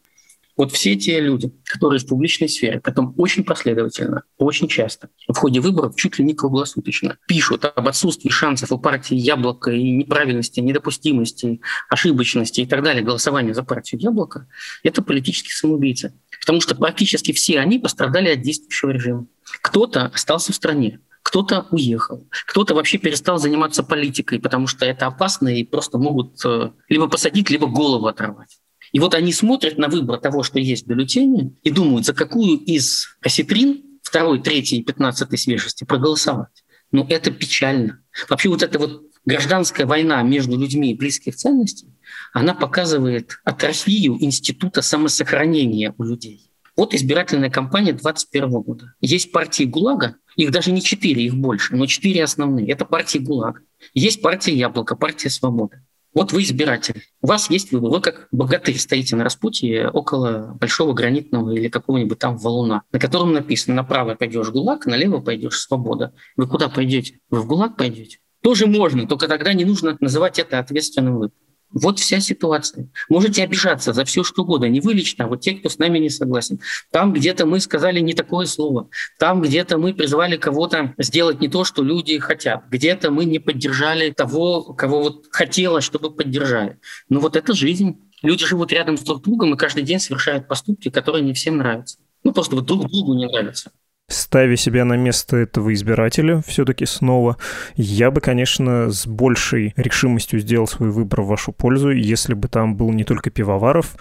Вот 0.56 0.72
все 0.72 0.96
те 0.96 1.20
люди, 1.20 1.52
которые 1.64 1.98
в 1.98 2.06
публичной 2.06 2.48
сфере, 2.48 2.80
потом 2.80 3.14
очень 3.16 3.42
последовательно, 3.42 4.24
очень 4.36 4.68
часто, 4.68 5.08
в 5.26 5.34
ходе 5.34 5.60
выборов 5.60 5.96
чуть 5.96 6.18
ли 6.18 6.24
не 6.24 6.34
круглосуточно, 6.34 7.16
пишут 7.26 7.64
об 7.64 7.88
отсутствии 7.88 8.28
шансов 8.28 8.70
у 8.70 8.78
партии 8.78 9.14
«Яблоко» 9.14 9.70
и 9.70 9.90
неправильности, 9.90 10.60
недопустимости, 10.60 11.60
ошибочности 11.88 12.60
и 12.60 12.66
так 12.66 12.82
далее 12.82 13.02
голосования 13.02 13.54
за 13.54 13.62
партию 13.62 14.00
«Яблоко», 14.00 14.46
это 14.82 15.00
политические 15.02 15.54
самоубийцы. 15.54 16.14
Потому 16.40 16.60
что 16.60 16.74
практически 16.74 17.32
все 17.32 17.60
они 17.60 17.78
пострадали 17.78 18.28
от 18.30 18.42
действующего 18.42 18.90
режима. 18.90 19.26
Кто-то 19.62 20.06
остался 20.06 20.52
в 20.52 20.56
стране, 20.56 21.00
кто-то 21.22 21.66
уехал, 21.70 22.26
кто-то 22.46 22.74
вообще 22.74 22.98
перестал 22.98 23.38
заниматься 23.38 23.82
политикой, 23.82 24.40
потому 24.40 24.66
что 24.66 24.84
это 24.84 25.06
опасно 25.06 25.48
и 25.48 25.64
просто 25.64 25.98
могут 25.98 26.44
э, 26.44 26.72
либо 26.88 27.08
посадить, 27.08 27.48
либо 27.48 27.68
голову 27.68 28.06
оторвать. 28.06 28.58
И 28.92 29.00
вот 29.00 29.14
они 29.14 29.32
смотрят 29.32 29.78
на 29.78 29.88
выбор 29.88 30.20
того, 30.20 30.42
что 30.42 30.58
есть 30.58 30.84
в 30.84 30.86
бюллетене, 30.86 31.52
и 31.62 31.70
думают, 31.70 32.06
за 32.06 32.14
какую 32.14 32.58
из 32.58 33.08
осетрин 33.22 33.82
второй, 34.02 34.40
третьей 34.42 34.78
и 34.80 34.84
пятнадцатой 34.84 35.38
свежести 35.38 35.84
проголосовать. 35.84 36.64
Ну, 36.90 37.06
это 37.08 37.30
печально. 37.30 38.02
Вообще 38.28 38.50
вот 38.50 38.62
эта 38.62 38.78
вот 38.78 39.02
гражданская 39.24 39.86
война 39.86 40.22
между 40.22 40.58
людьми 40.58 40.94
близких 40.94 41.36
ценностей, 41.36 41.88
она 42.34 42.54
показывает 42.54 43.38
атрофию 43.44 44.22
института 44.22 44.82
самосохранения 44.82 45.94
у 45.96 46.04
людей. 46.04 46.50
Вот 46.76 46.94
избирательная 46.94 47.50
кампания 47.50 47.92
2021 47.92 48.50
года. 48.62 48.94
Есть 49.00 49.32
партии 49.32 49.64
ГУЛАГа, 49.64 50.16
их 50.36 50.50
даже 50.50 50.72
не 50.72 50.82
четыре, 50.82 51.24
их 51.24 51.34
больше, 51.34 51.74
но 51.74 51.86
четыре 51.86 52.24
основные. 52.24 52.70
Это 52.70 52.84
партии 52.84 53.18
ГУЛАГа. 53.18 53.60
Есть 53.94 54.22
партия 54.22 54.54
Яблоко, 54.54 54.96
партия 54.96 55.30
Свобода. 55.30 55.82
Вот 56.14 56.32
вы 56.32 56.42
избиратель, 56.42 57.02
у 57.22 57.26
вас 57.26 57.48
есть 57.48 57.72
выбор. 57.72 57.90
Вы 57.90 58.00
как 58.00 58.28
богатырь 58.32 58.78
стоите 58.78 59.16
на 59.16 59.24
распутье 59.24 59.88
около 59.88 60.56
большого 60.60 60.92
гранитного 60.92 61.50
или 61.52 61.68
какого-нибудь 61.68 62.18
там 62.18 62.36
валуна, 62.36 62.82
на 62.92 62.98
котором 62.98 63.32
написано 63.32 63.76
«направо 63.76 64.14
пойдешь 64.14 64.50
ГУЛАГ, 64.50 64.86
налево 64.86 65.20
пойдешь 65.20 65.58
свобода». 65.58 66.12
Вы 66.36 66.46
куда 66.46 66.68
пойдете? 66.68 67.20
Вы 67.30 67.40
в 67.40 67.46
ГУЛАГ 67.46 67.76
пойдете? 67.76 68.18
Тоже 68.42 68.66
можно, 68.66 69.06
только 69.06 69.28
тогда 69.28 69.54
не 69.54 69.64
нужно 69.64 69.96
называть 70.00 70.38
это 70.38 70.58
ответственным 70.58 71.14
выбором. 71.14 71.41
Вот 71.72 71.98
вся 71.98 72.20
ситуация. 72.20 72.88
Можете 73.08 73.42
обижаться 73.42 73.92
за 73.92 74.04
все, 74.04 74.22
что 74.24 74.42
угодно. 74.42 74.66
Не 74.66 74.80
вы 74.80 74.94
лично, 74.94 75.24
а 75.24 75.28
вот 75.28 75.40
те, 75.40 75.52
кто 75.52 75.68
с 75.68 75.78
нами 75.78 75.98
не 75.98 76.10
согласен. 76.10 76.60
Там 76.90 77.12
где-то 77.12 77.46
мы 77.46 77.60
сказали 77.60 78.00
не 78.00 78.14
такое 78.14 78.46
слово. 78.46 78.88
Там 79.18 79.40
где-то 79.42 79.78
мы 79.78 79.94
призвали 79.94 80.36
кого-то 80.36 80.94
сделать 80.98 81.40
не 81.40 81.48
то, 81.48 81.64
что 81.64 81.82
люди 81.82 82.18
хотят. 82.18 82.64
Где-то 82.70 83.10
мы 83.10 83.24
не 83.24 83.38
поддержали 83.38 84.10
того, 84.10 84.62
кого 84.74 85.02
вот 85.02 85.26
хотелось, 85.30 85.84
чтобы 85.84 86.10
поддержали. 86.10 86.78
Но 87.08 87.20
вот 87.20 87.36
это 87.36 87.54
жизнь. 87.54 87.98
Люди 88.22 88.46
живут 88.46 88.72
рядом 88.72 88.96
с 88.96 89.02
друг 89.02 89.22
другом 89.22 89.54
и 89.54 89.56
каждый 89.56 89.82
день 89.82 89.98
совершают 89.98 90.46
поступки, 90.46 90.90
которые 90.90 91.24
не 91.24 91.34
всем 91.34 91.56
нравятся. 91.56 91.98
Ну, 92.22 92.32
просто 92.32 92.54
вот 92.54 92.66
друг 92.66 92.88
другу 92.88 93.14
не 93.14 93.26
нравятся 93.26 93.72
ставя 94.12 94.56
себя 94.56 94.84
на 94.84 94.94
место 94.94 95.36
этого 95.36 95.72
избирателя 95.72 96.42
все-таки 96.46 96.86
снова, 96.86 97.36
я 97.76 98.10
бы, 98.10 98.20
конечно, 98.20 98.90
с 98.90 99.06
большей 99.06 99.74
решимостью 99.76 100.40
сделал 100.40 100.66
свой 100.66 100.90
выбор 100.90 101.22
в 101.22 101.26
вашу 101.26 101.52
пользу, 101.52 101.90
если 101.90 102.34
бы 102.34 102.48
там 102.48 102.76
был 102.76 102.92
не 102.92 103.04
только 103.04 103.30
Пивоваров, 103.30 103.94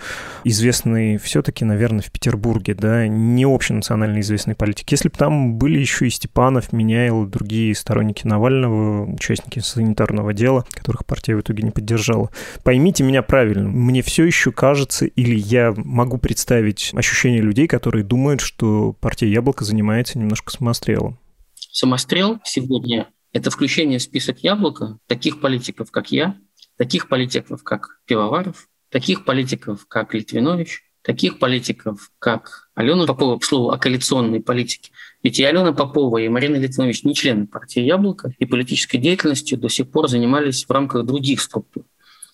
известный 0.43 1.17
все-таки, 1.17 1.65
наверное, 1.65 2.01
в 2.01 2.11
Петербурге, 2.11 2.73
да, 2.73 3.07
не 3.07 3.45
общенационально 3.45 4.19
известный 4.21 4.55
политик. 4.55 4.91
Если 4.91 5.09
бы 5.09 5.17
там 5.17 5.55
были 5.55 5.79
еще 5.79 6.07
и 6.07 6.09
Степанов, 6.09 6.71
Меняйл, 6.73 7.25
другие 7.25 7.75
сторонники 7.75 8.25
Навального, 8.25 9.11
участники 9.11 9.59
санитарного 9.59 10.33
дела, 10.33 10.65
которых 10.73 11.05
партия 11.05 11.35
в 11.35 11.41
итоге 11.41 11.63
не 11.63 11.71
поддержала. 11.71 12.29
Поймите 12.63 13.03
меня 13.03 13.21
правильно, 13.21 13.67
мне 13.67 14.01
все 14.01 14.25
еще 14.25 14.51
кажется, 14.51 15.05
или 15.05 15.35
я 15.35 15.73
могу 15.75 16.17
представить 16.17 16.91
ощущение 16.93 17.41
людей, 17.41 17.67
которые 17.67 18.03
думают, 18.03 18.41
что 18.41 18.93
партия 18.93 19.31
Яблоко 19.31 19.65
занимает 19.65 19.90
занимается 19.91 20.19
немножко 20.19 20.51
самострелом. 20.51 21.19
Самострел 21.55 22.39
сегодня– 22.45 23.09
это 23.33 23.51
включение 23.51 23.99
в 23.99 24.01
список 24.01 24.39
яблока 24.39 24.97
таких 25.07 25.41
политиков, 25.41 25.91
как 25.91 26.11
я, 26.11 26.37
таких 26.77 27.09
политиков, 27.09 27.63
как 27.63 27.99
Пивоваров, 28.05 28.67
таких 28.89 29.25
политиков, 29.25 29.85
как 29.87 30.13
Литвинович, 30.13 30.83
таких 31.01 31.39
политиков, 31.39 32.11
как 32.19 32.69
Алена 32.75 33.05
Попова, 33.05 33.37
к 33.37 33.43
слову, 33.43 33.71
о 33.71 33.77
коалиционной 33.77 34.41
политике. 34.41 34.91
Ведь 35.23 35.39
и 35.39 35.43
Алена 35.43 35.73
Попова, 35.73 36.19
и 36.19 36.29
Марина 36.29 36.55
Литвинович 36.55 37.03
не 37.03 37.13
члены 37.13 37.47
партии 37.47 37.81
«Яблоко», 37.81 38.33
и 38.37 38.45
политической 38.45 38.97
деятельностью 38.97 39.57
до 39.57 39.67
сих 39.67 39.91
пор 39.91 40.07
занимались 40.07 40.65
в 40.65 40.71
рамках 40.71 41.05
других 41.05 41.41
структур. 41.41 41.83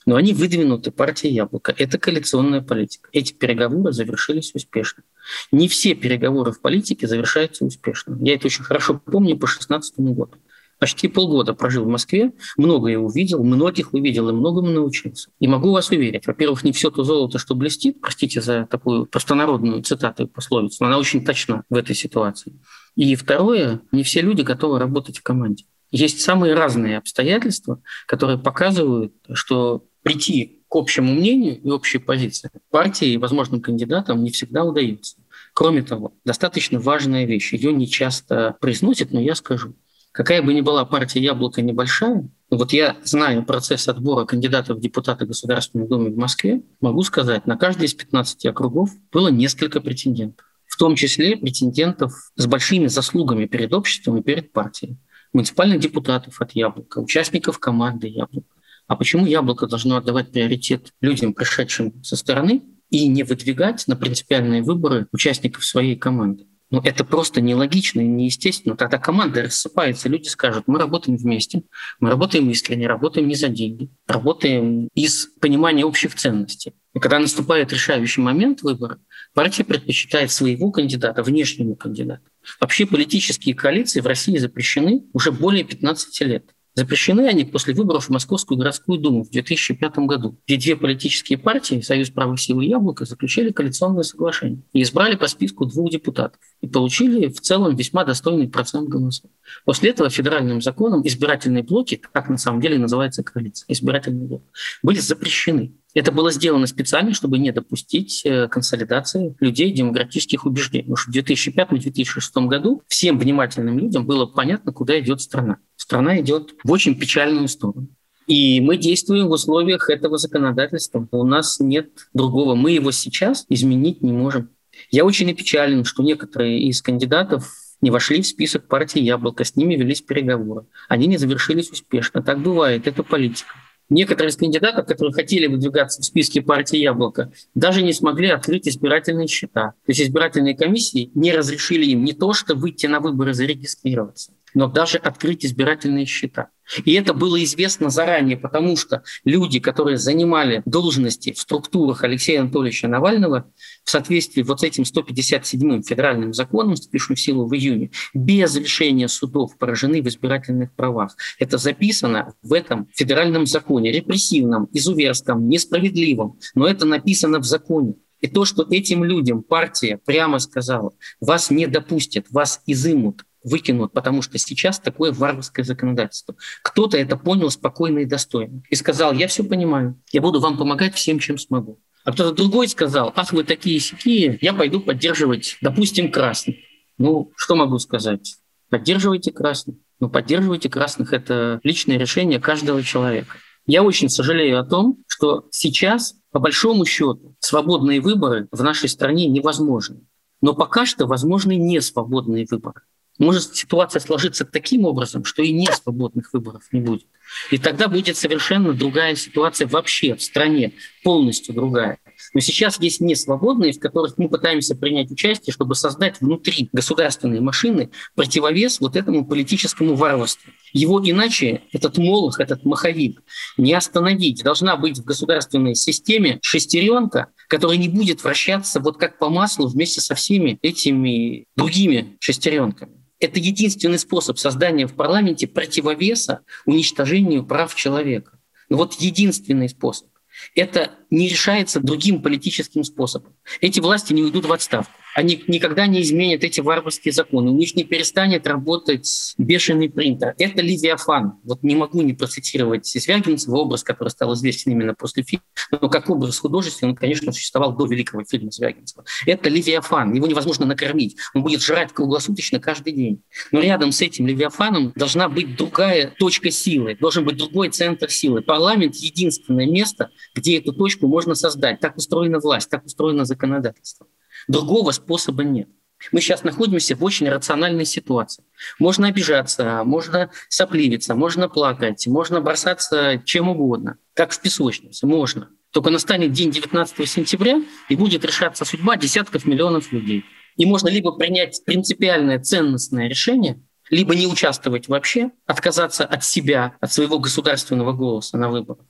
Но 0.07 0.15
они 0.15 0.33
выдвинуты 0.33 0.89
партией 0.89 1.33
«Яблоко». 1.33 1.75
Это 1.77 1.99
коалиционная 1.99 2.61
политика. 2.61 3.09
Эти 3.11 3.33
переговоры 3.33 3.91
завершились 3.91 4.55
успешно. 4.55 5.03
Не 5.51 5.67
все 5.67 5.95
переговоры 5.95 6.53
в 6.53 6.61
политике 6.61 7.07
завершаются 7.07 7.65
успешно. 7.65 8.17
Я 8.21 8.35
это 8.35 8.47
очень 8.47 8.63
хорошо 8.63 9.01
помню 9.05 9.35
по 9.35 9.47
2016 9.47 9.99
году. 9.99 10.31
Почти 10.79 11.09
полгода 11.09 11.53
прожил 11.53 11.83
в 11.83 11.89
Москве, 11.89 12.31
многое 12.55 12.97
увидел, 12.97 13.43
многих 13.43 13.93
увидел 13.93 14.29
и 14.29 14.31
многому 14.31 14.69
научился. 14.69 15.29
И 15.39 15.47
могу 15.47 15.71
вас 15.71 15.89
уверить, 15.89 16.25
во-первых, 16.25 16.63
не 16.63 16.71
все 16.71 16.89
то 16.89 17.03
золото, 17.03 17.37
что 17.37 17.53
блестит, 17.53 17.99
простите 17.99 18.41
за 18.41 18.65
такую 18.65 19.07
простонародную 19.07 19.83
цитату 19.83 20.23
и 20.23 20.27
пословицу, 20.27 20.77
но 20.79 20.87
она 20.87 20.99
очень 20.99 21.25
точна 21.25 21.63
в 21.69 21.75
этой 21.75 21.95
ситуации. 21.95 22.53
И 22.95 23.13
второе, 23.15 23.81
не 23.91 24.03
все 24.03 24.21
люди 24.21 24.41
готовы 24.41 24.79
работать 24.79 25.17
в 25.17 25.23
команде. 25.23 25.65
Есть 25.91 26.21
самые 26.21 26.53
разные 26.53 26.97
обстоятельства, 26.97 27.81
которые 28.05 28.37
показывают, 28.37 29.13
что 29.33 29.85
прийти 30.03 30.63
к 30.69 30.75
общему 30.75 31.13
мнению 31.13 31.61
и 31.61 31.69
общей 31.69 31.97
позиции 31.97 32.49
партии 32.71 33.09
и 33.09 33.17
возможным 33.17 33.61
кандидатам 33.61 34.23
не 34.23 34.31
всегда 34.31 34.65
удается. 34.65 35.17
Кроме 35.53 35.81
того, 35.81 36.13
достаточно 36.25 36.79
важная 36.79 37.25
вещь, 37.25 37.53
ее 37.53 37.71
не 37.71 37.87
часто 37.87 38.57
произносят, 38.59 39.11
но 39.11 39.19
я 39.19 39.33
скажу. 39.33 39.75
Какая 40.11 40.41
бы 40.41 40.53
ни 40.53 40.61
была 40.61 40.83
партия 40.83 41.21
«Яблоко» 41.21 41.61
небольшая, 41.61 42.29
вот 42.49 42.73
я 42.73 42.97
знаю 43.03 43.45
процесс 43.45 43.87
отбора 43.87 44.25
кандидатов 44.25 44.77
в 44.77 44.81
депутаты 44.81 45.25
Государственной 45.25 45.87
Думы 45.87 46.09
в 46.09 46.17
Москве, 46.17 46.63
могу 46.81 47.03
сказать, 47.03 47.45
на 47.45 47.57
каждый 47.57 47.85
из 47.85 47.93
15 47.93 48.45
округов 48.47 48.89
было 49.11 49.27
несколько 49.27 49.81
претендентов. 49.81 50.45
В 50.65 50.77
том 50.77 50.95
числе 50.95 51.37
претендентов 51.37 52.13
с 52.35 52.45
большими 52.45 52.87
заслугами 52.87 53.45
перед 53.45 53.73
обществом 53.73 54.17
и 54.17 54.23
перед 54.23 54.53
партией. 54.53 54.97
Муниципальных 55.37 55.79
депутатов 55.79 56.41
от 56.41 56.53
«Яблока», 56.53 56.97
участников 56.97 57.59
команды 57.59 58.07
«Яблоко». 58.07 58.47
А 58.87 58.95
почему 58.95 59.27
яблоко 59.27 59.67
должно 59.67 59.97
отдавать 59.97 60.31
приоритет 60.31 60.93
людям, 60.99 61.35
пришедшим 61.35 62.03
со 62.03 62.15
стороны, 62.15 62.63
и 62.89 63.07
не 63.07 63.21
выдвигать 63.21 63.87
на 63.87 63.95
принципиальные 63.95 64.63
выборы 64.63 65.05
участников 65.11 65.63
своей 65.63 65.95
команды? 65.95 66.47
Ну, 66.71 66.81
это 66.81 67.05
просто 67.05 67.39
нелогично 67.39 68.01
и 68.01 68.07
неестественно. 68.07 68.75
Тогда 68.75 68.97
команда 68.97 69.43
рассыпается, 69.43 70.09
люди 70.09 70.27
скажут, 70.27 70.63
мы 70.65 70.79
работаем 70.79 71.19
вместе, 71.19 71.61
мы 71.99 72.09
работаем 72.09 72.49
искренне, 72.49 72.87
работаем 72.87 73.27
не 73.27 73.35
за 73.35 73.49
деньги, 73.49 73.89
работаем 74.07 74.89
из 74.95 75.27
понимания 75.39 75.85
общих 75.85 76.15
ценностей. 76.15 76.73
И 76.95 76.99
когда 76.99 77.19
наступает 77.19 77.71
решающий 77.71 78.21
момент 78.21 78.63
выбора, 78.63 78.97
партия 79.35 79.63
предпочитает 79.63 80.31
своего 80.31 80.71
кандидата 80.71 81.21
внешнему 81.21 81.75
кандидату. 81.75 82.23
Вообще 82.59 82.85
политические 82.85 83.55
коалиции 83.55 83.99
в 83.99 84.07
России 84.07 84.37
запрещены 84.37 85.03
уже 85.13 85.31
более 85.31 85.63
15 85.63 86.21
лет. 86.21 86.53
Запрещены 86.77 87.21
они 87.21 87.43
после 87.43 87.73
выборов 87.73 88.05
в 88.05 88.09
Московскую 88.11 88.59
городскую 88.59 88.99
думу 88.99 89.23
в 89.23 89.31
2005 89.31 89.97
году, 89.99 90.37
где 90.45 90.57
две 90.57 90.75
политические 90.75 91.39
партии, 91.39 91.81
Союз 91.81 92.11
правых 92.11 92.39
сил 92.39 92.61
и 92.61 92.67
Яблоко, 92.67 93.03
заключили 93.03 93.51
коалиционное 93.51 94.03
соглашение 94.03 94.61
и 94.73 94.83
избрали 94.83 95.15
по 95.15 95.27
списку 95.27 95.65
двух 95.65 95.89
депутатов 95.89 96.39
и 96.61 96.67
получили 96.67 97.27
в 97.27 97.39
целом 97.39 97.75
весьма 97.75 98.03
достойный 98.03 98.47
процент 98.47 98.89
голосов. 98.89 99.29
После 99.65 99.91
этого 99.91 100.09
федеральным 100.09 100.61
законом 100.61 101.05
избирательные 101.05 101.63
блоки, 101.63 102.01
как 102.11 102.29
на 102.29 102.37
самом 102.37 102.61
деле 102.61 102.77
называется 102.77 103.23
коалиция, 103.23 103.65
избирательные 103.69 104.27
блоки, 104.27 104.45
были 104.81 104.99
запрещены. 104.99 105.73
Это 105.93 106.11
было 106.11 106.31
сделано 106.31 106.67
специально, 106.67 107.13
чтобы 107.13 107.39
не 107.39 107.51
допустить 107.51 108.21
э, 108.23 108.47
консолидации 108.47 109.35
людей 109.39 109.71
демократических 109.71 110.45
убеждений. 110.45 110.83
Потому 110.83 110.97
что 110.97 111.11
в 111.11 111.15
2005-2006 111.15 112.47
году 112.47 112.83
всем 112.87 113.17
внимательным 113.17 113.79
людям 113.79 114.05
было 114.05 114.25
понятно, 114.25 114.71
куда 114.71 114.99
идет 114.99 115.21
страна. 115.21 115.57
Страна 115.75 116.19
идет 116.19 116.53
в 116.63 116.71
очень 116.71 116.99
печальную 116.99 117.47
сторону. 117.47 117.87
И 118.27 118.59
мы 118.59 118.77
действуем 118.77 119.27
в 119.27 119.31
условиях 119.31 119.89
этого 119.89 120.17
законодательства. 120.17 121.07
У 121.11 121.23
нас 121.23 121.59
нет 121.59 121.89
другого. 122.13 122.55
Мы 122.55 122.71
его 122.71 122.91
сейчас 122.91 123.45
изменить 123.47 124.01
не 124.03 124.11
можем. 124.11 124.49
Я 124.91 125.05
очень 125.05 125.31
опечален, 125.31 125.83
что 125.83 126.03
некоторые 126.03 126.59
из 126.61 126.81
кандидатов 126.81 127.51
не 127.81 127.91
вошли 127.91 128.21
в 128.21 128.27
список 128.27 128.67
партии 128.67 129.01
«Яблоко», 129.01 129.43
с 129.43 129.55
ними 129.55 129.75
велись 129.75 130.01
переговоры. 130.01 130.65
Они 130.89 131.07
не 131.07 131.17
завершились 131.17 131.69
успешно. 131.69 132.23
Так 132.23 132.39
бывает, 132.39 132.87
это 132.87 133.03
политика. 133.03 133.53
Некоторые 133.89 134.31
из 134.31 134.35
кандидатов, 134.35 134.85
которые 134.85 135.13
хотели 135.13 135.47
выдвигаться 135.47 136.01
в 136.01 136.05
списке 136.05 136.41
партии 136.41 136.77
«Яблоко», 136.77 137.31
даже 137.55 137.81
не 137.81 137.93
смогли 137.93 138.29
открыть 138.29 138.67
избирательные 138.67 139.27
счета. 139.27 139.73
То 139.85 139.91
есть 139.91 140.01
избирательные 140.01 140.57
комиссии 140.57 141.09
не 141.15 141.31
разрешили 141.31 141.85
им 141.85 142.03
не 142.03 142.13
то, 142.13 142.33
что 142.33 142.55
выйти 142.55 142.85
на 142.87 142.99
выборы, 142.99 143.33
зарегистрироваться, 143.33 144.33
но 144.53 144.67
даже 144.67 144.97
открыть 144.97 145.45
избирательные 145.45 146.05
счета. 146.05 146.49
И 146.83 146.93
это 146.93 147.13
было 147.13 147.41
известно 147.43 147.89
заранее, 147.89 148.37
потому 148.37 148.75
что 148.75 149.03
люди, 149.23 149.59
которые 149.59 149.97
занимали 149.97 150.61
должности 150.65 151.31
в 151.31 151.39
структурах 151.39 152.03
Алексея 152.03 152.41
Анатольевича 152.41 152.87
Навального, 152.87 153.49
в 153.83 153.89
соответствии 153.89 154.41
вот 154.41 154.59
с 154.59 154.63
этим 154.63 154.83
157-м 154.83 155.83
федеральным 155.83 156.33
законом, 156.33 156.75
вступившим 156.75 157.15
в 157.15 157.21
силу 157.21 157.47
в 157.47 157.53
июне, 157.55 157.91
без 158.13 158.55
решения 158.57 159.07
судов 159.07 159.57
поражены 159.57 160.01
в 160.01 160.07
избирательных 160.07 160.73
правах. 160.73 161.15
Это 161.39 161.57
записано 161.57 162.33
в 162.41 162.51
этом 162.51 162.89
федеральном 162.93 163.45
законе, 163.45 163.91
репрессивном, 163.91 164.67
изуверском, 164.73 165.47
несправедливом, 165.47 166.37
но 166.53 166.67
это 166.67 166.85
написано 166.85 167.39
в 167.39 167.45
законе. 167.45 167.95
И 168.19 168.27
то, 168.27 168.45
что 168.45 168.65
этим 168.69 169.03
людям 169.03 169.43
партия 169.43 169.99
прямо 170.03 170.39
сказала, 170.39 170.91
вас 171.21 171.51
не 171.51 171.67
допустят, 171.67 172.25
вас 172.31 172.61
изымут, 172.65 173.23
выкинут, 173.47 173.93
потому 173.93 174.21
что 174.21 174.37
сейчас 174.37 174.79
такое 174.79 175.11
варварское 175.11 175.65
законодательство. 175.65 176.35
Кто-то 176.61 176.97
это 176.97 177.17
понял 177.17 177.49
спокойно 177.49 177.99
и 177.99 178.05
достойно 178.05 178.61
и 178.69 178.75
сказал, 178.75 179.13
я 179.13 179.27
все 179.27 179.43
понимаю, 179.43 179.99
я 180.11 180.21
буду 180.21 180.39
вам 180.39 180.57
помогать 180.57 180.95
всем, 180.95 181.19
чем 181.19 181.37
смогу. 181.37 181.79
А 182.03 182.13
кто-то 182.13 182.33
другой 182.33 182.67
сказал, 182.67 183.11
ах, 183.15 183.33
вы 183.33 183.43
такие 183.43 183.79
сякие, 183.79 184.37
я 184.41 184.53
пойду 184.53 184.79
поддерживать, 184.79 185.57
допустим, 185.61 186.11
красных. 186.11 186.55
Ну, 186.97 187.31
что 187.35 187.55
могу 187.55 187.79
сказать? 187.79 188.37
Поддерживайте 188.69 189.31
красных. 189.31 189.77
Ну, 189.99 190.09
поддерживайте 190.09 190.69
красных– 190.69 191.11
это 191.13 191.59
личное 191.63 191.97
решение 191.97 192.39
каждого 192.39 192.83
человека. 192.83 193.37
Я 193.65 193.83
очень 193.83 194.09
сожалею 194.09 194.59
о 194.59 194.63
том, 194.63 195.03
что 195.07 195.47
сейчас, 195.51 196.15
по 196.31 196.39
большому 196.39 196.85
счету, 196.85 197.35
свободные 197.39 197.99
выборы 197.99 198.47
в 198.51 198.63
нашей 198.63 198.89
стране 198.89 199.27
невозможны. 199.27 200.01
Но 200.39 200.53
пока 200.53 200.85
что 200.85 201.07
возможны 201.07 201.55
не 201.55 201.81
свободные 201.81 202.45
выборы 202.49 202.81
может 203.17 203.55
ситуация 203.55 203.99
сложиться 203.99 204.45
таким 204.45 204.85
образом, 204.85 205.25
что 205.25 205.41
и 205.41 205.51
не 205.51 205.67
свободных 205.67 206.33
выборов 206.33 206.63
не 206.71 206.81
будет. 206.81 207.07
И 207.51 207.57
тогда 207.57 207.87
будет 207.87 208.17
совершенно 208.17 208.73
другая 208.73 209.15
ситуация 209.15 209.67
вообще 209.67 210.15
в 210.15 210.23
стране, 210.23 210.73
полностью 211.03 211.53
другая. 211.53 211.99
Но 212.33 212.39
сейчас 212.39 212.79
есть 212.79 212.99
несвободные, 212.99 213.73
в 213.73 213.79
которых 213.79 214.17
мы 214.17 214.29
пытаемся 214.29 214.75
принять 214.75 215.11
участие, 215.11 215.53
чтобы 215.53 215.75
создать 215.75 216.19
внутри 216.19 216.69
государственной 216.71 217.39
машины 217.41 217.91
противовес 218.15 218.79
вот 218.79 218.95
этому 218.95 219.25
политическому 219.25 219.95
варварству. 219.95 220.51
Его 220.73 220.99
иначе, 221.03 221.61
этот 221.71 221.97
молох, 221.97 222.39
этот 222.39 222.65
маховик, 222.65 223.21
не 223.57 223.73
остановить. 223.73 224.43
Должна 224.43 224.77
быть 224.77 224.97
в 224.97 225.03
государственной 225.03 225.75
системе 225.75 226.39
шестеренка, 226.41 227.27
которая 227.47 227.77
не 227.77 227.89
будет 227.89 228.23
вращаться 228.23 228.79
вот 228.79 228.97
как 228.97 229.19
по 229.19 229.29
маслу 229.29 229.67
вместе 229.67 230.01
со 230.01 230.15
всеми 230.15 230.57
этими 230.61 231.45
другими 231.55 232.17
шестеренками. 232.19 233.06
Это 233.19 233.39
единственный 233.39 233.99
способ 233.99 234.37
создания 234.37 234.85
в 234.85 234.93
парламенте 234.93 235.47
противовеса 235.47 236.41
уничтожению 236.65 237.45
прав 237.45 237.73
человека. 237.73 238.39
Но 238.69 238.77
вот 238.77 238.93
единственный 238.95 239.69
способ. 239.69 240.07
Это 240.53 240.91
не 241.09 241.27
решается 241.27 241.79
другим 241.79 242.21
политическим 242.21 242.83
способом. 242.83 243.33
Эти 243.59 243.79
власти 243.79 244.13
не 244.13 244.21
уйдут 244.21 244.45
в 244.45 244.53
отставку. 244.53 244.93
Они 245.17 245.43
никогда 245.47 245.87
не 245.87 246.03
изменят 246.03 246.43
эти 246.43 246.61
варварские 246.61 247.11
законы. 247.11 247.49
У 247.49 247.55
них 247.55 247.75
не 247.75 247.83
перестанет 247.83 248.45
работать 248.45 249.33
бешеный 249.39 249.89
принтер. 249.89 250.35
Это 250.37 250.61
Левиафан. 250.61 251.39
Вот 251.43 251.63
не 251.63 251.75
могу 251.75 252.03
не 252.03 252.13
процитировать 252.13 252.85
Звягинцева, 252.85 253.55
образ, 253.55 253.83
который 253.83 254.09
стал 254.09 254.35
известен 254.35 254.73
именно 254.73 254.93
после 254.93 255.23
фильма. 255.23 255.43
Но 255.71 255.89
как 255.89 256.07
образ 256.11 256.37
художественный, 256.37 256.91
он, 256.91 256.95
конечно, 256.95 257.31
существовал 257.31 257.75
до 257.75 257.87
великого 257.87 258.25
фильма 258.25 258.51
Звягинцева. 258.51 259.05
Это 259.25 259.49
Левиафан. 259.49 260.13
Его 260.13 260.27
невозможно 260.27 260.67
накормить. 260.67 261.17
Он 261.33 261.41
будет 261.41 261.63
жрать 261.63 261.93
круглосуточно 261.93 262.59
каждый 262.59 262.93
день. 262.93 263.23
Но 263.51 263.59
рядом 263.59 263.93
с 263.93 264.01
этим 264.01 264.27
Левиафаном 264.27 264.93
должна 264.95 265.29
быть 265.29 265.55
другая 265.57 266.13
точка 266.19 266.51
силы, 266.51 266.95
должен 266.95 267.25
быть 267.25 267.37
другой 267.37 267.69
центр 267.69 268.11
силы. 268.11 268.43
Парламент— 268.43 268.93
единственное 268.97 269.65
место, 269.65 270.11
где 270.35 270.59
эту 270.59 270.73
точку 270.73 271.07
можно 271.07 271.33
создать. 271.33 271.79
Так 271.79 271.97
устроена 271.97 272.37
власть, 272.37 272.69
так 272.69 272.85
устроено 272.85 273.25
законодательство. 273.25 274.05
Другого 274.47 274.91
способа 274.91 275.43
нет. 275.43 275.69
Мы 276.11 276.21
сейчас 276.21 276.43
находимся 276.43 276.95
в 276.95 277.03
очень 277.03 277.27
рациональной 277.27 277.85
ситуации. 277.85 278.43
Можно 278.79 279.07
обижаться, 279.07 279.81
можно 279.83 280.29
сопливиться, 280.47 281.15
можно 281.15 281.49
плакать, 281.49 282.05
можно 282.07 282.39
бросаться 282.39 283.21
чем 283.25 283.49
угодно, 283.49 283.97
как 284.13 284.31
в 284.31 284.39
песочнице, 284.39 285.07
можно. 285.07 285.49
Только 285.71 285.89
настанет 285.89 286.31
день 286.31 286.51
19 286.51 287.09
сентября, 287.09 287.61
и 287.89 287.95
будет 287.95 288.23
решаться 288.23 288.63
судьба 288.63 288.95
десятков 288.95 289.45
миллионов 289.45 289.91
людей. 289.91 290.23
И 290.55 290.65
можно 290.65 290.87
либо 290.87 291.11
принять 291.11 291.63
принципиальное 291.65 292.39
ценностное 292.39 293.07
решение, 293.07 293.61
либо 293.89 294.15
не 294.15 294.27
участвовать 294.27 294.87
вообще, 294.87 295.31
отказаться 295.45 296.05
от 296.05 296.23
себя, 296.23 296.75
от 296.79 296.91
своего 296.91 297.19
государственного 297.19 297.93
голоса 297.93 298.37
на 298.37 298.49
выборах, 298.49 298.85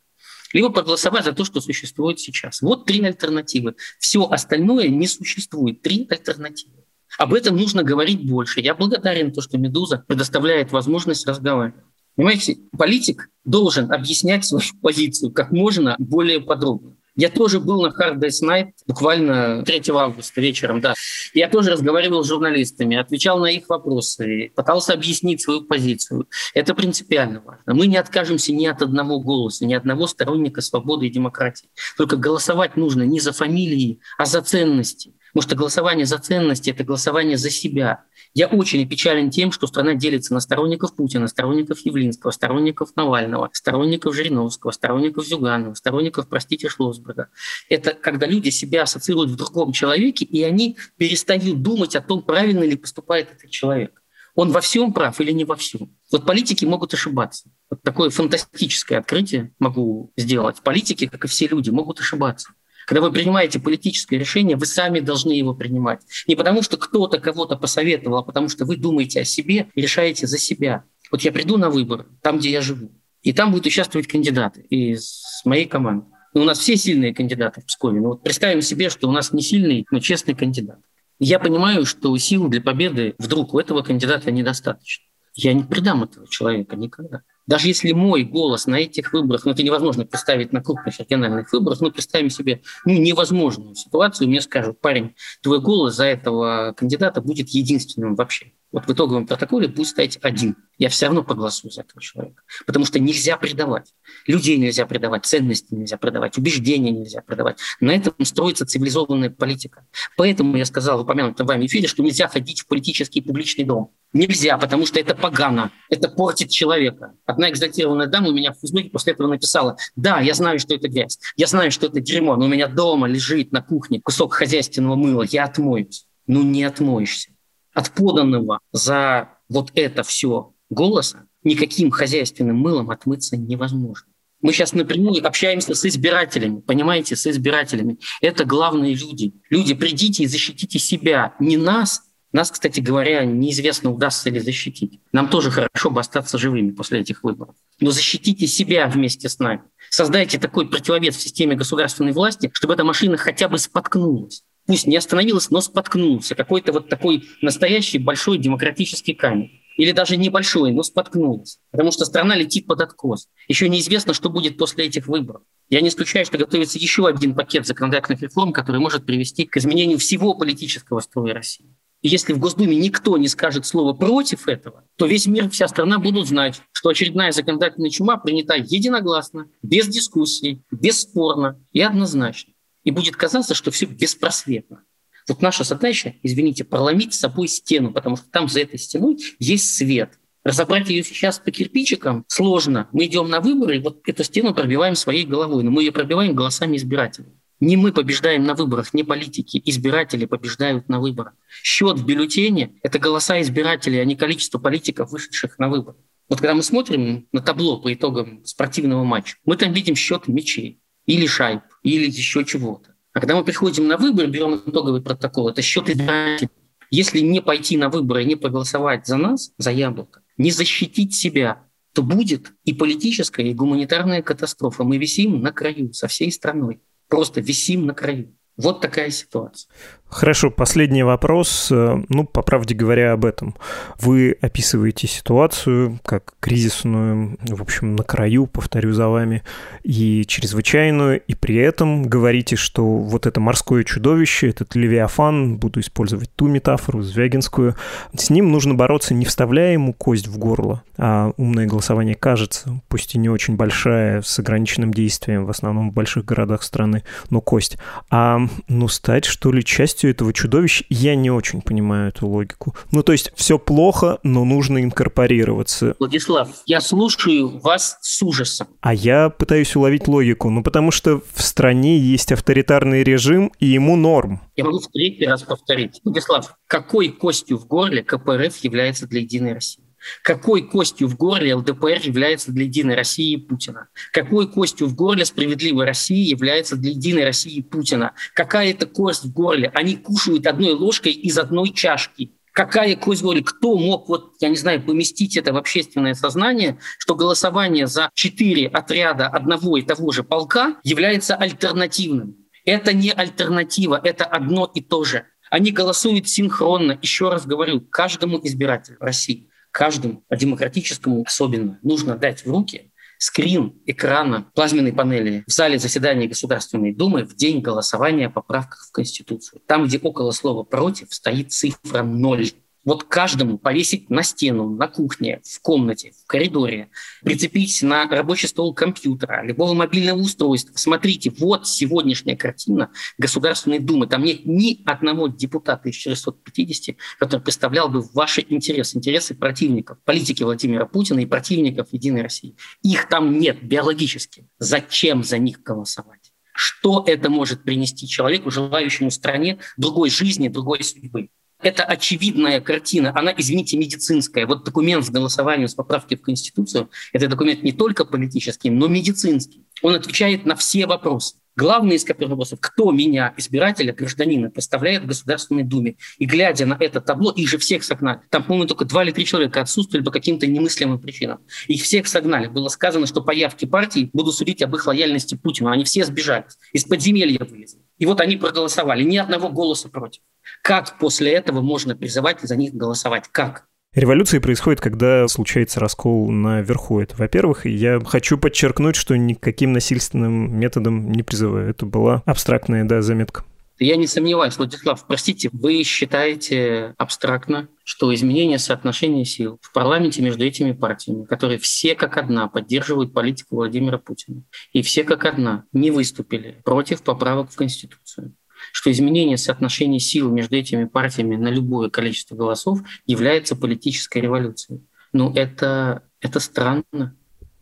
либо 0.54 0.70
проголосовать 0.70 1.26
за 1.26 1.34
то, 1.34 1.46
что 1.46 1.62
существует 1.62 2.20
сейчас. 2.20 2.62
Вот 2.62 2.86
три 2.86 3.04
альтернативы. 3.04 3.76
Все 4.00 4.24
остальное 4.26 4.90
не 4.90 5.08
существует. 5.08 5.82
Три 5.82 6.08
альтернативы. 6.10 6.74
Об 7.18 7.34
этом 7.34 7.56
нужно 7.56 7.84
говорить 7.84 8.30
больше. 8.30 8.60
Я 8.60 8.76
благодарен 8.76 9.32
то, 9.32 9.42
что 9.42 9.58
«Медуза» 9.58 10.04
предоставляет 10.08 10.72
возможность 10.72 11.26
разговаривать. 11.26 11.82
Понимаете, 12.16 12.58
политик 12.78 13.30
должен 13.46 13.92
объяснять 13.92 14.46
свою 14.46 14.64
позицию 14.82 15.32
как 15.32 15.52
можно 15.52 15.96
более 16.00 16.42
подробно. 16.42 16.97
Я 17.18 17.30
тоже 17.30 17.60
был 17.60 17.82
на 17.82 17.88
Hard 17.88 18.20
Day's 18.20 18.44
Night 18.44 18.74
буквально 18.86 19.64
3 19.64 19.82
августа 19.90 20.40
вечером, 20.40 20.82
да. 20.82 20.94
Я 21.34 21.50
тоже 21.50 21.72
разговаривал 21.72 22.24
с 22.24 22.28
журналистами, 22.28 22.96
отвечал 22.96 23.40
на 23.40 23.48
их 23.48 23.68
вопросы, 23.70 24.52
пытался 24.56 24.94
объяснить 24.94 25.42
свою 25.42 25.62
позицию. 25.62 26.28
Это 26.54 26.76
принципиально 26.76 27.42
важно. 27.44 27.74
Мы 27.74 27.88
не 27.88 27.98
откажемся 27.98 28.54
ни 28.54 28.68
от 28.68 28.84
одного 28.84 29.20
голоса, 29.20 29.66
ни 29.66 29.74
одного 29.74 30.06
сторонника 30.06 30.62
свободы 30.62 31.08
и 31.08 31.10
демократии. 31.10 31.70
Только 31.98 32.18
голосовать 32.18 32.78
нужно 32.78 33.02
не 33.02 33.20
за 33.20 33.34
фамилии, 33.34 34.00
а 34.20 34.26
за 34.26 34.42
ценности. 34.44 35.14
Потому 35.38 35.50
что 35.50 35.56
голосование 35.56 36.08
за 36.08 36.18
ценности– 36.18 36.70
это 36.72 36.84
голосование 36.84 37.38
за 37.38 37.52
себя. 37.52 38.06
Я 38.34 38.48
очень 38.48 38.84
опечален 38.84 39.30
тем, 39.30 39.52
что 39.52 39.68
страна 39.68 39.94
делится 39.94 40.34
на 40.34 40.40
сторонников 40.40 40.96
Путина, 40.96 41.28
сторонников 41.28 41.78
Явлинского, 41.86 42.32
сторонников 42.32 42.96
Навального, 42.96 43.48
сторонников 43.54 44.16
Жириновского, 44.16 44.72
сторонников 44.72 45.28
Зюганова, 45.28 45.76
сторонников, 45.76 46.28
простите, 46.28 46.70
Шлосберга. 46.70 47.30
Это 47.70 47.94
когда 47.94 48.26
люди 48.26 48.50
себя 48.50 48.82
ассоциируют 48.82 49.30
в 49.30 49.36
другом 49.36 49.74
человеке, 49.74 50.26
и 50.26 50.42
они 50.42 50.76
перестают 50.98 51.62
думать 51.62 51.96
о 51.96 52.02
том, 52.02 52.24
правильно 52.24 52.64
ли 52.64 52.76
поступает 52.76 53.32
этот 53.32 53.52
человек. 53.52 54.02
Он 54.34 54.52
во 54.52 54.62
всем 54.62 54.92
прав 54.92 55.22
или 55.22 55.32
не 55.34 55.46
во 55.46 55.56
всем. 55.56 55.96
Вот 56.12 56.26
политики 56.26 56.66
могут 56.66 56.96
ошибаться. 56.96 57.52
Вот 57.70 57.84
такое 57.84 58.10
фантастическое 58.10 58.98
открытие 58.98 59.54
могу 59.60 60.12
сделать. 60.18 60.64
Политики, 60.64 61.06
как 61.06 61.26
и 61.26 61.28
все 61.28 61.46
люди, 61.46 61.70
могут 61.70 62.00
ошибаться. 62.00 62.54
Когда 62.88 63.02
вы 63.02 63.12
принимаете 63.12 63.60
политическое 63.60 64.18
решение, 64.18 64.56
вы 64.56 64.66
сами 64.66 65.02
должны 65.02 65.34
его 65.34 65.54
принимать. 65.54 66.00
Не 66.26 66.38
потому, 66.38 66.62
что 66.62 66.78
кто-то 66.78 67.20
кого-то 67.20 67.58
посоветовал, 67.58 68.20
а 68.20 68.24
потому 68.24 68.48
что 68.48 68.64
вы 68.64 68.78
думаете 68.78 69.20
о 69.20 69.26
себе 69.26 69.68
и 69.76 69.82
решаете 69.82 70.26
за 70.26 70.38
себя. 70.38 70.86
Вот 71.12 71.20
я 71.20 71.34
приду 71.34 71.58
на 71.58 71.70
выборы, 71.70 72.06
там, 72.22 72.40
где 72.40 72.50
я 72.50 72.62
живу, 72.62 72.90
и 73.24 73.34
там 73.34 73.52
будут 73.52 73.66
участвовать 73.66 74.08
кандидаты 74.08 74.62
из 74.62 75.22
моей 75.44 75.66
команды. 75.66 76.06
И 76.34 76.40
у 76.40 76.46
нас 76.46 76.60
все 76.60 76.78
сильные 76.78 77.14
кандидаты 77.14 77.60
в 77.60 77.66
Пскове. 77.66 78.00
Но 78.00 78.10
вот 78.12 78.24
представим 78.24 78.62
себе, 78.62 78.90
что 78.90 79.10
у 79.10 79.12
нас 79.12 79.34
не 79.34 79.42
сильный, 79.42 79.86
но 79.92 80.00
честный 80.00 80.34
кандидат. 80.34 80.80
Я 81.20 81.40
понимаю, 81.40 81.86
что 81.86 82.18
сил 82.18 82.48
для 82.48 82.62
победы 82.62 83.16
вдруг 83.18 83.54
у 83.54 83.60
этого 83.60 83.82
кандидата 83.82 84.32
недостаточно. 84.32 85.04
Я 85.34 85.52
не 85.52 85.64
предам 85.64 86.06
этого 86.06 86.26
человека 86.30 86.78
никогда. 86.78 87.24
Даже 87.48 87.68
если 87.68 87.94
мой 87.94 88.24
голос 88.24 88.68
на 88.68 88.76
этих 88.76 89.14
выборах, 89.14 89.46
ну 89.46 89.52
это 89.52 89.64
невозможно 89.64 90.06
представить 90.06 90.52
на 90.52 90.62
крупных 90.62 91.00
региональных 91.00 91.52
выборах, 91.52 91.80
мы 91.80 91.92
представим 91.92 92.30
себе 92.30 92.62
ну, 92.86 92.94
невозможную 92.94 93.74
ситуацию, 93.76 94.28
мне 94.28 94.42
скажут, 94.42 94.82
парень, 94.82 95.16
твой 95.42 95.62
голос 95.62 95.96
за 95.96 96.06
этого 96.06 96.74
кандидата 96.78 97.22
будет 97.22 97.50
единственным 97.50 98.16
вообще. 98.16 98.52
Вот 98.74 98.86
в 98.86 98.92
итоговом 98.92 99.26
протоколе 99.26 99.70
будет 99.70 99.88
стоять 99.88 100.20
один. 100.22 100.58
Я 100.78 100.90
все 100.90 101.06
равно 101.06 101.24
проголосую 101.24 101.72
за 101.72 101.82
этого 101.82 102.02
человека. 102.02 102.44
Потому 102.66 102.86
что 102.86 103.00
нельзя 103.00 103.38
предавать. 103.38 103.94
Людей 104.28 104.58
нельзя 104.58 104.86
предавать, 104.86 105.26
ценности 105.26 105.74
нельзя 105.74 105.98
предавать, 105.98 106.38
убеждения 106.38 106.92
нельзя 106.92 107.22
предавать. 107.22 107.60
На 107.80 107.92
этом 107.92 108.14
строится 108.26 108.66
цивилизованная 108.66 109.30
политика. 109.30 109.86
Поэтому 110.18 110.58
я 110.58 110.66
сказал 110.66 110.98
в 111.00 111.02
упомянутом 111.04 111.48
вами 111.48 111.66
эфире, 111.66 111.88
что 111.88 112.04
нельзя 112.04 112.28
ходить 112.28 112.62
в 112.62 112.68
политический 112.68 113.22
публичный 113.22 113.64
дом. 113.64 113.92
Нельзя, 114.12 114.58
потому 114.58 114.86
что 114.86 115.00
это 115.00 115.16
погано, 115.16 115.72
это 115.90 116.10
портит 116.10 116.50
человека. 116.50 117.14
Одна 117.26 117.50
экзальтированная 117.50 118.08
дама 118.08 118.30
у 118.30 118.34
меня 118.34 118.52
в 118.52 118.60
Фейсбуке 118.60 118.90
после 118.90 119.14
этого 119.14 119.28
написала, 119.28 119.78
да, 119.96 120.20
я 120.20 120.34
знаю, 120.34 120.60
что 120.60 120.76
это 120.76 120.88
грязь, 120.88 121.20
я 121.36 121.48
знаю, 121.48 121.72
что 121.72 121.88
это 121.88 122.00
дерьмо, 122.00 122.36
но 122.36 122.46
у 122.46 122.48
меня 122.48 122.68
дома 122.68 123.08
лежит 123.08 123.52
на 123.52 123.62
кухне 123.62 124.02
кусок 124.02 124.34
хозяйственного 124.34 124.96
мыла, 124.96 125.24
я 125.24 125.46
отмоюсь. 125.46 126.06
Ну 126.26 126.44
не 126.44 126.66
отмоешься 126.66 127.32
от 127.78 127.92
поданного 127.92 128.60
за 128.72 129.30
вот 129.50 129.72
это 129.76 130.02
все 130.02 130.54
голоса 130.72 131.28
никаким 131.44 131.92
хозяйственным 131.92 132.58
мылом 132.58 132.90
отмыться 132.90 133.38
невозможно. 133.38 134.08
Мы 134.42 134.52
сейчас 134.52 134.74
напрямую 134.74 135.26
общаемся 135.26 135.76
с 135.76 135.86
избирателями, 135.86 136.60
понимаете, 136.60 137.16
с 137.16 137.28
избирателями. 137.28 138.00
Это 138.20 138.46
главные 138.46 138.96
люди. 138.96 139.34
Люди, 139.52 139.76
придите 139.76 140.24
и 140.24 140.28
защитите 140.28 140.80
себя, 140.80 141.36
не 141.40 141.56
нас. 141.56 142.02
Нас, 142.32 142.50
кстати 142.50 142.80
говоря, 142.80 143.24
неизвестно, 143.26 143.92
удастся 143.92 144.32
ли 144.32 144.40
защитить. 144.40 145.00
Нам 145.12 145.30
тоже 145.30 145.52
хорошо 145.52 145.92
бы 145.92 146.00
остаться 146.00 146.40
живыми 146.40 146.72
после 146.72 147.02
этих 147.02 147.24
выборов. 147.24 147.56
Но 147.80 147.92
защитите 147.92 148.48
себя 148.48 148.88
вместе 148.88 149.30
с 149.30 149.38
нами. 149.38 149.62
Создайте 149.92 150.40
такой 150.40 150.68
противовес 150.68 151.16
в 151.16 151.22
системе 151.22 151.56
государственной 151.56 152.12
власти, 152.12 152.50
чтобы 152.54 152.74
эта 152.74 152.84
машина 152.84 153.18
хотя 153.18 153.48
бы 153.48 153.60
споткнулась 153.60 154.44
пусть 154.68 154.86
не 154.86 154.98
остановилась, 154.98 155.50
но 155.50 155.62
споткнулся. 155.62 156.36
Какой-то 156.36 156.74
вот 156.74 156.90
такой 156.90 157.24
настоящий 157.42 157.98
большой 157.98 158.38
демократический 158.38 159.14
камень. 159.14 159.62
Или 159.78 159.92
даже 159.92 160.18
небольшой, 160.18 160.72
но 160.72 160.84
споткнулся. 160.84 161.60
Потому 161.72 161.92
что 161.92 162.06
страна 162.06 162.36
летит 162.36 162.68
под 162.68 162.82
откос. 162.82 163.30
Еще 163.48 163.70
неизвестно, 163.70 164.14
что 164.14 164.30
будет 164.30 164.58
после 164.58 164.86
этих 164.86 165.08
выборов. 165.08 165.44
Я 165.70 165.82
не 165.82 165.90
исключаю, 165.90 166.26
что 166.26 166.38
готовится 166.38 166.80
еще 166.80 167.08
один 167.08 167.36
пакет 167.36 167.66
законодательных 167.66 168.22
реформ, 168.22 168.54
который 168.54 168.82
может 168.82 169.06
привести 169.06 169.46
к 169.46 169.58
изменению 169.58 170.00
всего 170.00 170.34
политического 170.34 171.00
строя 171.00 171.34
России. 171.34 171.76
И 172.02 172.10
если 172.10 172.34
в 172.34 172.40
Госдуме 172.40 172.76
никто 172.76 173.18
не 173.18 173.28
скажет 173.28 173.66
слово 173.66 173.94
против 173.94 174.48
этого, 174.48 174.84
то 174.98 175.06
весь 175.06 175.26
мир, 175.26 175.50
вся 175.50 175.68
страна 175.68 176.00
будут 176.00 176.28
знать, 176.28 176.62
что 176.72 176.90
очередная 176.90 177.32
законодательная 177.32 177.90
чума 177.90 178.18
принята 178.18 178.56
единогласно, 178.56 179.48
без 179.62 179.88
дискуссий, 179.88 180.64
бесспорно 180.72 181.60
и 181.72 181.82
однозначно 181.82 182.54
и 182.88 182.92
будет 182.92 183.18
казаться, 183.18 183.54
что 183.54 183.70
все 183.70 183.86
беспросветно. 183.86 184.82
Вот 185.28 185.42
наша 185.42 185.66
задача, 185.66 186.16
извините, 186.24 186.64
проломить 186.64 187.14
с 187.14 187.20
собой 187.20 187.50
стену, 187.50 187.92
потому 187.92 188.16
что 188.16 188.30
там 188.32 188.48
за 188.48 188.62
этой 188.62 188.80
стеной 188.80 189.18
есть 189.40 189.76
свет. 189.76 190.18
Разобрать 190.46 190.88
ее 190.90 191.04
сейчас 191.04 191.38
по 191.38 191.52
кирпичикам 191.52 192.24
сложно. 192.30 192.88
Мы 192.94 193.08
идем 193.08 193.30
на 193.30 193.42
выборы, 193.42 193.76
и 193.76 193.80
вот 193.82 194.08
эту 194.08 194.24
стену 194.24 194.54
пробиваем 194.54 194.96
своей 194.96 195.26
головой, 195.26 195.64
но 195.64 195.72
мы 195.72 195.84
ее 195.84 195.92
пробиваем 195.92 196.34
голосами 196.34 196.78
избирателей. 196.78 197.34
Не 197.60 197.76
мы 197.76 197.92
побеждаем 197.92 198.46
на 198.46 198.54
выборах, 198.54 198.94
не 198.94 199.04
политики. 199.04 199.62
Избиратели 199.66 200.26
побеждают 200.26 200.88
на 200.88 201.02
выборах. 201.02 201.34
Счет 201.62 202.00
в 202.00 202.06
бюллетене– 202.06 202.76
это 202.84 203.00
голоса 203.00 203.42
избирателей, 203.42 204.00
а 204.00 204.06
не 204.06 204.16
количество 204.16 204.60
политиков, 204.60 205.12
вышедших 205.12 205.60
на 205.60 205.68
выборы. 205.68 205.98
Вот 206.30 206.40
когда 206.40 206.54
мы 206.54 206.64
смотрим 206.64 207.28
на 207.34 207.42
табло 207.42 207.82
по 207.82 207.94
итогам 207.94 208.46
спортивного 208.46 209.04
матча, 209.04 209.36
мы 209.44 209.58
там 209.58 209.74
видим 209.74 209.96
счет 209.96 210.30
мячей 210.30 210.80
или 211.08 211.26
шайб, 211.26 211.62
или 211.82 212.06
еще 212.06 212.46
чего-то. 212.46 212.94
А 213.14 213.20
когда 213.20 213.36
мы 213.36 213.44
приходим 213.44 213.88
на 213.88 213.98
выборы, 213.98 214.28
берем 214.28 214.62
итоговый 214.64 215.02
протокол, 215.02 215.50
это 215.50 215.64
счет 215.64 215.90
избирателей. 215.90 216.50
Если 216.92 217.20
не 217.20 217.42
пойти 217.42 217.76
на 217.76 217.90
выборы, 217.90 218.24
не 218.24 218.36
проголосовать 218.36 219.08
за 219.08 219.18
нас, 219.18 219.52
за 219.58 219.72
яблоко, 219.72 220.22
не 220.38 220.52
защитить 220.52 221.16
себя, 221.16 221.64
то 221.94 222.04
будет 222.04 222.54
и 222.64 222.74
политическая, 222.74 223.48
и 223.48 223.56
гуманитарная 223.56 224.22
катастрофа. 224.22 224.84
Мы 224.84 224.98
висим 224.98 225.42
на 225.42 225.52
краю 225.52 225.94
со 225.94 226.08
всей 226.08 226.32
страной. 226.32 226.80
Просто 227.08 227.42
висим 227.42 227.88
на 227.88 227.96
краю. 227.96 228.36
Вот 228.56 228.82
такая 228.82 229.10
ситуация. 229.10 229.70
Хорошо, 230.10 230.50
последний 230.50 231.04
вопрос. 231.04 231.68
Э, 231.70 232.02
ну, 232.08 232.24
по 232.24 232.42
правде 232.42 232.74
говоря, 232.74 233.12
об 233.12 233.26
этом. 233.26 233.56
Вы 234.00 234.38
описываете 234.40 235.06
ситуацию 235.06 236.00
как 236.06 236.34
кризисную, 236.40 237.38
в 237.42 237.62
общем, 237.62 237.98
на 237.98 238.04
краю, 238.04 238.48
повторю 238.48 238.94
за 238.94 239.10
вами, 239.10 239.44
и 239.84 240.26
чрезвычайную, 240.26 241.20
и 241.20 241.36
при 241.36 241.56
этом 241.58 242.04
говорите, 242.04 242.56
что 242.56 242.86
вот 242.86 243.26
это 243.28 243.42
морское 243.42 243.84
чудовище, 243.84 244.50
этот 244.50 244.76
Левиафан, 244.76 245.58
буду 245.58 245.82
использовать 245.82 246.34
ту 246.36 246.48
метафору, 246.48 247.02
Звягинскую, 247.02 247.76
с 248.16 248.30
ним 248.30 248.50
нужно 248.50 248.76
бороться, 248.76 249.14
не 249.14 249.26
вставляя 249.26 249.74
ему 249.74 249.94
кость 249.94 250.28
в 250.28 250.38
горло, 250.38 250.84
а 250.98 251.34
умное 251.36 251.68
голосование 251.68 252.16
кажется, 252.16 252.80
пусть 252.88 253.16
и 253.16 253.18
не 253.18 253.28
очень 253.28 253.58
большая, 253.58 254.22
с 254.22 254.40
ограниченным 254.40 254.94
действием, 254.94 255.46
в 255.46 255.50
основном 255.50 255.92
в 255.92 255.94
больших 255.94 256.24
городах 256.24 256.64
страны, 256.64 257.04
но 257.30 257.42
кость, 257.42 257.78
а 258.10 258.40
ну 258.70 258.88
стать, 258.88 259.26
что 259.26 259.52
ли, 259.52 259.66
частью 259.66 259.97
частью 259.98 260.12
этого 260.12 260.32
чудовища, 260.32 260.86
я 260.90 261.16
не 261.16 261.32
очень 261.32 261.62
понимаю 261.62 262.10
эту 262.10 262.28
логику. 262.28 262.76
Ну, 262.92 263.02
то 263.02 263.14
есть 263.14 263.32
все 263.36 263.58
плохо, 263.58 264.20
но 264.24 264.46
нужно 264.46 264.84
инкорпорироваться. 264.84 265.96
Владислав, 266.00 266.50
я 266.68 266.82
слушаю 266.82 267.60
вас 267.60 267.98
с 268.02 268.22
ужасом. 268.22 268.68
А 268.82 268.94
я 268.94 269.30
пытаюсь 269.30 269.76
уловить 269.76 270.08
логику, 270.08 270.50
ну, 270.50 270.62
потому 270.62 270.92
что 270.92 271.22
в 271.34 271.42
стране 271.42 271.98
есть 271.98 272.32
авторитарный 272.32 273.04
режим, 273.04 273.52
и 273.60 273.66
ему 273.66 273.96
норм. 273.96 274.42
Я 274.56 274.66
могу 274.66 274.80
в 274.80 274.88
третий 274.88 275.26
раз 275.26 275.42
повторить. 275.42 276.00
Владислав, 276.04 276.56
какой 276.68 277.10
костью 277.10 277.58
в 277.58 277.66
горле 277.66 278.04
КПРФ 278.04 278.56
является 278.58 279.08
для 279.08 279.22
«Единой 279.22 279.54
России»? 279.54 279.87
Какой 280.24 280.64
костью 280.64 281.08
в 281.08 281.18
горле 281.18 281.56
ЛДПР 281.56 282.02
является 282.04 282.52
для 282.52 282.66
«Единой 282.66 282.96
России» 282.96 283.36
Путина? 283.36 283.88
Какой 284.12 284.48
костью 284.48 284.88
в 284.88 284.96
горле 284.96 285.26
«Справедливой 285.26 285.86
России» 285.86 286.30
является 286.30 286.76
для 286.76 286.92
«Единой 286.92 287.26
России» 287.26 287.62
Путина? 287.62 288.14
Какая 288.34 288.72
это 288.72 288.86
кость 288.86 289.26
в 289.26 289.34
горле? 289.34 289.72
Они 289.74 289.96
кушают 289.96 290.48
одной 290.48 290.74
ложкой 290.74 291.12
из 291.12 291.38
одной 291.38 291.70
чашки. 291.72 292.32
Какая 292.52 292.96
кость 292.96 293.22
в 293.22 293.26
горле? 293.26 293.44
Кто 293.44 293.78
мог, 293.78 294.10
вот, 294.10 294.34
я 294.40 294.50
не 294.50 294.56
знаю, 294.56 294.82
поместить 294.82 295.38
это 295.38 295.54
в 295.54 295.58
общественное 295.58 296.16
сознание, 296.16 296.80
что 296.98 297.16
голосование 297.16 297.86
за 297.86 298.10
четыре 298.14 298.68
отряда 298.68 299.28
одного 299.28 299.78
и 299.78 299.84
того 299.84 300.12
же 300.12 300.24
полка 300.24 300.78
является 300.84 301.36
альтернативным? 301.36 302.36
Это 302.66 302.94
не 302.94 303.12
альтернатива, 303.12 304.02
это 304.04 304.26
одно 304.26 304.70
и 304.74 304.82
то 304.82 305.04
же. 305.04 305.26
Они 305.50 305.72
голосуют 305.72 306.28
синхронно, 306.28 306.98
еще 307.02 307.30
раз 307.30 307.46
говорю, 307.46 307.80
каждому 307.80 308.40
избирателю 308.44 308.98
России 309.00 309.47
каждому, 309.78 310.24
демократическому 310.32 311.22
особенно, 311.22 311.78
нужно 311.84 312.18
дать 312.18 312.44
в 312.44 312.50
руки 312.50 312.92
скрин 313.20 313.80
экрана 313.86 314.50
плазменной 314.56 314.92
панели 314.92 315.44
в 315.46 315.52
зале 315.52 315.78
заседания 315.78 316.28
Государственной 316.28 316.96
Думы 316.96 317.26
в 317.26 317.36
день 317.36 317.62
голосования 317.62 318.26
о 318.26 318.32
поправках 318.32 318.88
в 318.90 318.92
Конституцию. 318.92 319.62
Там, 319.68 319.86
где 319.86 320.00
около 320.00 320.32
слова 320.32 320.64
«против» 320.64 321.14
стоит 321.14 321.52
цифра 321.52 322.02
«ноль» 322.02 322.50
вот 322.88 323.04
каждому 323.04 323.58
повесить 323.58 324.10
на 324.10 324.24
стену, 324.24 324.70
на 324.70 324.88
кухне, 324.88 325.42
в 325.44 325.62
комнате, 325.62 326.14
в 326.24 326.26
коридоре, 326.26 326.90
прицепить 327.22 327.84
на 327.84 328.08
рабочий 328.08 328.48
стол 328.48 328.74
компьютера, 328.74 329.44
любого 329.44 329.74
мобильного 329.74 330.18
устройства. 330.20 330.72
Смотрите, 330.78 331.30
вот 331.38 331.68
сегодняшняя 331.68 332.38
картина 332.38 332.90
Государственной 333.18 333.80
Думы. 333.80 334.08
Там 334.08 334.24
нет 334.24 334.46
ни 334.46 334.82
одного 334.86 335.28
депутата 335.28 335.90
из 335.90 335.96
450, 335.96 336.96
который 337.20 337.42
представлял 337.42 337.90
бы 337.90 338.02
ваши 338.14 338.46
интересы, 338.48 338.98
интересы 338.98 339.36
противников, 339.36 339.98
политики 340.06 340.44
Владимира 340.44 340.86
Путина 340.86 341.20
и 341.20 341.26
противников 341.26 341.90
Единой 341.92 342.22
России. 342.22 342.56
Их 342.84 343.10
там 343.10 343.38
нет 343.38 343.62
биологически. 343.62 344.48
Зачем 344.60 345.26
за 345.26 345.40
них 345.40 345.62
голосовать? 345.62 346.32
Что 346.54 347.04
это 347.06 347.30
может 347.30 347.66
принести 347.66 348.08
человеку, 348.08 348.50
желающему 348.50 349.12
стране 349.12 349.60
другой 349.76 350.10
жизни, 350.10 350.48
другой 350.48 350.86
судьбы? 350.86 351.28
Это 351.62 351.84
очевидная 351.84 352.62
картина, 352.62 353.12
она, 353.16 353.34
извините, 353.36 353.78
медицинская. 353.78 354.46
Вот 354.46 354.64
документ 354.64 355.06
с 355.06 355.10
голосованием 355.10 355.68
с 355.68 355.74
поправки 355.74 356.16
в 356.16 356.22
Конституцию– 356.22 356.90
это 357.14 357.28
документ 357.28 357.64
не 357.64 357.72
только 357.72 358.06
политический, 358.06 358.70
но 358.70 358.88
медицинский. 358.88 359.66
Он 359.82 359.96
отвечает 359.96 360.46
на 360.46 360.56
все 360.56 360.86
вопросы. 360.86 361.36
Главный 361.56 361.96
из 361.96 362.06
вопросов, 362.08 362.60
кто 362.62 362.92
меня, 362.92 363.34
избирателя, 363.36 363.92
гражданина, 363.92 364.52
представляет 364.52 365.02
в 365.02 365.08
Государственной 365.08 365.64
Думе. 365.64 365.96
И 366.20 366.26
глядя 366.28 366.68
на 366.68 366.78
это 366.80 367.02
табло, 367.02 367.32
их 367.32 367.50
же 367.50 367.58
всех 367.58 367.84
согнали. 367.84 368.20
Там, 368.30 368.44
по-моему, 368.44 368.68
только 368.68 368.86
два 368.86 369.04
или 369.04 369.12
три 369.12 369.26
человека 369.26 369.62
отсутствовали 369.62 370.06
по 370.06 370.12
каким-то 370.12 370.46
немыслимым 370.46 371.00
причинам. 371.00 371.40
Их 371.68 371.82
всех 371.82 372.08
согнали. 372.08 372.46
Было 372.46 372.70
сказано, 372.70 373.08
что 373.08 373.24
по 373.24 373.32
явке 373.32 373.66
партии 373.66 374.12
буду 374.14 374.32
судить 374.32 374.62
об 374.62 374.76
их 374.76 374.86
лояльности 374.86 375.34
Путину. 375.34 375.72
Они 375.72 375.84
все 375.84 376.06
сбежали. 376.06 376.46
Из 376.74 376.84
подземелья 376.84 377.44
вылезли. 377.44 377.82
И 377.98 378.06
вот 378.06 378.22
они 378.22 378.38
проголосовали. 378.38 379.04
Ни 379.04 379.18
одного 379.18 379.50
голоса 379.50 379.90
против. 379.90 380.22
Как 380.62 380.98
после 381.00 381.32
этого 381.32 381.62
можно 381.62 381.96
призывать 381.96 382.42
за 382.42 382.56
них 382.56 382.74
голосовать? 382.74 383.26
Как? 383.32 383.66
Революции 383.94 384.38
происходит, 384.38 384.80
когда 384.80 385.28
случается 385.28 385.80
раскол 385.80 386.30
наверху. 386.30 387.00
Это, 387.00 387.16
во-первых, 387.18 387.66
я 387.66 388.00
хочу 388.00 388.38
подчеркнуть, 388.38 388.96
что 388.96 389.18
никаким 389.18 389.74
насильственным 389.74 390.60
методом 390.60 391.12
не 391.12 391.24
призываю. 391.24 391.70
Это 391.70 391.86
была 391.86 392.22
абстрактная, 392.26 392.84
да, 392.84 393.02
заметка. 393.02 393.44
Я 393.80 393.96
не 393.96 394.08
сомневаюсь, 394.08 394.58
Владислав, 394.58 395.06
простите, 395.08 395.50
вы 395.52 395.84
считаете 395.84 396.96
абстрактно, 396.98 397.70
что 397.88 398.14
изменение 398.14 398.60
соотношения 398.60 399.24
сил 399.24 399.60
в 399.62 399.72
парламенте 399.72 400.22
между 400.22 400.44
этими 400.44 400.74
партиями, 400.74 401.24
которые 401.24 401.58
все 401.58 401.96
как 401.96 402.18
одна 402.18 402.50
поддерживают 402.50 403.14
политику 403.14 403.56
Владимира 403.56 403.98
Путина, 403.98 404.44
и 404.74 404.82
все 404.82 405.06
как 405.06 405.24
одна 405.24 405.64
не 405.72 405.90
выступили 405.90 406.60
против 406.66 407.02
поправок 407.02 407.50
в 407.50 407.56
Конституцию, 407.56 408.36
что 408.74 408.92
изменение 408.92 409.38
соотношения 409.38 410.00
сил 410.00 410.30
между 410.30 410.58
этими 410.58 410.84
партиями 410.84 411.38
на 411.38 411.48
любое 411.48 411.90
количество 411.90 412.36
голосов 412.36 412.80
является 413.06 413.56
политической 413.56 414.18
революцией. 414.18 414.82
Ну, 415.14 415.34
это, 415.34 416.04
это 416.20 416.42
странно. 416.42 417.16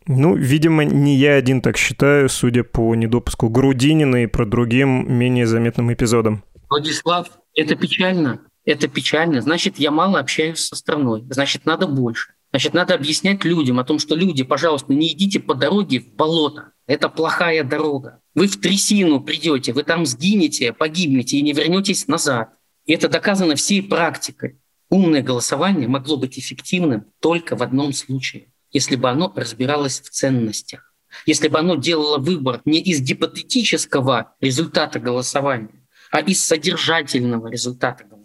Ну, 0.08 0.34
видимо, 0.34 0.84
не 0.84 1.16
я 1.16 1.34
один 1.36 1.62
так 1.62 1.76
считаю, 1.76 2.28
судя 2.28 2.64
по 2.64 2.96
недопуску 2.96 3.48
Грудинина 3.48 4.24
и 4.24 4.26
про 4.26 4.44
другим 4.44 5.06
менее 5.08 5.46
заметным 5.46 5.92
эпизодам. 5.92 6.42
Владислав, 6.68 7.28
это 7.54 7.76
печально. 7.76 8.40
Это 8.66 8.88
печально. 8.88 9.40
Значит, 9.40 9.78
я 9.78 9.90
мало 9.90 10.18
общаюсь 10.18 10.58
со 10.58 10.76
страной. 10.76 11.24
Значит, 11.30 11.64
надо 11.64 11.86
больше. 11.86 12.34
Значит, 12.50 12.74
надо 12.74 12.94
объяснять 12.94 13.44
людям 13.44 13.78
о 13.78 13.84
том, 13.84 13.98
что 13.98 14.14
люди, 14.14 14.44
пожалуйста, 14.44 14.92
не 14.92 15.12
идите 15.12 15.40
по 15.40 15.54
дороге 15.54 16.00
в 16.00 16.14
болото. 16.14 16.72
Это 16.86 17.08
плохая 17.08 17.64
дорога. 17.64 18.20
Вы 18.34 18.46
в 18.46 18.60
трясину 18.60 19.20
придете, 19.20 19.72
вы 19.72 19.82
там 19.82 20.04
сгинете, 20.04 20.74
погибнете 20.74 21.38
и 21.38 21.42
не 21.42 21.54
вернетесь 21.54 22.06
назад. 22.06 22.50
И 22.84 22.92
это 22.92 23.08
доказано 23.08 23.54
всей 23.54 23.82
практикой. 23.82 24.60
Умное 24.90 25.22
голосование 25.22 25.88
могло 25.88 26.18
быть 26.18 26.38
эффективным 26.38 27.06
только 27.20 27.56
в 27.56 27.62
одном 27.62 27.94
случае 27.94 28.48
если 28.76 28.96
бы 28.96 29.08
оно 29.08 29.32
разбиралось 29.34 30.00
в 30.00 30.10
ценностях, 30.10 30.92
если 31.24 31.48
бы 31.48 31.58
оно 31.58 31.76
делало 31.76 32.18
выбор 32.18 32.60
не 32.66 32.78
из 32.78 33.00
гипотетического 33.00 34.34
результата 34.40 34.98
голосования, 34.98 35.86
а 36.10 36.20
из 36.20 36.44
содержательного 36.44 37.48
результата 37.48 38.04
голосования. 38.04 38.15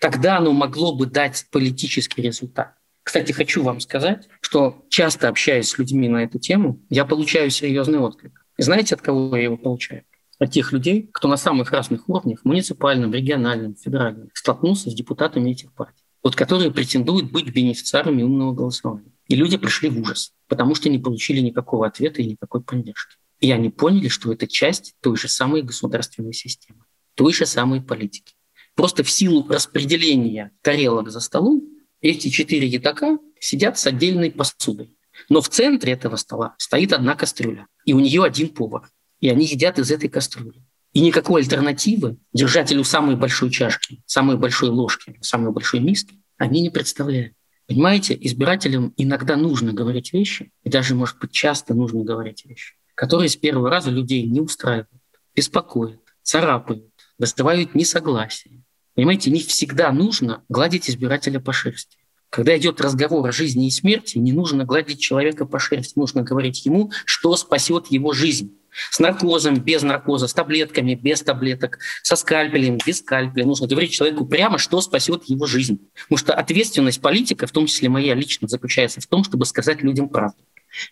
Тогда 0.00 0.38
оно 0.38 0.52
могло 0.52 0.94
бы 0.94 1.06
дать 1.06 1.46
политический 1.50 2.22
результат. 2.22 2.74
Кстати, 3.02 3.32
хочу 3.32 3.62
вам 3.62 3.80
сказать, 3.80 4.28
что 4.42 4.84
часто 4.90 5.28
общаясь 5.28 5.70
с 5.70 5.78
людьми 5.78 6.08
на 6.08 6.24
эту 6.24 6.38
тему, 6.38 6.84
я 6.90 7.06
получаю 7.06 7.50
серьезный 7.50 7.98
отклик. 7.98 8.44
И 8.58 8.62
знаете, 8.62 8.94
от 8.94 9.00
кого 9.00 9.34
я 9.36 9.44
его 9.44 9.56
получаю? 9.56 10.04
От 10.38 10.52
тех 10.52 10.72
людей, 10.72 11.08
кто 11.12 11.26
на 11.26 11.36
самых 11.36 11.72
разных 11.72 12.08
уровнях, 12.08 12.44
муниципальном, 12.44 13.12
региональном, 13.12 13.74
федеральном, 13.74 14.28
столкнулся 14.34 14.90
с 14.90 14.94
депутатами 14.94 15.50
этих 15.50 15.72
партий, 15.72 16.04
вот 16.22 16.36
которые 16.36 16.70
претендуют 16.70 17.32
быть 17.32 17.48
бенефициарами 17.48 18.22
умного 18.22 18.52
голосования. 18.52 19.12
И 19.26 19.34
люди 19.34 19.56
пришли 19.56 19.88
в 19.88 19.98
ужас, 20.00 20.32
потому 20.46 20.74
что 20.74 20.88
не 20.88 20.98
получили 20.98 21.40
никакого 21.40 21.86
ответа 21.86 22.22
и 22.22 22.26
никакой 22.26 22.62
поддержки. 22.62 23.16
И 23.40 23.50
они 23.50 23.70
поняли, 23.70 24.08
что 24.08 24.32
это 24.32 24.46
часть 24.46 24.94
той 25.00 25.16
же 25.16 25.28
самой 25.28 25.62
государственной 25.62 26.32
системы, 26.32 26.84
той 27.14 27.32
же 27.32 27.46
самой 27.46 27.80
политики. 27.80 28.34
Просто 28.78 29.02
в 29.02 29.10
силу 29.10 29.44
распределения 29.48 30.52
тарелок 30.62 31.10
за 31.10 31.18
столом 31.18 31.64
эти 32.00 32.28
четыре 32.28 32.68
едока 32.68 33.18
сидят 33.40 33.76
с 33.76 33.88
отдельной 33.88 34.30
посудой. 34.30 34.96
Но 35.28 35.40
в 35.40 35.48
центре 35.48 35.94
этого 35.94 36.14
стола 36.14 36.54
стоит 36.58 36.92
одна 36.92 37.16
кастрюля, 37.16 37.66
и 37.84 37.92
у 37.92 37.98
нее 37.98 38.22
один 38.22 38.50
повар. 38.50 38.88
И 39.18 39.28
они 39.28 39.46
едят 39.46 39.80
из 39.80 39.90
этой 39.90 40.08
кастрюли. 40.08 40.62
И 40.92 41.00
никакой 41.00 41.42
альтернативы 41.42 42.18
держателю 42.32 42.84
самой 42.84 43.16
большой 43.16 43.50
чашки, 43.50 44.00
самой 44.06 44.36
большой 44.36 44.68
ложки, 44.68 45.18
самой 45.22 45.50
большой 45.50 45.80
миски 45.80 46.22
они 46.36 46.60
не 46.60 46.70
представляют. 46.70 47.34
Понимаете, 47.66 48.16
избирателям 48.20 48.94
иногда 48.96 49.34
нужно 49.34 49.72
говорить 49.72 50.12
вещи, 50.12 50.52
и 50.62 50.70
даже, 50.70 50.94
может 50.94 51.18
быть, 51.18 51.32
часто 51.32 51.74
нужно 51.74 52.04
говорить 52.04 52.44
вещи, 52.44 52.76
которые 52.94 53.28
с 53.28 53.34
первого 53.34 53.70
раза 53.70 53.90
людей 53.90 54.22
не 54.22 54.40
устраивают, 54.40 55.02
беспокоят, 55.34 55.98
царапают, 56.22 56.84
вызывают 57.18 57.74
несогласие. 57.74 58.57
Понимаете, 58.98 59.30
не 59.30 59.38
всегда 59.38 59.92
нужно 59.92 60.42
гладить 60.48 60.90
избирателя 60.90 61.38
по 61.38 61.52
шерсти. 61.52 61.98
Когда 62.30 62.58
идет 62.58 62.80
разговор 62.80 63.28
о 63.28 63.30
жизни 63.30 63.68
и 63.68 63.70
смерти, 63.70 64.18
не 64.18 64.32
нужно 64.32 64.64
гладить 64.64 64.98
человека 64.98 65.46
по 65.46 65.60
шерсти, 65.60 65.96
нужно 65.96 66.22
говорить 66.22 66.66
ему, 66.66 66.90
что 67.04 67.36
спасет 67.36 67.92
его 67.92 68.12
жизнь. 68.12 68.58
С 68.90 68.98
наркозом, 68.98 69.60
без 69.60 69.82
наркоза, 69.82 70.26
с 70.26 70.34
таблетками, 70.34 70.96
без 70.96 71.22
таблеток, 71.22 71.78
со 72.02 72.16
скальпелем, 72.16 72.78
без 72.84 72.98
скальпеля. 72.98 73.46
Нужно 73.46 73.68
говорить 73.68 73.92
человеку 73.92 74.26
прямо, 74.26 74.58
что 74.58 74.80
спасет 74.80 75.22
его 75.26 75.46
жизнь. 75.46 75.78
Потому 75.94 76.18
что 76.18 76.34
ответственность 76.34 77.00
политика, 77.00 77.46
в 77.46 77.52
том 77.52 77.66
числе 77.66 77.88
моя 77.88 78.14
лично, 78.14 78.48
заключается 78.48 79.00
в 79.00 79.06
том, 79.06 79.22
чтобы 79.22 79.46
сказать 79.46 79.80
людям 79.80 80.08
правду. 80.08 80.42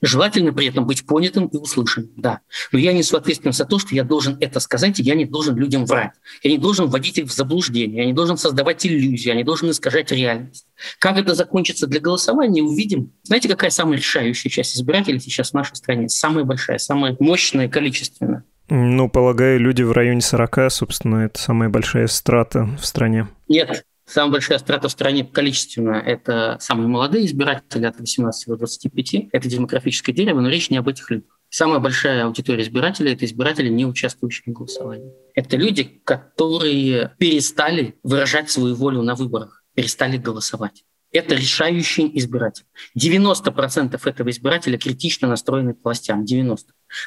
Желательно 0.01 0.53
при 0.53 0.67
этом 0.67 0.87
быть 0.87 1.07
понятым 1.07 1.47
и 1.47 1.57
услышанным, 1.57 2.11
да. 2.17 2.41
Но 2.73 2.79
я 2.79 2.93
несу 2.93 3.17
ответственность 3.17 3.59
за 3.59 3.65
то, 3.65 3.79
что 3.79 3.95
я 3.95 4.05
должен 4.05 4.37
это 4.41 4.61
сказать, 4.61 4.99
и 5.01 5.03
я 5.03 5.15
не 5.15 5.25
должен 5.25 5.57
людям 5.57 5.85
врать. 5.87 6.13
Я 6.43 6.51
не 6.51 6.59
должен 6.59 6.87
вводить 6.87 7.19
их 7.19 7.27
в 7.27 7.33
заблуждение, 7.33 7.99
я 7.99 8.07
не 8.07 8.13
должен 8.13 8.37
создавать 8.37 8.85
иллюзии, 8.87 9.29
я 9.29 9.35
не 9.35 9.45
должен 9.45 9.71
искажать 9.71 10.11
реальность. 10.13 10.67
Как 10.99 11.19
это 11.19 11.35
закончится 11.35 11.87
для 11.87 12.01
голосования, 12.01 12.63
увидим. 12.63 13.13
Знаете, 13.23 13.49
какая 13.49 13.71
самая 13.71 13.99
решающая 13.99 14.51
часть 14.51 14.77
избирателей 14.77 15.21
сейчас 15.21 15.51
в 15.51 15.55
нашей 15.55 15.77
стране? 15.77 16.09
Самая 16.09 16.45
большая, 16.45 16.79
самая 16.79 17.17
мощная, 17.21 17.69
количественная. 17.69 18.45
Ну, 18.69 19.09
полагаю, 19.09 19.61
люди 19.61 19.83
в 19.83 19.93
районе 19.93 20.21
40, 20.21 20.73
собственно, 20.73 21.17
это 21.19 21.39
самая 21.39 21.69
большая 21.69 22.09
страта 22.09 22.69
в 22.81 22.85
стране. 22.85 23.29
Нет, 23.49 23.85
Самая 24.09 24.31
большая 24.31 24.59
страта 24.59 24.87
в 24.87 24.93
стране 24.93 25.25
количественно– 25.25 25.95
это 26.07 26.59
самые 26.61 26.87
молодые 26.87 27.27
избиратели 27.27 27.87
от 27.87 27.99
18 27.99 28.47
до 28.47 28.57
25. 28.57 29.29
Это 29.33 29.49
демографическое 29.49 30.15
дерево, 30.15 30.41
но 30.41 30.49
речь 30.49 30.71
не 30.71 30.77
об 30.77 30.89
этих 30.89 31.11
людях. 31.11 31.37
Самая 31.49 31.81
большая 31.81 32.25
аудитория 32.25 32.63
избирателей– 32.63 33.13
это 33.15 33.25
избиратели, 33.25 33.69
не 33.69 33.85
участвующие 33.85 34.53
в 34.53 34.57
голосовании. 34.57 35.13
Это 35.35 35.57
люди, 35.57 36.01
которые 36.05 37.17
перестали 37.19 37.99
выражать 38.05 38.49
свою 38.49 38.77
волю 38.77 39.03
на 39.03 39.17
выборах, 39.17 39.65
перестали 39.75 40.19
голосовать. 40.19 40.85
Это 41.11 41.35
решающий 41.35 42.11
избиратель. 42.19 42.65
90% 42.97 44.01
этого 44.05 44.31
избирателя 44.31 44.79
критично 44.79 45.27
настроены 45.29 45.75
к 45.75 45.83
властям. 45.83 46.25
90%. 46.25 46.59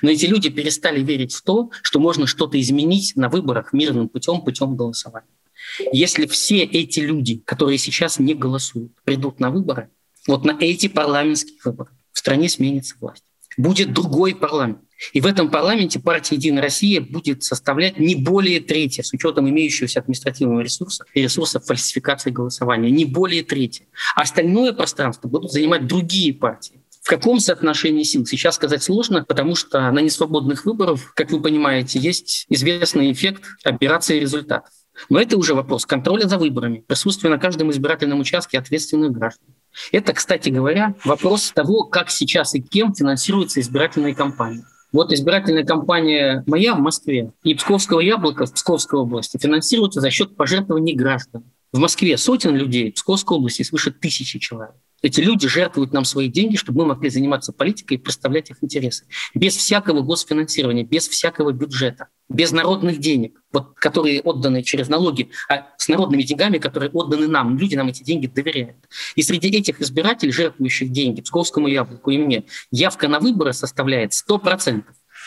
Но 0.01 0.09
эти 0.09 0.25
люди 0.25 0.49
перестали 0.49 1.01
верить 1.01 1.33
в 1.33 1.43
то, 1.43 1.71
что 1.81 1.99
можно 1.99 2.27
что-то 2.27 2.59
изменить 2.59 3.15
на 3.15 3.29
выборах 3.29 3.71
мирным 3.71 4.09
путем, 4.09 4.41
путем 4.41 4.75
голосования. 4.75 5.27
Если 5.91 6.25
все 6.27 6.63
эти 6.63 6.99
люди, 6.99 7.41
которые 7.45 7.77
сейчас 7.77 8.19
не 8.19 8.33
голосуют, 8.33 8.91
придут 9.03 9.39
на 9.39 9.49
выборы, 9.49 9.89
вот 10.27 10.45
на 10.45 10.55
эти 10.59 10.87
парламентские 10.87 11.57
выборы 11.63 11.91
в 12.11 12.19
стране 12.19 12.49
сменится 12.49 12.95
власть. 12.99 13.23
Будет 13.57 13.93
другой 13.93 14.35
парламент. 14.35 14.79
И 15.13 15.21
в 15.21 15.25
этом 15.25 15.49
парламенте 15.49 15.99
партия 15.99 16.35
«Единая 16.35 16.61
Россия» 16.61 16.99
будет 16.99 17.43
составлять 17.43 17.99
не 17.99 18.15
более 18.15 18.59
трети, 18.59 19.01
с 19.01 19.13
учетом 19.13 19.49
имеющегося 19.49 19.99
административного 20.01 20.59
ресурса 20.59 21.05
и 21.13 21.21
ресурсов 21.21 21.65
фальсификации 21.65 22.31
голосования, 22.31 22.91
не 22.91 23.05
более 23.05 23.43
трети. 23.43 23.87
Остальное 24.15 24.73
пространство 24.73 25.29
будут 25.29 25.51
занимать 25.51 25.87
другие 25.87 26.33
партии. 26.33 26.81
В 27.01 27.07
каком 27.09 27.39
соотношении 27.39 28.03
сил 28.03 28.25
сейчас 28.25 28.55
сказать 28.55 28.83
сложно, 28.83 29.23
потому 29.23 29.55
что 29.55 29.89
на 29.89 29.99
несвободных 29.99 30.65
выборах, 30.65 31.13
как 31.15 31.31
вы 31.31 31.41
понимаете, 31.41 31.97
есть 31.97 32.45
известный 32.49 33.11
эффект 33.11 33.43
операции 33.63 34.19
результатов. 34.19 34.71
Но 35.07 35.19
это 35.19 35.37
уже 35.37 35.53
вопрос 35.53 35.85
контроля 35.85 36.27
за 36.27 36.37
выборами, 36.37 36.83
присутствия 36.85 37.29
на 37.29 37.37
каждом 37.37 37.71
избирательном 37.71 38.19
участке 38.19 38.59
ответственных 38.59 39.11
граждан. 39.11 39.47
Это, 39.91 40.13
кстати 40.13 40.49
говоря, 40.49 40.95
вопрос 41.05 41.51
того, 41.51 41.85
как 41.85 42.09
сейчас 42.09 42.55
и 42.55 42.61
кем 42.61 42.93
финансируется 42.93 43.61
избирательная 43.61 44.13
кампания. 44.13 44.65
Вот 44.91 45.13
избирательная 45.13 45.63
кампания 45.63 46.43
моя 46.47 46.73
в 46.73 46.79
Москве 46.79 47.31
и 47.43 47.53
Псковского 47.53 47.99
яблока 47.99 48.45
в 48.47 48.53
Псковской 48.53 48.99
области 48.99 49.37
финансируется 49.37 50.01
за 50.01 50.09
счет 50.09 50.35
пожертвований 50.35 50.95
граждан. 50.95 51.43
В 51.71 51.77
Москве 51.77 52.17
сотен 52.17 52.55
людей, 52.55 52.91
в 52.91 52.95
Псковской 52.95 53.37
области 53.37 53.61
свыше 53.61 53.91
тысячи 53.91 54.39
человек. 54.39 54.75
Эти 55.01 55.21
люди 55.21 55.47
жертвуют 55.47 55.93
нам 55.93 56.05
свои 56.05 56.27
деньги, 56.27 56.55
чтобы 56.55 56.79
мы 56.79 56.87
могли 56.87 57.09
заниматься 57.09 57.53
политикой 57.53 57.95
и 57.95 57.97
представлять 57.97 58.49
их 58.49 58.57
интересы. 58.61 59.05
Без 59.33 59.55
всякого 59.55 60.01
госфинансирования, 60.01 60.83
без 60.83 61.07
всякого 61.07 61.51
бюджета, 61.51 62.07
без 62.27 62.51
народных 62.51 62.99
денег, 62.99 63.41
вот, 63.51 63.73
которые 63.75 64.21
отданы 64.21 64.63
через 64.63 64.89
налоги, 64.89 65.29
а 65.49 65.67
с 65.77 65.87
народными 65.87 66.23
деньгами, 66.23 66.57
которые 66.57 66.89
отданы 66.91 67.27
нам. 67.27 67.57
Люди 67.57 67.75
нам 67.75 67.87
эти 67.87 68.03
деньги 68.03 68.27
доверяют. 68.27 68.77
И 69.15 69.23
среди 69.23 69.49
этих 69.49 69.81
избирателей, 69.81 70.31
жертвующих 70.31 70.91
деньги 70.91 71.21
Псковскому 71.21 71.67
яблоку 71.67 72.11
и 72.11 72.17
мне, 72.17 72.43
явка 72.71 73.07
на 73.07 73.19
выборы 73.19 73.53
составляет 73.53 74.11
100%. 74.11 74.83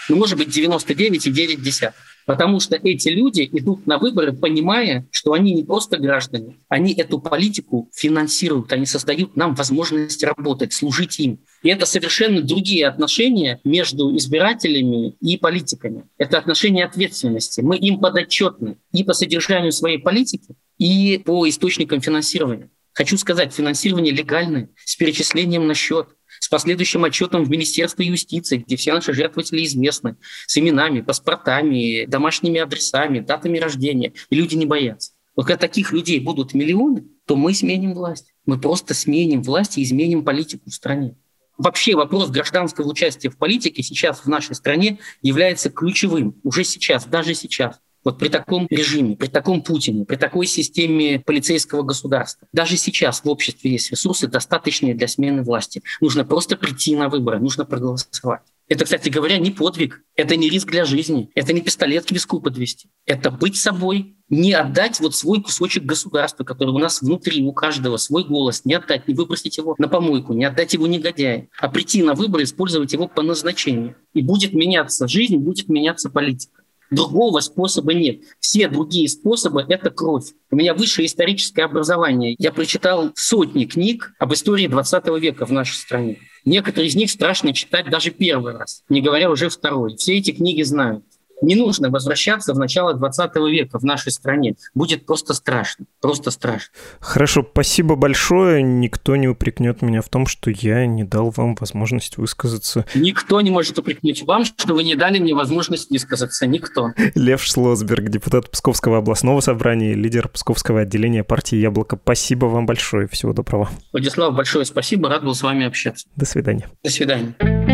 Ну, 0.08 0.16
может 0.16 0.38
быть, 0.38 0.48
99,9%. 0.48 1.92
Потому 2.26 2.60
что 2.60 2.76
эти 2.76 3.08
люди 3.08 3.48
идут 3.52 3.86
на 3.86 3.98
выборы, 3.98 4.32
понимая, 4.32 5.06
что 5.10 5.32
они 5.32 5.52
не 5.52 5.64
просто 5.64 5.98
граждане, 5.98 6.56
они 6.68 6.92
эту 6.94 7.18
политику 7.18 7.90
финансируют, 7.94 8.72
они 8.72 8.86
создают 8.86 9.36
нам 9.36 9.54
возможность 9.54 10.22
работать, 10.22 10.72
служить 10.72 11.18
им. 11.18 11.40
И 11.62 11.68
это 11.68 11.86
совершенно 11.86 12.42
другие 12.42 12.86
отношения 12.86 13.60
между 13.64 14.14
избирателями 14.16 15.16
и 15.20 15.36
политиками. 15.36 16.04
Это 16.18 16.38
отношения 16.38 16.84
ответственности. 16.84 17.60
Мы 17.60 17.76
им 17.76 17.98
подотчетны 17.98 18.76
и 18.92 19.04
по 19.04 19.12
содержанию 19.12 19.72
своей 19.72 19.98
политики, 19.98 20.54
и 20.78 21.20
по 21.24 21.48
источникам 21.48 22.00
финансирования. 22.00 22.70
Хочу 22.92 23.16
сказать, 23.16 23.54
финансирование 23.54 24.12
легальное, 24.12 24.68
с 24.84 24.96
перечислением 24.96 25.66
на 25.66 25.74
счет– 25.74 26.08
с 26.43 26.49
последующим 26.49 27.05
отчетом 27.05 27.45
в 27.45 27.51
Министерство 27.51 28.03
юстиции, 28.03 28.57
где 28.57 28.74
все 28.74 28.93
наши 28.93 29.12
жертвователи 29.12 29.64
известны, 29.64 30.16
с 30.49 30.59
именами, 30.59 31.01
паспортами, 31.01 32.05
домашними 32.07 32.59
адресами, 32.59 33.20
датами 33.20 33.59
рождения. 33.59 34.12
И 34.28 34.34
люди 34.34 34.57
не 34.57 34.66
боятся. 34.66 35.12
Вот 35.36 35.47
когда 35.47 35.57
таких 35.57 35.93
людей 35.93 36.18
будут 36.18 36.53
миллионы, 36.53 37.05
то 37.26 37.36
мы 37.36 37.55
сменим 37.55 37.95
власть. 37.95 38.34
Мы 38.45 38.59
просто 38.59 38.93
сменим 38.93 39.40
власть 39.45 39.78
и 39.78 39.84
изменим 39.84 40.24
политику 40.24 40.68
в 40.68 40.74
стране. 40.74 41.16
Вообще 41.59 41.95
вопрос 41.95 42.28
гражданского 42.30 42.88
участия 42.88 43.30
в 43.30 43.38
политике 43.38 43.84
сейчас 43.84 44.24
в 44.24 44.26
нашей 44.26 44.57
стране 44.57 44.99
является 45.22 45.70
ключевым. 45.70 46.40
Уже 46.43 46.64
сейчас, 46.64 47.05
даже 47.07 47.34
сейчас. 47.34 47.78
Вот 48.05 48.18
при 48.18 48.28
таком 48.28 48.66
режиме, 48.68 49.16
при 49.16 49.28
таком 49.28 49.62
Путине, 49.62 50.05
при 50.05 50.16
такой 50.16 50.46
системе 50.46 51.20
полицейского 51.20 51.82
государства, 51.82 52.48
даже 52.53 52.76
сейчас 52.76 53.22
в 53.24 53.28
обществе 53.28 53.72
есть 53.72 53.90
ресурсы, 53.90 54.26
достаточные 54.26 54.94
для 54.94 55.09
смены 55.09 55.42
власти. 55.42 55.82
Нужно 56.00 56.24
просто 56.24 56.57
прийти 56.57 56.96
на 56.96 57.09
выборы, 57.09 57.38
нужно 57.38 57.64
проголосовать. 57.64 58.42
Это, 58.68 58.84
кстати 58.84 59.11
говоря, 59.11 59.36
не 59.38 59.50
подвиг, 59.50 60.03
это 60.16 60.34
не 60.34 60.48
риск 60.48 60.70
для 60.70 60.84
жизни, 60.86 61.30
это 61.34 61.53
не 61.53 61.61
пистолет 61.61 62.07
к 62.07 62.11
виску 62.11 62.40
подвести. 62.40 62.88
Это 63.05 63.30
быть 63.30 63.57
собой, 63.57 64.16
не 64.30 64.55
отдать 64.55 64.98
вот 64.98 65.14
свой 65.14 65.42
кусочек 65.42 65.84
государства, 65.84 66.42
который 66.42 66.70
у 66.70 66.78
нас 66.78 67.03
внутри, 67.03 67.44
у 67.44 67.53
каждого, 67.53 67.98
свой 67.98 68.24
голос, 68.24 68.64
не 68.64 68.72
отдать, 68.72 69.07
не 69.09 69.14
выбросить 69.14 69.59
его 69.59 69.74
на 69.76 69.88
помойку, 69.88 70.32
не 70.32 70.46
отдать 70.46 70.72
его 70.72 70.86
негодяю, 70.86 71.48
а 71.59 71.68
прийти 71.68 72.03
на 72.03 72.14
выборы, 72.14 72.44
использовать 72.44 72.94
его 72.94 73.09
по 73.09 73.20
назначению. 73.20 73.94
И 74.14 74.22
будет 74.22 74.55
меняться 74.55 75.07
жизнь, 75.07 75.36
будет 75.36 75.68
меняться 75.68 76.09
политика. 76.09 76.61
Другого 76.93 77.40
способа 77.40 77.95
нет. 77.95 78.20
Все 78.38 78.68
другие 78.68 79.09
способы– 79.09 79.64
это 79.68 79.90
кровь. 79.90 80.26
У 80.51 80.57
меня 80.57 80.74
высшее 80.74 81.07
историческое 81.07 81.62
образование. 81.62 82.36
Я 82.38 82.53
прочитал 82.53 83.12
сотни 83.14 83.64
книг 83.64 84.12
об 84.18 84.34
истории 84.34 84.66
20 84.66 85.07
века 85.18 85.47
в 85.47 85.53
нашей 85.53 85.74
стране. 85.74 86.18
Некоторые 86.45 86.88
из 86.88 86.95
них 86.95 87.11
страшно 87.11 87.55
читать 87.55 87.88
даже 87.88 88.11
первый 88.11 88.53
раз, 88.59 88.82
не 88.90 89.01
говоря 89.01 89.30
уже 89.30 89.49
второй. 89.49 89.97
Все 89.97 90.18
эти 90.18 90.32
книги 90.32 90.62
знают. 90.62 91.03
Не 91.43 91.57
нужно 91.57 91.90
возвращаться 91.90 92.55
в 92.55 92.59
начало 92.59 92.95
20 92.95 93.36
века 93.51 93.78
в 93.78 93.84
нашей 93.84 94.12
стране. 94.12 94.55
Будет 94.74 95.07
просто 95.07 95.34
страшно. 95.34 95.86
Просто 96.01 96.30
страшно. 96.30 96.72
Хорошо, 97.01 97.47
спасибо 97.51 97.97
большое. 97.97 98.62
Никто 98.62 99.16
не 99.16 99.28
упрекнет 99.28 99.82
меня 99.82 100.03
в 100.03 100.09
том, 100.09 100.26
что 100.26 100.51
я 100.51 100.86
не 100.86 101.05
дал 101.05 101.30
вам 101.30 101.57
возможность 101.57 102.16
высказаться. 102.16 102.86
Никто 102.95 103.40
не 103.40 103.51
может 103.51 103.78
упрекнуть 103.78 104.22
вам, 104.22 104.45
что 104.45 104.74
вы 104.74 104.84
не 104.84 104.95
дали 104.95 105.18
мне 105.18 105.34
возможность 105.34 105.90
высказаться. 105.90 106.47
Никто. 106.47 106.93
Лев 107.14 107.43
Шлосберг, 107.43 108.09
депутат 108.09 108.51
Псковского 108.51 108.99
областного 108.99 109.40
собрания, 109.40 109.95
лидер 109.95 110.28
Псковского 110.28 110.82
отделения 110.82 111.24
партии 111.24 111.57
«Яблоко». 111.57 111.99
Спасибо 112.01 112.47
вам 112.47 112.66
большое. 112.66 113.09
Всего 113.09 113.32
доброго. 113.32 113.68
Владислав, 113.93 114.34
большое 114.34 114.64
спасибо. 114.64 115.09
Рад 115.09 115.24
был 115.24 115.34
с 115.34 115.43
вами 115.43 115.66
общаться. 115.66 116.07
До 116.16 116.24
свидания. 116.24 116.68
До 116.84 116.90
свидания. 116.90 117.71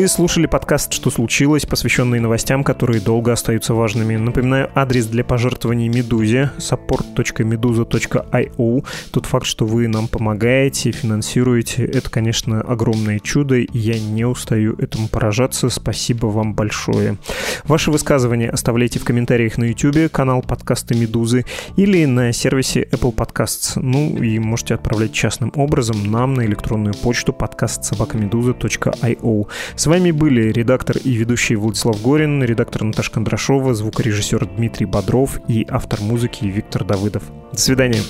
Вы 0.00 0.08
слушали 0.08 0.46
подкаст 0.46 0.94
«Что 0.94 1.10
случилось?», 1.10 1.66
посвященный 1.66 2.20
новостям, 2.20 2.64
которые 2.64 3.02
долго 3.02 3.32
остаются 3.32 3.74
важными. 3.74 4.16
Напоминаю, 4.16 4.70
адрес 4.74 5.04
для 5.04 5.24
пожертвований 5.24 5.88
Медузе– 5.88 6.52
support.meduza.io. 6.58 8.86
Тот 9.12 9.26
факт, 9.26 9.44
что 9.44 9.66
вы 9.66 9.88
нам 9.88 10.08
помогаете, 10.08 10.90
финансируете, 10.90 11.84
это, 11.84 12.08
конечно, 12.08 12.62
огромное 12.62 13.18
чудо, 13.18 13.56
и 13.56 13.78
я 13.78 14.00
не 14.00 14.24
устаю 14.24 14.74
этому 14.78 15.08
поражаться. 15.08 15.68
Спасибо 15.68 16.28
вам 16.28 16.54
большое. 16.54 17.18
Ваши 17.64 17.90
высказывания 17.90 18.48
оставляйте 18.48 19.00
в 19.00 19.04
комментариях 19.04 19.58
на 19.58 19.64
YouTube, 19.64 20.10
канал 20.10 20.40
подкаста 20.40 20.96
Медузы, 20.96 21.44
или 21.76 22.06
на 22.06 22.32
сервисе 22.32 22.88
Apple 22.90 23.14
Podcasts. 23.14 23.78
Ну 23.78 24.16
и 24.16 24.38
можете 24.38 24.76
отправлять 24.76 25.12
частным 25.12 25.52
образом 25.56 26.10
нам 26.10 26.32
на 26.32 26.46
электронную 26.46 26.94
почту 26.94 27.34
подкаст 27.34 27.84
собакамедуза.io. 27.84 29.46
С 29.76 29.89
вами 29.90 30.12
были 30.12 30.52
редактор 30.52 30.98
и 30.98 31.10
ведущий 31.14 31.56
Владислав 31.56 32.00
Горин, 32.00 32.44
редактор 32.44 32.84
Наташа 32.84 33.10
Кондрашова, 33.10 33.74
звукорежиссер 33.74 34.46
Дмитрий 34.46 34.86
Бодров 34.86 35.40
и 35.48 35.66
автор 35.68 36.00
музыки 36.00 36.44
Виктор 36.44 36.84
Давыдов. 36.84 37.24
До 37.52 37.58
свидания. 37.58 38.00